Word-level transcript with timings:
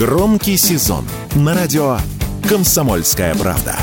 Громкий 0.00 0.56
сезон 0.56 1.06
на 1.34 1.54
радио 1.54 1.98
«Комсомольская 2.48 3.34
правда». 3.34 3.76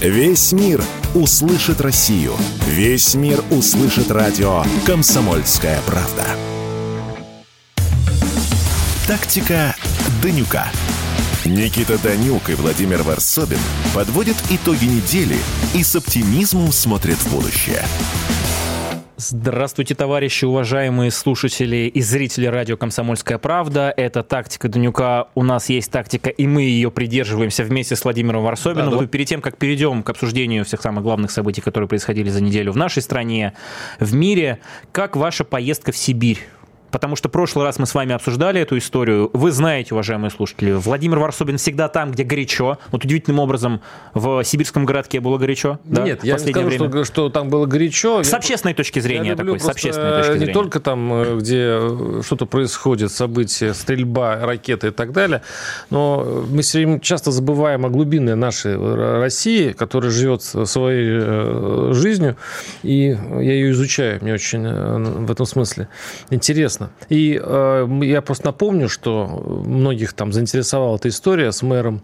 Весь 0.00 0.52
мир 0.52 0.82
услышит 1.14 1.82
Россию. 1.82 2.32
Весь 2.66 3.14
мир 3.14 3.44
услышит 3.50 4.10
радио 4.10 4.64
«Комсомольская 4.86 5.82
правда». 5.82 6.24
Тактика 9.06 9.76
Данюка. 10.22 10.72
Никита 11.44 11.98
Данюк 11.98 12.48
и 12.48 12.54
Владимир 12.54 13.02
Варсобин 13.02 13.60
подводят 13.94 14.38
итоги 14.48 14.86
недели 14.86 15.36
и 15.74 15.82
с 15.82 15.94
оптимизмом 15.94 16.72
смотрят 16.72 17.18
в 17.18 17.30
будущее. 17.30 17.84
Здравствуйте, 19.16 19.94
товарищи, 19.94 20.44
уважаемые 20.44 21.12
слушатели 21.12 21.86
и 21.86 22.00
зрители 22.00 22.46
радио 22.46 22.76
«Комсомольская 22.76 23.38
правда». 23.38 23.94
Это 23.96 24.24
«Тактика 24.24 24.68
Данюка». 24.68 25.28
У 25.36 25.44
нас 25.44 25.68
есть 25.68 25.92
тактика, 25.92 26.30
и 26.30 26.48
мы 26.48 26.62
ее 26.62 26.90
придерживаемся 26.90 27.62
вместе 27.62 27.94
с 27.94 28.02
Владимиром 28.02 28.42
Варсобиным. 28.42 28.90
Да, 28.90 28.96
да. 28.98 29.06
Перед 29.06 29.28
тем, 29.28 29.40
как 29.40 29.56
перейдем 29.56 30.02
к 30.02 30.10
обсуждению 30.10 30.64
всех 30.64 30.82
самых 30.82 31.04
главных 31.04 31.30
событий, 31.30 31.60
которые 31.60 31.86
происходили 31.86 32.28
за 32.28 32.42
неделю 32.42 32.72
в 32.72 32.76
нашей 32.76 33.02
стране, 33.02 33.52
в 34.00 34.12
мире, 34.14 34.58
как 34.90 35.14
ваша 35.14 35.44
поездка 35.44 35.92
в 35.92 35.96
Сибирь? 35.96 36.40
Потому 36.94 37.16
что 37.16 37.28
в 37.28 37.32
прошлый 37.32 37.64
раз 37.64 37.80
мы 37.80 37.86
с 37.86 37.94
вами 37.94 38.14
обсуждали 38.14 38.60
эту 38.60 38.78
историю. 38.78 39.28
Вы 39.32 39.50
знаете, 39.50 39.94
уважаемые 39.94 40.30
слушатели, 40.30 40.70
Владимир 40.70 41.18
Варсобин 41.18 41.58
всегда 41.58 41.88
там, 41.88 42.12
где 42.12 42.22
горячо. 42.22 42.78
Вот 42.92 43.04
удивительным 43.04 43.40
образом 43.40 43.80
в 44.14 44.44
сибирском 44.44 44.86
городке 44.86 45.18
было 45.18 45.36
горячо. 45.36 45.80
Да, 45.82 46.04
Нет, 46.04 46.22
я 46.22 46.34
не 46.34 46.52
скажу, 46.52 46.70
что, 46.70 47.04
что 47.04 47.28
там 47.30 47.48
было 47.48 47.66
горячо. 47.66 48.22
С 48.22 48.30
я, 48.30 48.38
общественной 48.38 48.74
точки 48.74 49.00
зрения 49.00 49.30
я 49.30 49.34
такой, 49.34 49.58
с 49.58 49.68
общественной 49.68 50.18
точки 50.18 50.30
зрения. 50.34 50.46
Не 50.46 50.52
только 50.52 50.78
там, 50.78 51.12
э, 51.12 51.38
где 51.40 52.22
что-то 52.22 52.46
происходит, 52.46 53.10
события, 53.10 53.74
стрельба, 53.74 54.36
ракеты 54.46 54.86
и 54.86 54.92
так 54.92 55.10
далее, 55.10 55.42
но 55.90 56.44
мы 56.48 56.62
все 56.62 56.78
время 56.78 57.00
часто 57.00 57.32
забываем 57.32 57.84
о 57.84 57.88
глубинной 57.88 58.36
нашей 58.36 58.76
России, 59.18 59.72
которая 59.72 60.12
живет 60.12 60.44
своей 60.44 61.08
э, 61.10 61.90
жизнью, 61.92 62.36
и 62.84 63.06
я 63.08 63.40
ее 63.40 63.72
изучаю, 63.72 64.20
мне 64.22 64.32
очень 64.32 64.64
э, 64.64 64.98
в 65.24 65.32
этом 65.32 65.44
смысле 65.44 65.88
интересно 66.30 66.83
интересно. 66.84 66.90
И 67.08 67.40
э, 67.42 67.88
я 68.02 68.22
просто 68.22 68.46
напомню, 68.46 68.88
что 68.88 69.62
многих 69.66 70.12
там 70.12 70.32
заинтересовала 70.32 70.96
эта 70.96 71.08
история 71.08 71.52
с 71.52 71.62
мэром 71.62 72.02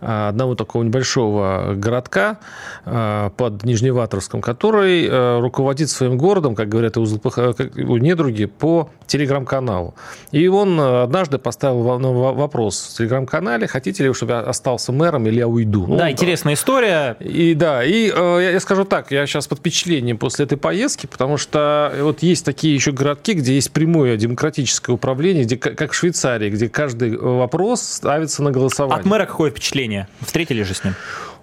одного 0.00 0.54
такого 0.54 0.82
небольшого 0.82 1.74
городка 1.74 2.38
э, 2.84 3.30
под 3.36 3.64
Нижневатровском, 3.64 4.40
который 4.40 5.06
э, 5.06 5.40
руководит 5.40 5.90
своим 5.90 6.16
городом, 6.16 6.54
как 6.54 6.68
говорят 6.68 6.96
его 6.96 7.98
недруги, 7.98 8.46
по 8.46 8.90
телеграм-каналу. 9.06 9.94
И 10.32 10.46
он 10.48 10.78
однажды 10.80 11.38
поставил 11.38 11.82
вопрос 11.82 12.92
в 12.92 12.98
телеграм-канале, 12.98 13.66
хотите 13.66 14.02
ли 14.02 14.08
вы, 14.08 14.14
чтобы 14.14 14.32
я 14.32 14.40
остался 14.40 14.92
мэром 14.92 15.26
или 15.26 15.36
я 15.36 15.48
уйду? 15.48 15.86
Ну, 15.86 15.96
да, 15.96 16.10
интересная 16.10 16.54
история. 16.54 17.16
И 17.20 17.54
да, 17.54 17.84
и 17.84 18.12
э, 18.14 18.50
я 18.52 18.60
скажу 18.60 18.84
так, 18.84 19.10
я 19.10 19.26
сейчас 19.26 19.46
под 19.46 19.58
впечатлением 19.58 20.18
после 20.18 20.44
этой 20.44 20.58
поездки, 20.58 21.06
потому 21.06 21.36
что 21.36 21.92
вот 22.00 22.22
есть 22.22 22.44
такие 22.44 22.74
еще 22.74 22.92
городки, 22.92 23.32
где 23.32 23.54
есть 23.54 23.72
прямое 23.72 24.16
демократическое 24.16 24.92
управление, 24.92 25.44
где, 25.44 25.56
как 25.56 25.92
в 25.92 25.94
Швейцарии, 25.94 26.50
где 26.50 26.68
каждый 26.68 27.16
вопрос 27.16 27.82
ставится 27.82 28.42
на 28.42 28.50
голосование. 28.50 29.00
От 29.00 29.06
мэра 29.06 29.26
какое 29.26 29.50
впечатление? 29.50 29.87
Встретили 30.20 30.62
же 30.62 30.74
с 30.74 30.84
ним? 30.84 30.94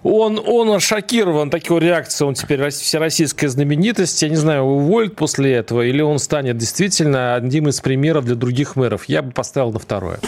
Он, 0.02 0.40
он 0.44 0.78
шокирован 0.78 1.50
такой 1.50 1.80
реакцией, 1.80 2.28
он 2.28 2.34
теперь 2.34 2.68
всероссийская 2.70 3.50
знаменитость. 3.50 4.22
Я 4.22 4.28
не 4.28 4.36
знаю, 4.36 4.62
уволит 4.62 5.16
после 5.16 5.54
этого, 5.54 5.82
или 5.82 6.00
он 6.00 6.18
станет 6.18 6.56
действительно 6.56 7.34
одним 7.34 7.68
из 7.68 7.80
примеров 7.80 8.24
для 8.24 8.36
других 8.36 8.76
мэров. 8.76 9.06
Я 9.06 9.22
бы 9.22 9.32
поставил 9.32 9.72
на 9.72 9.78
второе. 9.78 10.20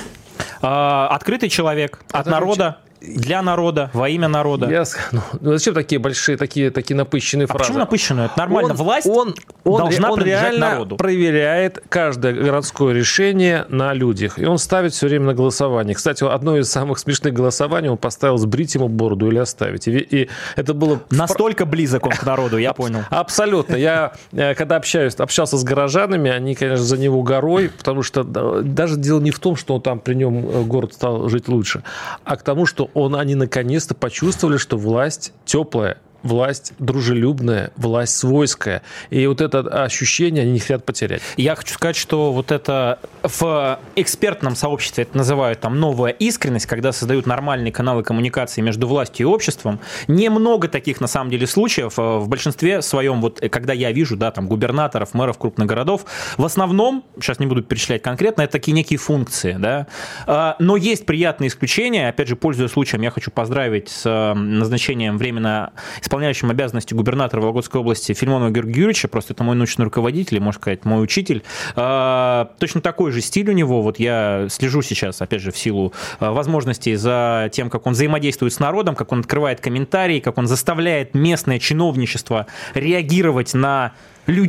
А, 0.62 1.08
открытый 1.08 1.48
человек 1.48 2.00
от 2.10 2.26
народа 2.26 2.78
для 3.00 3.42
народа, 3.42 3.90
во 3.92 4.08
имя 4.08 4.28
народа. 4.28 4.68
Я, 4.68 4.84
ну, 5.12 5.20
ну, 5.40 5.52
зачем 5.52 5.74
такие 5.74 5.98
большие, 5.98 6.36
такие, 6.36 6.70
такие 6.70 6.96
напыщенные 6.96 7.44
а 7.44 7.48
фразы? 7.48 7.64
почему 7.64 7.78
напыщенные? 7.78 8.26
Это 8.26 8.38
нормально. 8.38 8.72
Он, 8.72 8.76
Власть 8.76 9.06
он, 9.06 9.34
он, 9.64 9.78
должна 9.78 10.10
он 10.10 10.22
реально 10.22 10.70
народу. 10.70 10.96
проверяет 10.96 11.82
каждое 11.88 12.32
городское 12.32 12.92
решение 12.94 13.66
на 13.68 13.94
людях. 13.94 14.38
И 14.38 14.44
он 14.44 14.58
ставит 14.58 14.92
все 14.92 15.06
время 15.06 15.26
на 15.26 15.34
голосование. 15.34 15.94
Кстати, 15.94 16.24
одно 16.24 16.56
из 16.56 16.70
самых 16.70 16.98
смешных 16.98 17.34
голосований 17.34 17.88
он 17.88 17.98
поставил 17.98 18.38
сбрить 18.38 18.74
ему 18.74 18.88
бороду 18.88 19.28
или 19.28 19.38
оставить. 19.38 19.88
И, 19.88 19.98
и 19.98 20.28
это 20.56 20.74
было... 20.74 21.00
Настолько 21.10 21.66
близок 21.66 22.06
он 22.06 22.12
к 22.12 22.24
народу, 22.24 22.58
я 22.58 22.72
понял. 22.72 23.00
Абсолютно. 23.10 23.76
Я, 23.76 24.12
э, 24.32 24.54
когда 24.54 24.76
общаюсь, 24.76 25.14
общался 25.14 25.56
с 25.56 25.64
горожанами, 25.64 26.30
они, 26.30 26.54
конечно, 26.54 26.84
за 26.84 26.98
него 26.98 27.22
горой, 27.22 27.70
потому 27.70 28.02
что 28.02 28.24
даже 28.24 28.96
дело 28.96 29.20
не 29.20 29.30
в 29.30 29.38
том, 29.38 29.56
что 29.56 29.78
там 29.78 30.00
при 30.00 30.14
нем 30.14 30.48
э, 30.48 30.62
город 30.62 30.94
стал 30.94 31.28
жить 31.28 31.48
лучше, 31.48 31.82
а 32.24 32.36
к 32.36 32.42
тому, 32.42 32.66
что 32.66 32.87
он, 32.94 33.14
они 33.14 33.34
наконец-то 33.34 33.94
почувствовали, 33.94 34.56
что 34.56 34.76
власть 34.76 35.32
теплая, 35.44 35.98
власть 36.22 36.72
дружелюбная, 36.78 37.70
власть 37.76 38.16
свойская. 38.16 38.82
И 39.10 39.26
вот 39.26 39.40
это 39.40 39.60
ощущение 39.60 40.42
они 40.42 40.52
не 40.52 40.60
хотят 40.60 40.84
потерять. 40.84 41.22
Я 41.36 41.54
хочу 41.54 41.74
сказать, 41.74 41.96
что 41.96 42.32
вот 42.32 42.52
это 42.52 42.98
в 43.22 43.78
экспертном 43.96 44.56
сообществе 44.56 45.02
это 45.04 45.16
называют 45.16 45.60
там 45.60 45.78
новая 45.78 46.10
искренность, 46.10 46.66
когда 46.66 46.92
создают 46.92 47.26
нормальные 47.26 47.72
каналы 47.72 48.02
коммуникации 48.02 48.60
между 48.60 48.86
властью 48.86 49.26
и 49.26 49.30
обществом. 49.30 49.80
Немного 50.08 50.68
таких 50.68 51.00
на 51.00 51.06
самом 51.06 51.30
деле 51.30 51.46
случаев. 51.46 51.98
Э, 51.98 52.18
в 52.18 52.28
большинстве 52.28 52.82
своем, 52.82 53.20
вот 53.20 53.42
э, 53.42 53.48
когда 53.48 53.72
я 53.72 53.92
вижу, 53.92 54.16
да, 54.16 54.30
там 54.30 54.48
губернаторов, 54.48 55.14
мэров 55.14 55.38
крупных 55.38 55.66
городов, 55.66 56.04
в 56.36 56.44
основном, 56.44 57.04
сейчас 57.16 57.38
не 57.38 57.46
буду 57.46 57.62
перечислять 57.62 58.02
конкретно, 58.02 58.42
это 58.42 58.52
такие 58.52 58.72
некие 58.72 58.98
функции, 58.98 59.56
да. 59.58 59.86
А, 60.26 60.56
но 60.58 60.76
есть 60.76 61.06
приятные 61.06 61.48
исключения. 61.48 62.08
Опять 62.08 62.28
же, 62.28 62.36
пользуясь 62.36 62.72
случаем, 62.72 63.02
я 63.02 63.10
хочу 63.10 63.30
поздравить 63.30 63.88
с 63.88 64.06
э, 64.06 64.34
назначением 64.34 65.18
временно 65.18 65.72
исполняющим 66.18 66.50
обязанности 66.50 66.94
губернатора 66.94 67.40
Вологодской 67.40 67.80
области 67.80 68.12
Фильмонова 68.12 68.50
Георгия 68.50 68.80
Юрьевича, 68.80 69.06
просто 69.06 69.34
это 69.34 69.44
мой 69.44 69.54
научный 69.54 69.84
руководитель, 69.84 70.40
можно 70.40 70.60
сказать, 70.60 70.84
мой 70.84 71.02
учитель. 71.02 71.44
А, 71.76 72.50
точно 72.58 72.80
такой 72.80 73.12
же 73.12 73.20
стиль 73.20 73.48
у 73.50 73.52
него, 73.52 73.82
вот 73.82 74.00
я 74.00 74.46
слежу 74.50 74.82
сейчас, 74.82 75.22
опять 75.22 75.42
же, 75.42 75.52
в 75.52 75.56
силу 75.56 75.92
а, 76.18 76.32
возможностей 76.32 76.96
за 76.96 77.50
тем, 77.52 77.70
как 77.70 77.86
он 77.86 77.92
взаимодействует 77.92 78.52
с 78.52 78.58
народом, 78.58 78.96
как 78.96 79.12
он 79.12 79.20
открывает 79.20 79.60
комментарии, 79.60 80.18
как 80.18 80.38
он 80.38 80.48
заставляет 80.48 81.14
местное 81.14 81.60
чиновничество 81.60 82.46
реагировать 82.74 83.54
на 83.54 83.92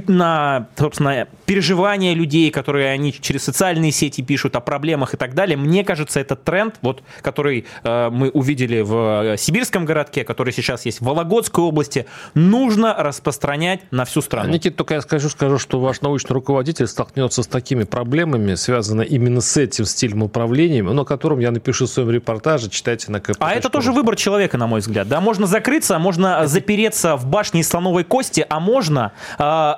на, 0.07 0.67
собственно, 0.77 1.27
переживания 1.45 2.13
людей, 2.13 2.51
которые 2.51 2.89
они 2.91 3.13
через 3.13 3.43
социальные 3.43 3.91
сети 3.91 4.21
пишут 4.21 4.55
о 4.55 4.59
проблемах 4.59 5.13
и 5.13 5.17
так 5.17 5.33
далее. 5.33 5.57
Мне 5.57 5.83
кажется, 5.83 6.19
этот 6.19 6.43
тренд, 6.43 6.75
вот, 6.81 7.01
который 7.21 7.65
э, 7.83 8.09
мы 8.09 8.29
увидели 8.29 8.81
в 8.81 9.33
э, 9.33 9.37
сибирском 9.37 9.85
городке, 9.85 10.23
который 10.23 10.53
сейчас 10.53 10.85
есть 10.85 10.99
в 10.99 11.05
Вологодской 11.05 11.63
области, 11.63 12.05
нужно 12.33 12.93
распространять 12.93 13.81
на 13.91 14.05
всю 14.05 14.21
страну. 14.21 14.51
Никит, 14.51 14.75
только 14.75 14.95
я 14.95 15.01
скажу, 15.01 15.29
скажу, 15.29 15.57
что 15.57 15.79
ваш 15.79 16.01
научный 16.01 16.33
руководитель 16.33 16.87
столкнется 16.87 17.43
с 17.43 17.47
такими 17.47 17.83
проблемами, 17.83 18.55
связанными 18.55 19.07
именно 19.07 19.41
с 19.41 19.55
этим 19.57 19.85
стилем 19.85 20.23
управления, 20.23 20.83
но 20.83 21.01
о 21.01 21.05
котором 21.05 21.39
я 21.39 21.51
напишу 21.51 21.85
в 21.85 21.89
своем 21.89 22.11
репортаже, 22.11 22.69
читайте 22.69 23.11
на 23.11 23.19
КП. 23.21 23.37
А 23.39 23.53
это 23.53 23.69
тоже 23.69 23.91
выбор 23.91 24.15
человека, 24.15 24.57
на 24.57 24.67
мой 24.67 24.81
взгляд. 24.81 25.07
Да, 25.07 25.21
можно 25.21 25.47
закрыться, 25.47 25.97
можно 25.99 26.47
запереться 26.47 27.15
в 27.15 27.25
башне 27.25 27.61
из 27.61 27.69
слоновой 27.69 28.03
кости, 28.03 28.45
а 28.47 28.59
можно 28.59 29.13
э, 29.37 29.68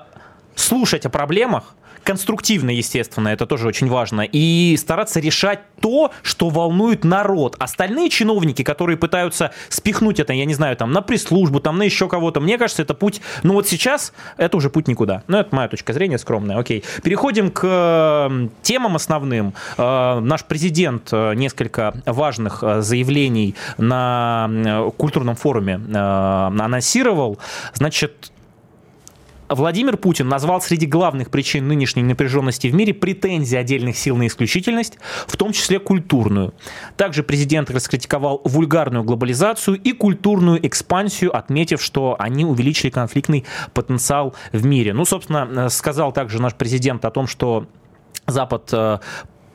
слушать 0.56 1.06
о 1.06 1.10
проблемах, 1.10 1.76
конструктивно, 2.04 2.70
естественно, 2.72 3.30
это 3.30 3.46
тоже 3.46 3.68
очень 3.68 3.88
важно, 3.88 4.22
и 4.22 4.76
стараться 4.78 5.20
решать 5.20 5.60
то, 5.80 6.12
что 6.24 6.50
волнует 6.50 7.04
народ. 7.04 7.56
Остальные 7.60 8.10
чиновники, 8.10 8.64
которые 8.64 8.98
пытаются 8.98 9.52
спихнуть 9.70 10.20
это, 10.20 10.34
я 10.34 10.46
не 10.46 10.54
знаю, 10.54 10.76
там, 10.78 10.92
на 10.92 11.02
пресс-службу, 11.02 11.60
там, 11.60 11.78
на 11.78 11.84
еще 11.84 12.08
кого-то, 12.08 12.40
мне 12.40 12.58
кажется, 12.58 12.82
это 12.82 12.94
путь, 12.94 13.22
ну 13.44 13.54
вот 13.54 13.68
сейчас 13.68 14.14
это 14.38 14.58
уже 14.58 14.70
путь 14.70 14.88
никуда. 14.88 15.24
Ну, 15.28 15.38
это 15.38 15.56
моя 15.56 15.68
точка 15.68 15.94
зрения 15.94 16.18
скромная, 16.18 16.58
окей. 16.58 16.84
Переходим 17.04 17.52
к 17.52 18.32
темам 18.62 18.96
основным. 18.96 19.54
Э, 19.78 20.20
наш 20.20 20.46
президент 20.46 21.10
э, 21.12 21.34
несколько 21.36 21.94
важных 22.06 22.64
э, 22.64 22.82
заявлений 22.82 23.56
на 23.78 24.50
культурном 24.98 25.36
форуме 25.36 25.80
анонсировал. 25.94 27.40
Значит, 27.74 28.31
Владимир 29.54 29.98
Путин 29.98 30.30
назвал 30.30 30.62
среди 30.62 30.86
главных 30.86 31.30
причин 31.30 31.68
нынешней 31.68 32.04
напряженности 32.04 32.68
в 32.68 32.74
мире 32.74 32.94
претензии 32.94 33.58
отдельных 33.58 33.98
сил 33.98 34.16
на 34.16 34.28
исключительность, 34.28 34.98
в 35.28 35.36
том 35.36 35.52
числе 35.52 35.80
культурную. 35.80 36.54
Также 36.96 37.24
президент 37.24 37.70
раскритиковал 37.70 38.42
вульгарную 38.46 39.04
глобализацию 39.04 39.80
и 39.80 39.92
культурную 39.92 40.66
экспансию, 40.66 41.36
отметив, 41.36 41.82
что 41.82 42.16
они 42.18 42.46
увеличили 42.46 42.90
конфликтный 42.90 43.46
потенциал 43.74 44.36
в 44.54 44.66
мире. 44.66 44.94
Ну, 44.94 45.06
собственно, 45.06 45.70
сказал 45.70 46.12
также 46.12 46.42
наш 46.42 46.56
президент 46.56 47.04
о 47.06 47.12
том, 47.12 47.28
что 47.28 47.68
Запад 48.28 48.70
э, 48.72 49.00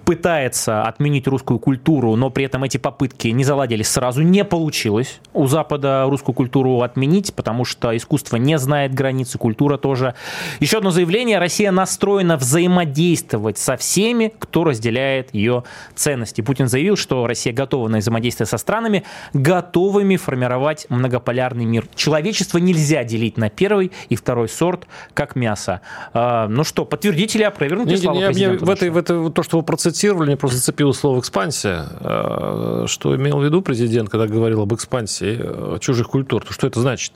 пытается 0.07 0.85
отменить 0.85 1.27
русскую 1.27 1.59
культуру, 1.59 2.15
но 2.15 2.31
при 2.31 2.45
этом 2.45 2.63
эти 2.63 2.77
попытки 2.77 3.27
не 3.27 3.43
заладились 3.43 3.89
сразу. 3.89 4.23
Не 4.23 4.45
получилось 4.45 5.21
у 5.33 5.49
Запада 5.49 6.07
русскую 6.09 6.33
культуру 6.33 6.81
отменить, 6.83 7.35
потому 7.35 7.65
что 7.65 7.95
искусство 7.95 8.37
не 8.37 8.57
знает 8.57 8.95
границы, 8.95 9.37
культура 9.37 9.79
тоже. 9.79 10.15
Еще 10.61 10.79
одно 10.79 10.93
заявление. 10.93 11.41
Россия 11.41 11.73
настроена 11.73 12.37
взаимодействовать 12.37 13.59
со 13.59 13.77
всеми, 13.77 14.33
кто 14.39 14.63
разделяет 14.63 15.35
ее 15.35 15.65
ценности. 15.97 16.41
Путин 16.41 16.69
заявил, 16.69 16.97
что 16.97 17.27
Россия 17.27 17.53
готова 17.53 17.89
на 17.89 17.99
взаимодействие 17.99 18.47
со 18.47 18.59
странами, 18.59 19.03
готовыми 19.33 20.15
формировать 20.15 20.87
многополярный 20.89 21.65
мир. 21.65 21.89
Человечество 21.97 22.59
нельзя 22.59 23.03
делить 23.03 23.37
на 23.39 23.51
первый 23.51 23.91
и 24.09 24.15
второй 24.15 24.49
сорт, 24.49 24.87
как 25.15 25.35
мясо. 25.35 25.81
А, 26.13 26.47
ну 26.47 26.63
что, 26.63 26.85
подтвердите 26.85 27.39
или 27.39 27.45
опровергните 27.45 27.91
не, 27.91 27.97
слова 27.97 28.27
президента? 28.27 28.65
в 28.65 28.71
этой, 28.71 28.91
в 28.91 28.97
этой, 28.97 29.33
то, 29.33 29.43
что 29.43 29.57
вы 29.57 29.65
процитировали, 29.65 29.96
мне 30.27 30.37
просто 30.37 30.59
зацепило 30.59 30.93
слово 30.93 31.21
«экспансия». 31.21 31.87
А, 32.01 32.85
что 32.87 33.17
имел 33.17 33.39
в 33.39 33.45
виду 33.45 33.63
президент, 33.63 34.09
когда 34.09 34.27
говорил 34.27 34.63
об 34.63 34.75
экспансии 34.75 35.39
э, 35.39 35.79
чужих 35.81 36.09
культур? 36.09 36.45
Что 36.49 36.67
это 36.67 36.81
значит? 36.81 37.13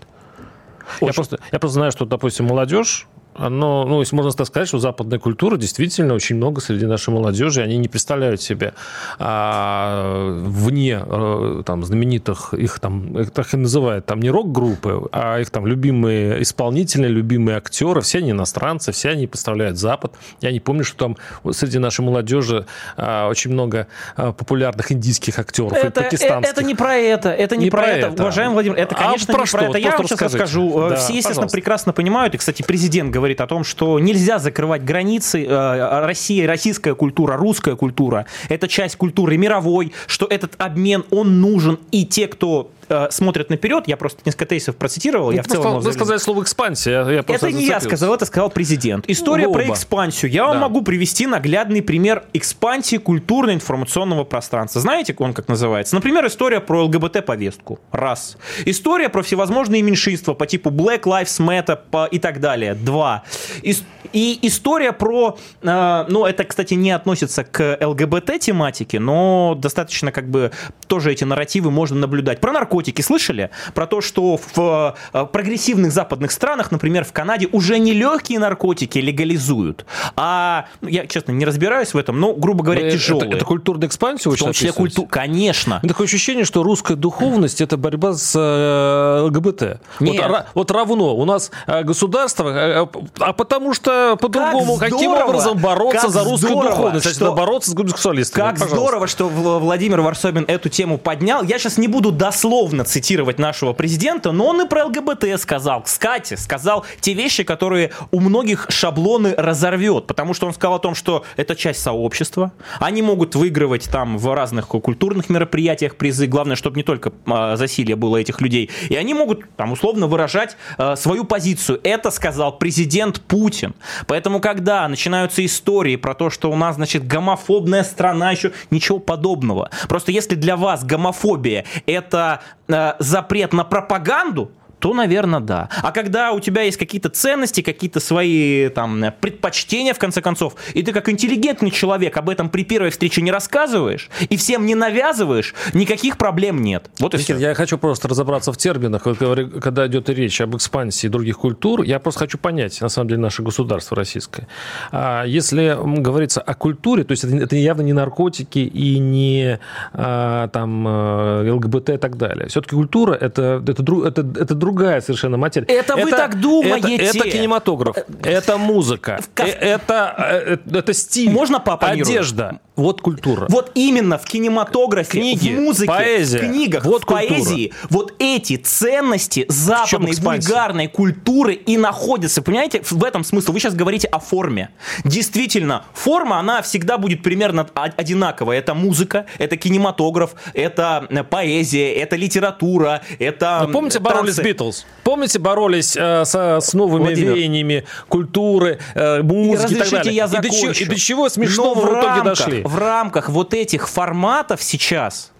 Я 1.01 1.13
просто, 1.13 1.39
я 1.53 1.59
просто 1.59 1.75
знаю, 1.75 1.93
что, 1.93 2.05
допустим, 2.05 2.47
молодежь 2.47 3.07
оно, 3.35 3.85
ну, 3.85 4.01
если 4.01 4.17
можно 4.17 4.33
так 4.33 4.47
сказать, 4.47 4.69
что 4.69 4.79
западная 4.79 5.19
культура 5.19 5.57
действительно 5.57 6.15
очень 6.15 6.37
много 6.37 6.61
среди 6.61 6.87
нашей 6.87 7.11
молодежи, 7.11 7.63
они 7.63 7.79
не 7.79 7.89
представляют 7.89 8.43
себе 8.43 8.75
а, 9.19 10.41
вне 10.43 11.01
а, 11.01 11.63
там, 11.65 11.85
знаменитых, 11.85 12.55
их 12.55 12.81
там, 12.81 13.19
их 13.19 13.31
так 13.31 13.55
и 13.55 13.57
называют, 13.57 14.07
там 14.07 14.21
не 14.21 14.31
рок-группы, 14.31 15.09
а 15.13 15.39
их 15.39 15.51
там 15.51 15.67
любимые 15.67 16.43
исполнители, 16.43 17.07
любимые 17.07 17.57
актеры, 17.57 18.01
все 18.01 18.19
они 18.19 18.33
иностранцы, 18.33 18.93
все 18.93 19.11
они 19.11 19.27
представляют 19.27 19.79
Запад. 19.79 20.13
Я 20.41 20.53
не 20.53 20.61
помню, 20.61 20.85
что 20.85 20.99
там 20.99 21.17
среди 21.53 21.79
нашей 21.79 22.05
молодежи 22.05 22.67
а, 22.97 23.29
очень 23.29 23.53
много 23.53 23.87
а, 24.17 24.33
популярных 24.33 24.93
индийских 24.93 25.39
актеров 25.39 25.73
это, 25.73 25.87
и 26.01 26.05
пакистанских. 26.05 26.53
Это 26.53 26.65
не 26.65 26.75
про 26.75 26.97
это, 26.97 27.31
это 27.31 27.57
не, 27.57 27.65
не 27.65 27.71
про, 27.71 27.83
про 27.83 27.87
это. 27.89 28.07
это. 28.09 28.23
Уважаемый 28.23 28.55
Владимир, 28.55 28.77
это, 28.77 28.95
конечно, 28.95 29.33
а 29.33 29.37
про 29.37 29.43
не 29.43 29.47
что? 29.47 29.59
про 29.59 29.67
это. 29.67 29.79
Я 29.79 29.97
вам 29.97 30.07
сейчас 30.07 30.21
расскажу. 30.21 30.89
Да, 30.91 30.97
все, 30.97 31.13
естественно, 31.13 31.35
пожалуйста. 31.35 31.57
прекрасно 31.57 31.93
понимают, 31.93 32.35
и, 32.35 32.39
кстати, 32.39 32.63
президент 32.63 33.11
говорит 33.11 33.20
говорит 33.21 33.41
о 33.41 33.47
том, 33.47 33.65
что 33.65 34.01
нельзя 34.01 34.39
закрывать 34.39 34.83
границы. 34.83 35.45
Э, 35.45 36.01
Россия, 36.07 36.47
российская 36.47 36.95
культура, 36.95 37.37
русская 37.37 37.77
культура– 37.77 38.27
это 38.49 38.67
часть 38.67 38.97
культуры 38.97 39.37
мировой, 39.37 39.93
что 40.07 40.27
этот 40.27 40.55
обмен, 40.59 41.05
он 41.11 41.41
нужен. 41.41 41.79
И 41.91 42.07
те, 42.07 42.27
кто 42.29 42.71
э, 42.91 43.09
смотрят 43.11 43.51
наперед, 43.51 43.85
я 43.87 43.97
просто 43.97 44.21
несколько 44.25 44.47
тезисов 44.47 44.77
процитировал, 44.77 45.31
я 45.31 45.43
в 45.43 45.47
целом... 45.47 45.81
Вы 45.81 45.93
сказали 45.93 46.19
слово 46.19 46.43
«экспансия», 46.43 47.09
я 47.09 47.21
Это 47.21 47.51
не 47.51 47.67
я 47.67 47.81
сказал, 47.81 48.15
это 48.15 48.27
сказал 48.27 48.51
президент. 48.51 49.05
История 49.09 49.47
Оба. 49.47 49.61
про 49.61 49.69
экспансию. 49.71 50.31
Я 50.31 50.45
вам 50.47 50.57
да. 50.57 50.61
могу 50.69 50.83
привести 50.83 51.27
наглядный 51.27 51.83
пример 51.83 52.25
экспансии 52.33 52.97
культурно-информационного 52.97 54.25
пространства. 54.25 54.81
Знаете, 54.81 55.15
он 55.19 55.33
как 55.33 55.49
называется? 55.49 55.95
Например, 55.95 56.27
история 56.27 56.61
про 56.61 56.85
ЛГБТ-повестку. 56.85 57.81
Раз. 57.93 58.37
История 58.65 59.09
про 59.09 59.23
всевозможные 59.23 59.83
меньшинства 59.83 60.35
по 60.35 60.47
типу 60.47 60.71
Black 60.71 61.03
Lives 61.03 61.41
Matter 61.41 61.79
по... 61.91 62.07
и 62.07 62.19
так 62.19 62.41
далее. 62.41 62.75
Два. 62.75 63.25
И, 63.63 63.75
и 64.13 64.39
история 64.43 64.93
про... 64.93 65.39
Э, 65.63 66.05
ну, 66.09 66.27
это, 66.27 66.45
кстати, 66.45 66.75
не 66.75 66.91
относится 66.91 67.45
к 67.45 67.79
ЛГБТ-тематике, 67.81 68.99
но 68.99 69.55
достаточно 69.57 70.13
как 70.13 70.29
бы 70.29 70.51
тоже 70.87 71.13
эти 71.13 71.25
нарративы 71.25 71.71
можно 71.71 71.99
наблюдать. 71.99 72.41
Про 72.41 72.53
наркотики 72.53 72.80
наркотики 72.81 73.03
слышали? 73.03 73.51
Про 73.75 73.87
то, 73.87 74.01
что 74.01 74.39
в 74.55 74.97
э, 75.13 75.27
прогрессивных 75.27 75.93
западных 75.93 76.33
странах, 76.33 76.71
например, 76.71 77.05
в 77.05 77.13
Канаде, 77.13 77.49
уже 77.53 77.79
не 77.79 77.93
легкие 77.93 78.39
наркотики 78.39 78.99
легализуют, 78.99 79.85
а, 80.17 80.67
ну, 80.81 80.89
я, 80.89 81.07
честно, 81.07 81.33
не 81.33 81.45
разбираюсь 81.45 81.93
в 81.93 81.99
этом, 81.99 82.19
но, 82.19 82.33
грубо 82.33 82.65
говоря, 82.65 82.85
но 82.85 82.91
тяжелые. 82.91 83.29
Это, 83.29 83.37
это 83.37 83.45
культурная 83.45 83.89
экспансия? 83.89 84.31
В 84.31 84.37
том 84.37 84.53
числе 84.53 84.73
культура, 84.73 85.07
конечно. 85.09 85.81
Такое 85.87 86.07
ощущение, 86.07 86.45
что 86.45 86.63
русская 86.63 86.97
духовность– 86.97 87.61
это 87.63 87.77
борьба 87.77 88.15
с 88.15 88.33
э, 88.35 89.23
ЛГБТ. 89.27 89.81
Нет. 90.01 90.25
Вот, 90.29 90.47
вот 90.55 90.71
равно. 90.71 91.17
У 91.17 91.25
нас 91.25 91.51
э, 91.67 91.83
государство, 91.83 92.89
а 93.19 93.33
потому 93.33 93.75
что 93.75 94.17
по-другому, 94.21 94.77
как 94.77 94.91
каким 94.91 95.13
образом 95.13 95.59
бороться 95.59 96.09
за 96.09 96.25
русскую 96.25 96.53
здорово, 96.53 96.71
духовность, 96.71 97.15
что, 97.15 97.33
бороться 97.35 97.71
с 97.71 97.75
гомосексуалистами? 97.75 98.43
Как 98.43 98.55
Пожалуйста. 98.55 98.77
здорово, 98.77 99.07
что 99.07 99.29
Владимир 99.29 100.01
Варсобин 100.01 100.45
эту 100.49 100.69
тему 100.69 100.99
поднял. 100.99 101.43
Я 101.43 101.59
сейчас 101.59 101.77
не 101.79 101.89
буду 101.89 102.11
дословно 102.11 102.70
дословно 102.71 102.85
цитировать 102.85 103.39
нашего 103.39 103.73
президента, 103.73 104.33
но 104.33 104.47
он 104.47 104.63
и 104.63 104.69
про 104.69 104.85
ЛГБТ 104.87 105.41
сказал. 105.41 105.83
Кстати, 105.83 106.35
сказал 106.35 106.85
те 107.01 107.15
вещи, 107.15 107.43
которые 107.43 107.91
у 108.13 108.21
многих 108.21 108.67
шаблоны 108.69 109.35
разорвет, 109.37 110.07
потому 110.07 110.35
что 110.35 110.47
он 110.47 110.55
сказал 110.55 110.77
о 110.77 110.79
том, 110.79 110.95
что 110.95 111.25
это 111.37 111.57
часть 111.57 111.83
сообщества, 111.83 112.53
они 112.79 113.03
могут 113.03 113.35
выигрывать 113.35 113.91
там 113.91 114.19
в 114.19 114.35
разных 114.35 114.69
культурных 114.69 115.29
мероприятиях 115.29 115.97
призы, 115.97 116.27
главное, 116.27 116.57
чтобы 116.57 116.77
не 116.77 116.83
только 116.83 117.13
э, 117.27 117.57
засилие 117.57 117.97
было 117.97 118.19
этих 118.19 118.41
людей, 118.41 118.71
и 118.89 118.95
они 118.95 119.15
могут 119.15 119.41
там 119.57 119.73
условно 119.73 120.07
выражать 120.07 120.57
э, 120.79 120.95
свою 120.97 121.25
позицию. 121.25 121.81
Это 121.83 122.11
сказал 122.11 122.59
президент 122.59 123.21
Путин. 123.21 123.75
Поэтому, 124.07 124.41
когда 124.41 124.89
начинаются 124.89 125.45
истории 125.45 125.97
про 125.97 126.15
то, 126.15 126.31
что 126.31 126.51
у 126.51 126.57
нас, 126.57 126.77
значит, 126.77 127.07
гомофобная 127.07 127.83
страна, 127.83 128.31
еще 128.31 128.53
ничего 128.71 128.99
подобного. 129.01 129.71
Просто 129.89 130.13
если 130.13 130.37
для 130.37 130.57
вас 130.57 130.85
гомофобия 130.85 131.65
это 131.87 132.43
э, 132.69 132.95
запрет 132.99 133.53
на 133.53 133.65
пропаганду, 133.65 134.53
то, 134.81 134.95
наверное, 134.95 135.41
да. 135.41 135.69
А 135.83 135.93
когда 135.93 136.33
у 136.33 136.41
тебя 136.41 136.63
есть 136.63 136.79
какие-то 136.79 137.11
ценности, 137.11 137.61
какие-то 137.61 138.01
свои 138.01 138.69
там 138.71 139.05
предпочтения, 139.21 139.95
в 139.95 139.99
конце 139.99 140.21
концов, 140.21 140.55
и 140.75 140.83
ты 140.83 140.93
как 140.93 141.09
интеллигентный 141.09 141.71
человек 141.71 142.17
об 142.17 142.29
этом 142.29 142.49
при 142.49 142.65
первой 142.65 142.91
встрече 142.91 143.23
не 143.23 143.31
рассказываешь 143.31 144.11
и 144.29 144.37
всем 144.37 144.67
не 144.67 144.75
навязываешь, 144.75 145.55
никаких 145.75 146.17
проблем 146.17 146.63
нет. 146.63 146.91
Вот 146.99 147.15
и 147.15 147.19
Никит, 147.19 147.37
все. 147.37 147.49
Я 147.49 147.55
хочу 147.55 147.79
просто 147.79 148.09
разобраться 148.09 148.53
в 148.53 148.57
терминах, 148.57 149.03
когда 149.03 149.87
идет 149.87 150.09
речь 150.09 150.41
об 150.41 150.57
экспансии 150.57 151.09
других 151.09 151.39
культур. 151.39 151.83
Я 151.83 151.99
просто 152.01 152.21
хочу 152.21 152.39
понять, 152.39 152.81
на 152.81 152.89
самом 152.89 153.09
деле, 153.09 153.21
наше 153.21 153.43
государство 153.43 153.97
российское. 153.97 154.49
А 154.91 155.25
если 155.25 155.77
говорится 156.01 156.41
о 156.41 156.55
культуре, 156.55 157.05
то 157.05 157.13
есть 157.13 157.25
это 157.25 157.57
явно 157.57 157.83
не 157.83 157.93
наркотики 157.93 158.59
и 158.59 158.99
не 158.99 159.59
а, 159.93 160.49
там 160.49 160.87
э, 160.89 161.51
ЛГБТ 161.53 161.91
и 161.91 161.97
так 161.97 162.17
далее. 162.17 162.49
Все-таки 162.49 162.75
культура 162.75 163.15
это, 163.15 163.63
это, 163.67 163.83
это, 163.83 164.07
это, 164.07 164.43
это 164.43 164.55
другая 164.71 165.01
совершенно 165.01 165.37
материя. 165.37 165.67
Это, 165.67 165.95
это 165.95 166.05
вы 166.05 166.11
так 166.11 166.41
думаете? 166.41 166.97
Это, 166.97 167.19
это 167.19 167.31
кинематограф, 167.31 167.97
это 168.23 168.57
музыка, 168.57 169.21
в... 169.21 169.41
Э, 169.41 169.47
это, 169.47 170.15
это, 170.47 170.79
это 170.79 170.95
стиль. 170.95 171.31
Можно 171.31 171.61
папа 171.61 171.89
Одежда. 171.89 172.61
Вот 172.77 173.03
культура. 173.03 173.47
Вот 173.51 173.73
именно 173.75 174.17
в 174.17 174.25
кинематографе, 174.25 175.21
Книги, 175.21 175.51
в 175.55 175.61
музыке, 175.61 175.87
поэзия, 175.87 176.39
в 176.39 176.41
книгах, 176.41 176.85
вот 176.87 177.03
в 177.03 177.07
культура. 177.07 177.29
поэзии, 177.29 177.73
вот 177.91 178.15
эти 178.19 178.57
ценности 178.57 179.45
западной 179.49 180.13
вульгарной 180.15 180.89
культуры 180.89 181.53
и 181.55 181.77
находятся. 181.77 182.41
Понимаете, 182.41 182.81
в 182.83 183.05
этом 183.05 183.23
смысл. 183.23 183.53
Вы 183.53 183.61
сейчас 183.61 183.75
говорите 183.75 184.09
о 184.09 184.19
форме. 184.19 184.71
Действительно, 185.05 185.85
форма, 185.93 186.39
она 186.39 186.63
всегда 186.63 186.97
будет 186.97 187.23
примерно 187.23 187.69
одинаковая. 187.75 188.59
Это 188.59 188.73
музыка, 188.73 189.27
это 189.37 189.59
кинематограф, 189.59 190.31
это 190.55 191.07
э, 191.11 191.23
поэзия, 191.23 191.93
это 191.93 192.17
литература, 192.17 193.03
это 193.19 193.65
Но 193.67 193.73
помните, 193.73 193.99
боролись 193.99 194.37
с 194.37 194.39
Битлз? 194.61 194.87
Помните, 195.05 195.39
боролись 195.39 195.97
э, 195.97 196.25
со, 196.25 196.61
с 196.61 196.75
новыми 196.75 197.05
Владимир. 197.05 197.35
веяниями 197.35 197.85
культуры, 198.09 198.79
э, 198.95 199.23
музыки 199.23 199.73
и, 199.73 199.77
и 199.77 199.79
так 199.79 199.91
далее? 199.91 200.15
я 200.15 200.29
закончу. 200.29 200.49
И 200.51 200.51
до, 200.51 200.75
чего, 200.75 200.85
и 200.85 200.85
до 200.85 200.97
чего 200.97 201.29
смешного 201.29 201.81
в, 201.81 201.85
в 201.85 201.89
итоге 201.89 202.07
рамках, 202.07 202.25
дошли? 202.25 202.63
в 202.63 202.79
рамках 202.79 203.29
вот 203.29 203.55
этих 203.55 203.89
форматов 203.89 204.63
сейчас 204.63 205.33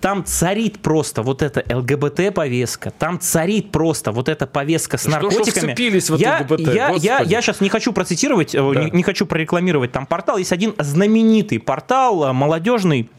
там 0.00 0.24
царит 0.24 0.80
просто 0.80 1.22
вот 1.22 1.42
эта 1.42 1.62
ЛГБТ-повестка, 1.76 2.90
там 2.90 3.20
царит 3.20 3.70
просто 3.70 4.10
вот 4.10 4.28
эта 4.28 4.48
повестка 4.48 4.98
с 4.98 5.06
наркотиками. 5.06 5.74
Что, 5.74 6.00
что 6.00 6.16
в 6.16 6.18
я, 6.18 6.38
ЛГБТ? 6.40 6.74
Я, 6.74 6.90
я, 6.96 7.20
я 7.20 7.40
сейчас 7.40 7.60
не 7.60 7.68
хочу 7.68 7.92
процитировать, 7.92 8.52
э, 8.52 8.72
да. 8.74 8.82
не, 8.82 8.90
не 8.90 9.02
хочу 9.04 9.26
прорекламировать 9.26 9.92
там 9.92 10.06
портал. 10.06 10.38
Есть 10.38 10.50
один 10.50 10.74
знаменитый 10.78 11.60
портал 11.60 12.24
э, 12.24 12.32
молодежный, 12.32 13.10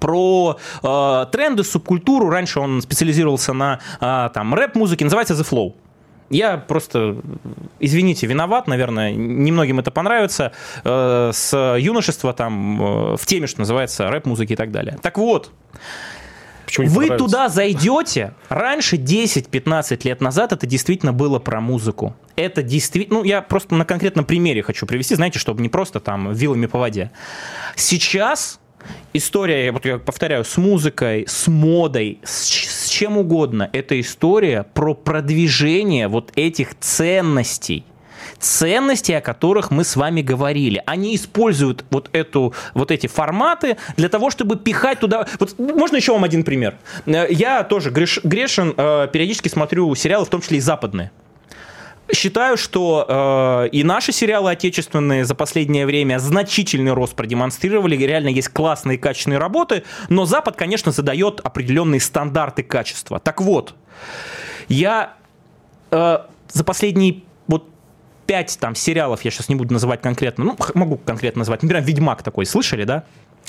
про 0.00 0.58
э, 0.82 1.26
тренды, 1.32 1.64
субкультуру. 1.64 2.28
Раньше 2.28 2.60
он 2.60 2.82
специализировался 2.82 3.52
на 3.52 3.80
э, 4.00 4.30
там 4.32 4.54
рэп-музыке, 4.54 5.04
называется 5.04 5.34
The 5.34 5.48
Flow. 5.48 5.74
Я 6.28 6.56
просто, 6.56 7.18
извините, 7.78 8.26
виноват, 8.26 8.66
наверное, 8.66 9.12
немногим 9.12 9.78
это 9.78 9.90
понравится. 9.90 10.52
Э, 10.84 11.30
с 11.32 11.76
юношества 11.78 12.32
там 12.32 12.82
э, 12.82 13.16
в 13.16 13.26
теме, 13.26 13.46
что 13.46 13.60
называется, 13.60 14.10
рэп-музыки 14.10 14.54
и 14.54 14.56
так 14.56 14.72
далее. 14.72 14.98
Так 15.02 15.18
вот, 15.18 15.52
Почему 16.66 16.88
Вы 16.88 17.16
туда 17.16 17.48
зайдете. 17.48 18.34
Раньше, 18.48 18.96
10-15 18.96 20.00
лет 20.02 20.20
назад, 20.20 20.52
это 20.52 20.66
действительно 20.66 21.12
было 21.12 21.38
про 21.38 21.60
музыку. 21.60 22.16
Это 22.34 22.62
действительно... 22.64 23.20
Ну, 23.20 23.24
я 23.24 23.40
просто 23.40 23.76
на 23.76 23.84
конкретном 23.84 24.24
примере 24.24 24.64
хочу 24.64 24.84
привести, 24.84 25.14
знаете, 25.14 25.38
чтобы 25.38 25.62
не 25.62 25.68
просто 25.68 26.00
там 26.00 26.32
вилами 26.32 26.66
по 26.66 26.80
воде. 26.80 27.12
Сейчас 27.76 28.58
история, 29.12 29.72
вот 29.72 29.84
я 29.84 29.98
повторяю, 29.98 30.44
с 30.44 30.56
музыкой, 30.56 31.24
с 31.28 31.46
модой, 31.46 32.18
с, 32.24 32.86
с 32.86 32.88
чем 32.88 33.18
угодно. 33.18 33.70
Это 33.72 33.98
история 34.00 34.66
про 34.74 34.94
продвижение 34.94 36.08
вот 36.08 36.32
этих 36.36 36.78
ценностей 36.78 37.84
ценности, 38.38 39.12
о 39.12 39.20
которых 39.20 39.70
мы 39.70 39.84
с 39.84 39.96
вами 39.96 40.22
говорили. 40.22 40.82
Они 40.86 41.14
используют 41.16 41.84
вот, 41.90 42.10
эту, 42.12 42.54
вот 42.74 42.90
эти 42.90 43.06
форматы 43.06 43.76
для 43.96 44.08
того, 44.08 44.30
чтобы 44.30 44.56
пихать 44.56 45.00
туда... 45.00 45.26
Вот 45.38 45.58
можно 45.58 45.96
еще 45.96 46.12
вам 46.12 46.24
один 46.24 46.44
пример? 46.44 46.76
Э, 47.06 47.26
я 47.30 47.64
тоже 47.64 47.90
греш, 47.90 48.20
грешен, 48.24 48.74
э, 48.76 49.08
периодически 49.12 49.48
смотрю 49.48 49.94
сериалы, 49.94 50.24
в 50.24 50.28
том 50.28 50.40
числе 50.40 50.58
и 50.58 50.60
западные. 50.60 51.10
Считаю, 52.12 52.56
что 52.56 53.04
э, 53.66 53.68
и 53.72 53.82
наши 53.82 54.12
сериалы 54.12 54.52
отечественные 54.52 55.24
за 55.24 55.34
последнее 55.34 55.86
время 55.86 56.18
значительный 56.18 56.92
рост 56.92 57.16
продемонстрировали. 57.16 57.96
Реально 57.96 58.28
есть 58.28 58.48
классные 58.48 58.96
качественные 58.96 59.38
работы, 59.38 59.82
но 60.08 60.24
Запад, 60.24 60.54
конечно, 60.56 60.92
задает 60.92 61.40
определенные 61.40 62.00
стандарты 62.00 62.62
качества. 62.62 63.18
Так 63.18 63.40
вот, 63.40 63.74
я 64.68 65.14
э, 65.90 66.18
за 66.52 66.64
последние 66.64 67.22
вот 67.48 67.68
пять 68.26 68.56
там 68.60 68.76
сериалов, 68.76 69.22
я 69.22 69.32
сейчас 69.32 69.48
не 69.48 69.56
буду 69.56 69.72
называть 69.72 70.00
конкретно, 70.00 70.44
ну, 70.44 70.56
могу 70.74 70.98
конкретно 70.98 71.40
назвать, 71.40 71.62
например, 71.62 71.84
«Ведьмак» 71.84 72.22
такой, 72.22 72.46
слышали, 72.46 72.84
да? 72.84 73.02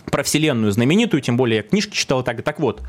Про 0.06 0.24
вселенную 0.24 0.72
знаменитую, 0.72 1.22
тем 1.22 1.38
более 1.38 1.58
я 1.58 1.64
книжки 1.64 1.96
читал 1.96 2.24
так. 2.24 2.42
Так 2.42 2.60
вот, 2.60 2.82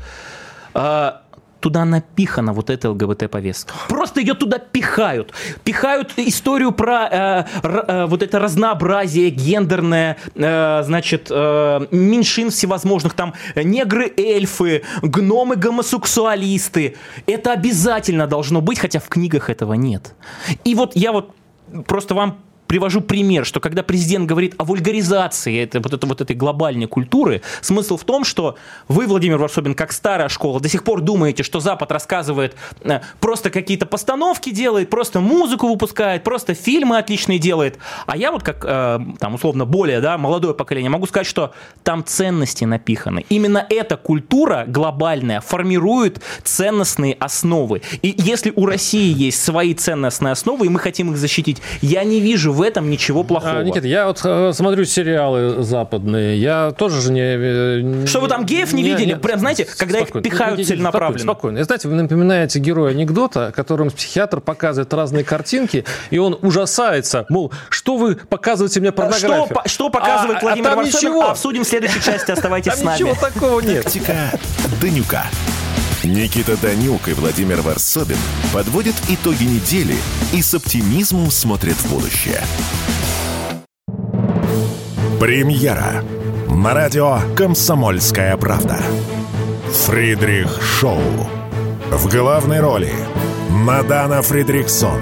э, 0.73 1.11
туда 1.59 1.85
напихана 1.85 2.53
вот 2.53 2.69
эта 2.69 2.89
ЛГБТ-повестка. 2.91 3.73
Просто 3.87 4.19
ее 4.19 4.33
туда 4.33 4.59
пихают. 4.59 5.33
Пихают 5.63 6.13
историю 6.17 6.71
про 6.71 7.07
э, 7.09 7.45
э, 7.63 8.05
вот 8.05 8.23
это 8.23 8.39
разнообразие 8.39 9.29
гендерное, 9.29 10.17
э, 10.35 10.83
значит, 10.83 11.27
э, 11.29 11.87
меньшин 11.91 12.49
всевозможных, 12.49 13.13
там, 13.13 13.33
негры, 13.55 14.11
эльфы, 14.17 14.83
гномы, 15.01 15.55
гомосексуалисты. 15.55 16.95
Это 17.25 17.53
обязательно 17.53 18.27
должно 18.27 18.61
быть, 18.61 18.79
хотя 18.79 18.99
в 18.99 19.07
книгах 19.07 19.49
этого 19.49 19.73
нет. 19.73 20.15
И 20.63 20.75
вот 20.75 20.95
я 20.95 21.11
вот 21.11 21.35
просто 21.85 22.15
вам 22.15 22.39
привожу 22.69 23.01
пример, 23.01 23.45
что 23.47 23.59
когда 23.59 23.81
президент 23.81 24.27
говорит 24.27 24.53
о 24.57 24.63
вульгаризации 24.63 25.63
это, 25.63 25.79
вот, 25.79 25.91
это, 25.91 26.05
вот 26.05 26.21
этой 26.21 26.35
глобальной 26.35 26.85
культуры, 26.85 27.41
смысл 27.61 27.97
в 27.97 28.03
том, 28.03 28.23
что 28.23 28.57
вы, 28.87 29.07
Владимир 29.07 29.39
Варсобин, 29.39 29.73
как 29.73 29.91
старая 29.91 30.29
школа, 30.29 30.59
до 30.59 30.69
сих 30.69 30.83
пор 30.83 31.01
думаете, 31.01 31.41
что 31.41 31.59
Запад 31.59 31.91
рассказывает 31.91 32.55
э, 32.81 32.99
просто 33.19 33.49
какие-то 33.49 33.87
постановки 33.87 34.51
делает, 34.51 34.91
просто 34.91 35.19
музыку 35.19 35.67
выпускает, 35.67 36.23
просто 36.23 36.53
фильмы 36.53 36.99
отличные 36.99 37.39
делает. 37.39 37.79
А 38.05 38.15
я 38.15 38.31
вот 38.31 38.43
как, 38.43 38.63
э, 38.63 38.99
там, 39.17 39.33
условно, 39.33 39.65
более 39.65 39.99
да, 39.99 40.19
молодое 40.19 40.53
поколение 40.53 40.91
могу 40.91 41.07
сказать, 41.07 41.25
что 41.25 41.53
там 41.83 42.05
ценности 42.05 42.65
напиханы. 42.65 43.25
Именно 43.29 43.65
эта 43.67 43.97
культура 43.97 44.65
глобальная 44.67 45.41
формирует 45.41 46.21
ценностные 46.43 47.15
основы. 47.15 47.81
И 48.03 48.13
если 48.15 48.53
у 48.55 48.67
России 48.67 49.11
есть 49.11 49.43
свои 49.43 49.73
ценностные 49.73 50.33
основы, 50.33 50.67
и 50.67 50.69
мы 50.69 50.77
хотим 50.77 51.09
их 51.09 51.17
защитить, 51.17 51.63
я 51.81 52.03
не 52.03 52.19
вижу 52.19 52.58
в 52.59 52.61
этом 52.61 52.89
ничего 52.89 53.23
плохого. 53.23 53.59
А, 53.59 53.63
Никита, 53.63 53.87
я 53.87 54.07
вот 54.07 54.19
э, 54.21 54.51
смотрю 54.53 54.83
сериалы 54.83 55.63
западные, 55.63 56.37
я 56.37 56.71
тоже 56.71 57.01
же 57.01 57.13
не... 57.13 57.21
Э, 57.21 58.05
Что 58.05 58.19
вы 58.19 58.27
там 58.27 58.45
геев 58.45 58.73
не, 58.73 58.83
не 58.83 58.89
видели? 58.89 59.13
Не, 59.13 59.15
Прям, 59.15 59.39
знаете, 59.39 59.65
когда 59.77 59.99
спокойно, 59.99 60.25
их 60.25 60.31
пихают 60.31 60.57
не, 60.57 60.65
целенаправленно. 60.65 61.23
Спокойно. 61.23 61.57
И, 61.59 61.63
знаете, 61.63 61.87
вы 61.87 61.95
напоминаете 61.95 62.59
героя 62.59 62.91
анекдота, 62.91 63.53
которым 63.55 63.89
психиатр 63.89 64.41
показывает 64.41 64.93
разные 64.93 65.23
картинки, 65.23 65.85
и 66.09 66.17
он 66.17 66.37
ужасается, 66.41 67.25
мол, 67.29 67.53
что 67.69 67.95
вы 67.95 68.15
показываете 68.15 68.81
мне 68.81 68.91
порнографию? 68.91 69.45
Что, 69.45 69.61
что 69.65 69.89
показывает 69.89 70.39
а, 70.39 70.41
Владимир 70.41 70.69
а 70.71 70.75
Варсобин? 70.75 71.09
Ничего. 71.09 71.29
Обсудим 71.29 71.63
в 71.63 71.67
следующей 71.67 72.01
части, 72.01 72.31
оставайтесь 72.31 72.73
там 72.73 72.81
с 72.81 72.83
нами. 72.83 72.95
ничего 72.95 73.15
такого 73.15 73.61
нет. 73.61 73.85
Тактика 73.85 74.37
Данюка. 74.81 75.23
Никита 76.09 76.57
Данюк 76.57 77.07
и 77.07 77.13
Владимир 77.13 77.61
Варсобин 77.61 78.17
подводят 78.51 78.95
итоги 79.09 79.43
недели 79.43 79.95
и 80.33 80.41
с 80.41 80.55
оптимизмом 80.55 81.29
смотрят 81.29 81.75
в 81.75 81.89
будущее. 81.89 82.41
Премьера 85.19 86.03
на 86.49 86.73
радио 86.73 87.19
«Комсомольская 87.37 88.35
правда». 88.37 88.79
Фридрих 89.85 90.59
Шоу. 90.63 90.99
В 91.91 92.09
главной 92.09 92.59
роли 92.59 92.91
Надана 93.51 94.23
Фридрихсон. 94.23 94.99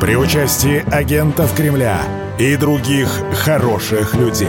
При 0.00 0.14
участии 0.14 0.84
агентов 0.94 1.52
Кремля 1.56 2.00
и 2.38 2.54
других 2.54 3.08
хороших 3.32 4.14
людей. 4.14 4.48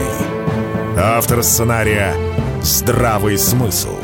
Автор 0.96 1.42
сценария 1.42 2.14
«Здравый 2.62 3.36
смысл». 3.36 3.99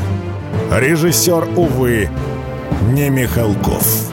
Режиссер, 0.69 1.47
увы, 1.55 2.09
не 2.89 3.09
Михалков. 3.09 4.11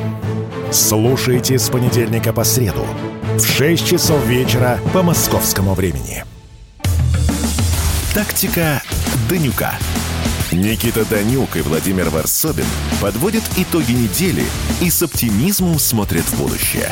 Слушайте 0.70 1.58
с 1.58 1.68
понедельника 1.68 2.32
по 2.32 2.44
среду 2.44 2.86
в 3.36 3.44
6 3.44 3.84
часов 3.84 4.24
вечера 4.24 4.78
по 4.92 5.02
московскому 5.02 5.74
времени. 5.74 6.24
Тактика 8.14 8.80
Данюка. 9.28 9.72
Никита 10.52 11.04
Данюк 11.04 11.56
и 11.56 11.60
Владимир 11.60 12.08
Варсобин 12.10 12.66
подводят 13.02 13.42
итоги 13.56 13.90
недели 13.90 14.44
и 14.80 14.90
с 14.90 15.02
оптимизмом 15.02 15.80
смотрят 15.80 16.22
в 16.22 16.38
будущее. 16.38 16.88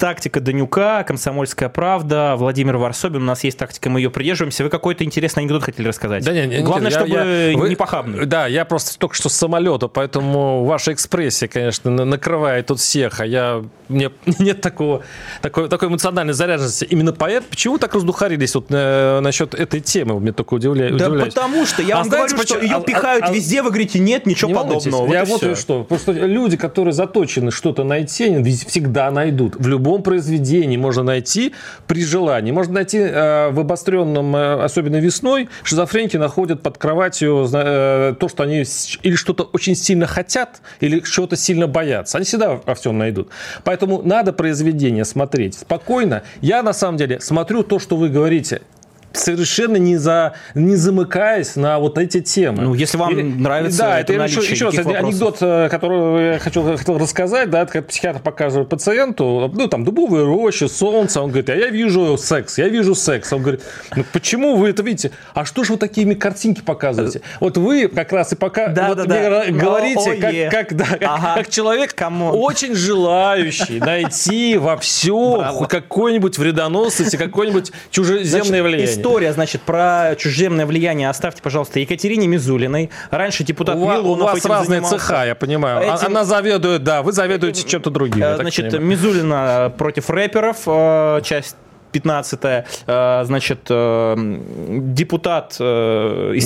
Тактика 0.00 0.40
Данюка, 0.40 1.04
Комсомольская 1.04 1.68
правда, 1.68 2.34
Владимир 2.38 2.78
Варсобин. 2.78 3.20
У 3.20 3.26
нас 3.26 3.44
есть 3.44 3.58
тактика, 3.58 3.90
мы 3.90 4.00
ее 4.00 4.08
придерживаемся. 4.08 4.64
Вы 4.64 4.70
какой-то 4.70 5.04
интересный 5.04 5.42
анекдот 5.42 5.62
хотели 5.62 5.86
рассказать? 5.86 6.24
Да, 6.24 6.32
не, 6.32 6.46
не, 6.46 6.62
Главное, 6.62 6.90
я, 6.90 6.98
чтобы 6.98 7.12
я, 7.12 7.58
вы, 7.58 7.68
не 7.68 7.76
похабный. 7.76 8.24
Да, 8.24 8.46
я 8.46 8.64
просто 8.64 8.98
только 8.98 9.14
что 9.14 9.28
с 9.28 9.34
самолета, 9.34 9.88
поэтому 9.88 10.64
ваша 10.64 10.94
экспрессия, 10.94 11.48
конечно, 11.48 11.90
накрывает 11.90 12.68
тут 12.68 12.80
всех, 12.80 13.20
а 13.20 13.26
я 13.26 13.62
мне 13.90 14.10
нет 14.38 14.62
такого, 14.62 15.02
такой, 15.42 15.68
такой 15.68 15.88
эмоциональной 15.88 16.32
заряженности. 16.32 16.86
Именно 16.86 17.12
поэтому, 17.12 17.50
почему 17.50 17.76
так 17.76 17.94
раздухарились 17.94 18.54
вот 18.54 18.66
э, 18.70 19.20
насчет 19.20 19.54
этой 19.54 19.80
темы? 19.80 20.18
Мне 20.18 20.32
только 20.32 20.54
удивляет. 20.54 20.96
Да 20.96 21.08
удивляюсь. 21.08 21.34
потому 21.34 21.66
что 21.66 21.82
я 21.82 21.96
а 21.96 21.98
вам 21.98 22.08
знаете, 22.08 22.36
говорю, 22.36 22.42
почему? 22.42 22.58
что 22.58 22.66
ее 22.66 22.76
а, 22.76 22.80
пихают 22.80 23.24
а, 23.26 23.32
везде, 23.32 23.62
вы 23.62 23.68
говорите, 23.68 23.98
нет, 23.98 24.24
ничего 24.24 24.48
не 24.48 24.54
подобного. 24.54 25.06
Вот 25.06 25.12
я 25.12 25.24
вот 25.24 25.58
что. 25.58 25.84
Просто 25.84 26.12
люди, 26.12 26.56
которые 26.56 26.94
заточены 26.94 27.50
что-то 27.50 27.84
найти, 27.84 28.24
они 28.24 28.50
всегда 28.52 29.10
найдут. 29.10 29.56
В 29.56 29.66
любом 29.66 29.89
произведении 29.98 30.76
можно 30.76 31.02
найти 31.02 31.54
при 31.86 32.04
желании. 32.04 32.52
Можно 32.52 32.74
найти 32.74 32.98
э, 32.98 33.50
в 33.50 33.60
обостренном, 33.60 34.34
э, 34.34 34.62
особенно 34.62 34.96
весной, 34.96 35.48
шизофреники 35.62 36.16
находят 36.16 36.62
под 36.62 36.78
кроватью 36.78 37.48
э, 37.52 38.14
то, 38.18 38.28
что 38.28 38.42
они 38.42 38.64
или 39.02 39.14
что-то 39.14 39.44
очень 39.44 39.74
сильно 39.74 40.06
хотят, 40.06 40.62
или 40.80 41.00
чего-то 41.00 41.36
сильно 41.36 41.66
боятся. 41.66 42.18
Они 42.18 42.24
всегда 42.24 42.60
во 42.64 42.74
всем 42.74 42.98
найдут. 42.98 43.28
Поэтому 43.64 44.02
надо 44.02 44.32
произведение 44.32 45.04
смотреть 45.04 45.54
спокойно. 45.54 46.22
Я 46.40 46.62
на 46.62 46.72
самом 46.72 46.96
деле 46.96 47.20
смотрю 47.20 47.62
то, 47.62 47.78
что 47.78 47.96
вы 47.96 48.08
говорите 48.08 48.62
совершенно 49.12 49.76
не, 49.76 49.96
за, 49.96 50.34
не 50.54 50.76
замыкаясь 50.76 51.56
на 51.56 51.78
вот 51.78 51.98
эти 51.98 52.20
темы. 52.20 52.62
Ну, 52.62 52.74
если 52.74 52.96
вам 52.96 53.12
Или, 53.12 53.22
нравится 53.22 53.78
да, 53.78 54.00
это, 54.00 54.12
это 54.12 54.24
еще, 54.24 54.40
еще 54.40 54.66
раз 54.66 54.78
анекдот, 54.78 55.38
э, 55.40 55.68
который 55.70 56.32
я 56.34 56.38
хочу, 56.38 56.76
хотел 56.76 56.98
рассказать, 56.98 57.50
да, 57.50 57.66
как 57.66 57.86
психиатр 57.86 58.20
показывает 58.20 58.68
пациенту, 58.68 59.50
ну, 59.52 59.68
там, 59.68 59.84
дубовые 59.84 60.24
рощи, 60.24 60.66
солнце, 60.68 61.20
он 61.20 61.30
говорит, 61.30 61.50
а 61.50 61.56
я 61.56 61.68
вижу 61.68 62.16
секс, 62.18 62.58
я 62.58 62.68
вижу 62.68 62.94
секс. 62.94 63.32
Он 63.32 63.42
говорит, 63.42 63.62
ну, 63.96 64.04
почему 64.12 64.56
вы 64.56 64.70
это 64.70 64.82
видите? 64.82 65.12
А 65.34 65.44
что 65.44 65.64
же 65.64 65.72
вы 65.72 65.78
такими 65.78 66.14
картинки 66.14 66.60
показываете? 66.60 67.22
Вот 67.40 67.56
вы 67.56 67.88
как 67.88 68.12
раз 68.12 68.32
и 68.32 68.36
пока 68.36 68.68
да, 68.68 68.88
вот 68.88 68.98
да, 68.98 69.04
да. 69.04 69.44
говорите, 69.50 70.50
как, 70.50 70.68
как, 70.68 70.76
да, 70.76 70.86
ага. 71.00 71.34
как 71.36 71.50
человек, 71.50 71.94
come 71.94 72.17
on. 72.17 72.34
очень 72.36 72.74
желающий 72.74 73.80
найти 73.80 74.56
во 74.56 74.76
всем 74.76 75.66
какой-нибудь 75.68 76.38
вредоносность 76.38 77.14
и 77.14 77.16
какое-нибудь 77.16 77.72
чужеземное 77.90 78.62
влияние 78.62 78.99
история, 79.00 79.32
значит, 79.32 79.62
про 79.62 80.14
чужеземное 80.16 80.66
влияние 80.66 81.08
оставьте, 81.08 81.42
пожалуйста, 81.42 81.80
Екатерине 81.80 82.26
Мизулиной. 82.26 82.90
Раньше 83.10 83.44
депутат 83.44 83.76
у 83.76 83.90
Милонов 83.90 84.30
У 84.30 84.34
вас 84.34 84.44
разные 84.44 84.80
занимался. 84.80 84.98
цеха, 84.98 85.26
я 85.26 85.34
понимаю. 85.34 85.82
Этим... 85.82 86.06
Она 86.06 86.24
заведует, 86.24 86.82
да, 86.82 87.02
вы 87.02 87.12
заведуете 87.12 87.66
чем-то 87.66 87.90
другим. 87.90 88.24
Значит, 88.36 88.78
Мизулина 88.80 89.72
против 89.76 90.10
рэперов, 90.10 90.58
э, 90.66 91.20
часть 91.24 91.56
15 91.92 92.40
э, 92.86 93.22
значит, 93.24 93.66
э, 93.68 94.16
депутат 94.16 95.54
из 95.54 95.60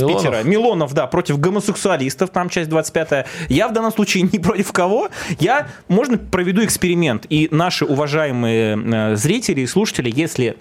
Милонов. 0.01 0.23
Питера, 0.23 0.43
Милонов, 0.43 0.95
да, 0.95 1.07
против 1.07 1.39
гомосексуалистов, 1.39 2.31
там 2.31 2.49
часть 2.49 2.71
25 2.71 3.27
Я 3.49 3.69
в 3.69 3.73
данном 3.73 3.93
случае 3.93 4.23
не 4.33 4.39
против 4.39 4.73
кого. 4.73 5.11
Я, 5.39 5.69
можно, 5.89 6.17
проведу 6.17 6.65
эксперимент. 6.65 7.27
И 7.29 7.49
наши 7.51 7.85
уважаемые 7.85 9.17
зрители 9.17 9.63
и 9.63 9.67
слушатели, 9.67 10.11
если 10.15 10.57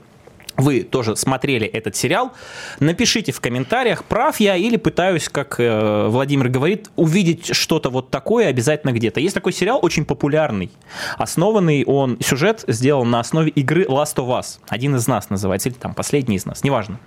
вы 0.57 0.83
тоже 0.83 1.15
смотрели 1.15 1.67
этот 1.67 1.95
сериал, 1.95 2.31
напишите 2.79 3.31
в 3.31 3.41
комментариях, 3.41 4.03
прав 4.03 4.39
я 4.39 4.55
или 4.55 4.77
пытаюсь, 4.77 5.29
как 5.29 5.59
э, 5.59 6.07
Владимир 6.07 6.49
говорит, 6.49 6.89
увидеть 6.95 7.55
что-то 7.55 7.89
вот 7.89 8.09
такое 8.11 8.47
обязательно 8.47 8.91
где-то. 8.91 9.19
Есть 9.19 9.33
такой 9.33 9.53
сериал, 9.53 9.79
очень 9.81 10.05
популярный, 10.05 10.71
основанный 11.17 11.83
он, 11.85 12.17
сюжет 12.21 12.63
сделан 12.67 13.09
на 13.09 13.19
основе 13.19 13.49
игры 13.49 13.83
Last 13.83 14.15
of 14.15 14.27
Us. 14.27 14.59
Один 14.67 14.95
из 14.95 15.07
нас 15.07 15.29
называется, 15.29 15.69
или 15.69 15.75
там 15.75 15.93
последний 15.93 16.35
из 16.35 16.45
нас, 16.45 16.63
неважно. 16.63 16.99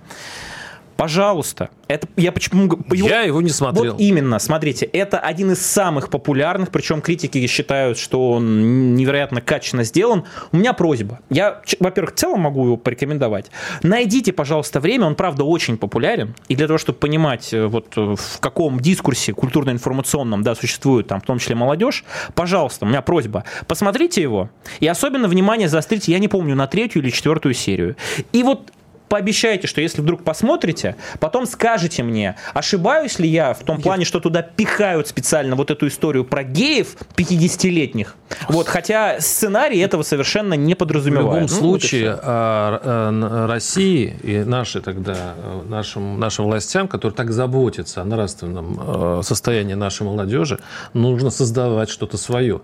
Пожалуйста. 0.97 1.69
Это 1.87 2.07
я 2.17 2.31
почему 2.31 2.63
его, 2.63 3.07
я 3.07 3.21
его 3.21 3.41
не 3.41 3.49
смотрел. 3.49 3.93
Вот 3.93 4.01
именно, 4.01 4.39
смотрите, 4.39 4.85
это 4.85 5.19
один 5.19 5.51
из 5.51 5.65
самых 5.65 6.09
популярных, 6.09 6.69
причем 6.69 7.01
критики 7.01 7.45
считают, 7.47 7.97
что 7.97 8.31
он 8.31 8.95
невероятно 8.95 9.39
качественно 9.39 9.83
сделан. 9.83 10.25
У 10.51 10.57
меня 10.57 10.73
просьба. 10.73 11.19
Я, 11.29 11.61
во-первых, 11.79 12.13
в 12.13 12.17
целом 12.17 12.41
могу 12.41 12.65
его 12.65 12.77
порекомендовать. 12.77 13.51
Найдите, 13.83 14.33
пожалуйста, 14.33 14.79
время. 14.79 15.05
Он, 15.05 15.15
правда, 15.15 15.43
очень 15.43 15.77
популярен. 15.77 16.35
И 16.49 16.55
для 16.55 16.67
того, 16.67 16.77
чтобы 16.77 16.97
понимать, 16.97 17.53
э, 17.53 17.67
вот 17.67 17.93
э, 17.95 18.15
в 18.17 18.39
каком 18.39 18.79
дискурсе 18.79 19.33
культурно-информационном 19.33 20.43
да, 20.43 20.55
существует, 20.55 21.07
там, 21.07 21.21
в 21.21 21.25
том 21.25 21.39
числе 21.39 21.55
молодежь, 21.55 22.03
пожалуйста, 22.33 22.85
у 22.85 22.89
меня 22.89 23.01
просьба. 23.01 23.45
Посмотрите 23.67 24.21
его. 24.21 24.49
И 24.79 24.87
особенно 24.87 25.27
внимание 25.27 25.69
заострите, 25.69 26.11
я 26.11 26.19
не 26.19 26.27
помню, 26.27 26.55
на 26.55 26.67
третью 26.67 27.01
или 27.03 27.11
четвертую 27.11 27.53
серию. 27.53 27.95
И 28.33 28.43
вот 28.43 28.71
пообещайте, 29.09 29.67
что 29.67 29.81
если 29.81 30.01
вдруг 30.01 30.23
посмотрите, 30.23 30.95
потом 31.19 31.45
скажете 31.45 32.03
мне, 32.03 32.35
ошибаюсь 32.53 33.19
ли 33.19 33.27
я 33.27 33.53
в 33.53 33.59
том 33.59 33.81
плане, 33.81 34.05
что 34.05 34.19
туда 34.19 34.41
пихают 34.41 35.07
специально 35.07 35.55
вот 35.55 35.71
эту 35.71 35.87
историю 35.87 36.25
про 36.25 36.43
геев 36.43 36.95
50-летних. 37.15 38.15
Вот, 38.49 38.67
хотя 38.67 39.19
сценарий 39.19 39.79
этого 39.79 40.03
совершенно 40.03 40.53
не 40.53 40.75
подразумевает. 40.75 41.49
В 41.49 41.55
любом 41.55 41.71
ну, 41.71 41.79
случае, 41.79 42.11
вот 42.11 42.19
а, 42.23 42.81
а, 42.83 43.47
России 43.47 44.15
и 44.23 44.43
наши 44.43 44.81
тогда, 44.81 45.35
нашим, 45.65 46.19
нашим 46.19 46.45
властям, 46.45 46.87
которые 46.87 47.15
так 47.15 47.31
заботятся 47.31 48.01
о 48.01 48.05
нравственном 48.05 48.79
а, 48.79 49.21
состоянии 49.23 49.73
нашей 49.75 50.03
молодежи, 50.03 50.59
нужно 50.93 51.29
создавать 51.29 51.89
что-то 51.89 52.17
свое 52.17 52.61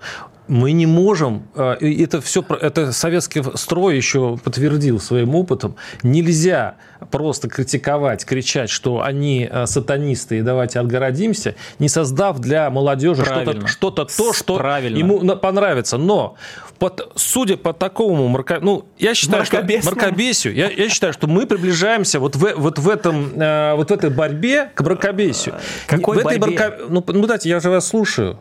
мы 0.47 0.71
не 0.71 0.85
можем, 0.85 1.47
э, 1.55 1.77
это 1.81 2.21
все, 2.21 2.43
это 2.61 2.91
советский 2.91 3.43
строй 3.55 3.95
еще 3.95 4.37
подтвердил 4.43 4.99
своим 4.99 5.35
опытом, 5.35 5.75
нельзя 6.03 6.75
просто 7.11 7.49
критиковать, 7.49 8.25
кричать, 8.25 8.69
что 8.69 9.01
они 9.01 9.47
э, 9.49 9.65
сатанисты 9.65 10.39
и 10.39 10.41
давайте 10.41 10.79
отгородимся, 10.79 11.55
не 11.79 11.89
создав 11.89 12.39
для 12.39 12.69
молодежи 12.69 13.23
что-то, 13.23 13.67
что-то 13.67 14.05
то, 14.05 14.33
что 14.33 14.57
Правильно. 14.57 14.97
ему 14.97 15.37
понравится. 15.37 15.97
Но 15.97 16.35
под, 16.79 17.11
судя 17.15 17.57
по 17.57 17.73
такому 17.73 18.27
марка, 18.27 18.59
ну, 18.61 18.85
я 18.97 19.13
считаю, 19.13 19.45
что 19.45 19.61
мракобесию, 19.61 20.53
я, 20.53 20.69
я 20.69 20.89
считаю, 20.89 21.13
что 21.13 21.27
мы 21.27 21.45
приближаемся 21.47 22.19
вот 22.19 22.35
в, 22.35 22.53
вот 22.55 22.79
в 22.79 22.89
этом, 22.89 23.39
э, 23.39 23.75
вот 23.75 23.89
в 23.89 23.93
этой 23.93 24.09
борьбе 24.09 24.71
к 24.75 24.81
мракобесию. 24.81 25.55
Какой 25.87 26.19
в 26.19 26.23
борьбе? 26.23 26.37
Этой 26.37 26.57
марка... 26.57 26.77
Ну, 26.89 27.03
ну, 27.07 27.27
дайте, 27.27 27.49
я 27.49 27.59
же 27.59 27.69
вас 27.69 27.87
слушаю. 27.87 28.39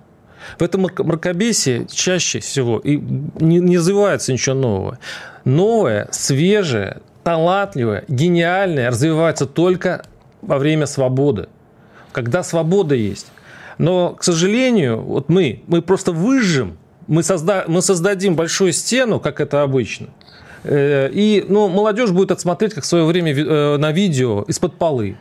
В 0.58 0.62
этом 0.62 0.82
мракобесии 0.82 1.87
чаще 1.90 2.40
всего 2.40 2.78
и 2.78 2.96
не, 2.96 3.58
не 3.58 3.76
называется 3.76 4.32
ничего 4.32 4.54
нового. 4.54 4.99
Новое, 5.44 6.08
свежее, 6.11 6.99
талантливое, 7.25 8.04
гениальное 8.08 8.88
развивается 8.90 9.46
только 9.46 10.04
во 10.40 10.58
время 10.58 10.87
свободы. 10.87 11.49
Когда 12.12 12.42
свобода 12.42 12.94
есть. 12.94 13.26
Но, 13.78 14.11
к 14.11 14.22
сожалению, 14.22 15.00
вот 15.00 15.28
мы, 15.28 15.62
мы 15.66 15.82
просто 15.82 16.12
выжжем, 16.12 16.76
мы, 17.06 17.22
созда, 17.22 17.64
мы 17.66 17.82
создадим 17.82 18.37
большую 18.37 18.72
стену, 18.72 19.18
как 19.18 19.40
это 19.40 19.62
обычно. 19.62 20.08
Э, 20.64 21.11
и 21.11 21.44
ну, 21.49 21.68
молодежь 21.68 22.11
будет 22.11 22.30
отсмотреть, 22.30 22.75
как 22.75 22.84
в 22.84 22.87
свое 22.87 23.04
время 23.04 23.32
э, 23.34 23.76
на 23.78 23.92
видео 23.92 24.42
из-под 24.42 24.78
полы. 24.78 25.16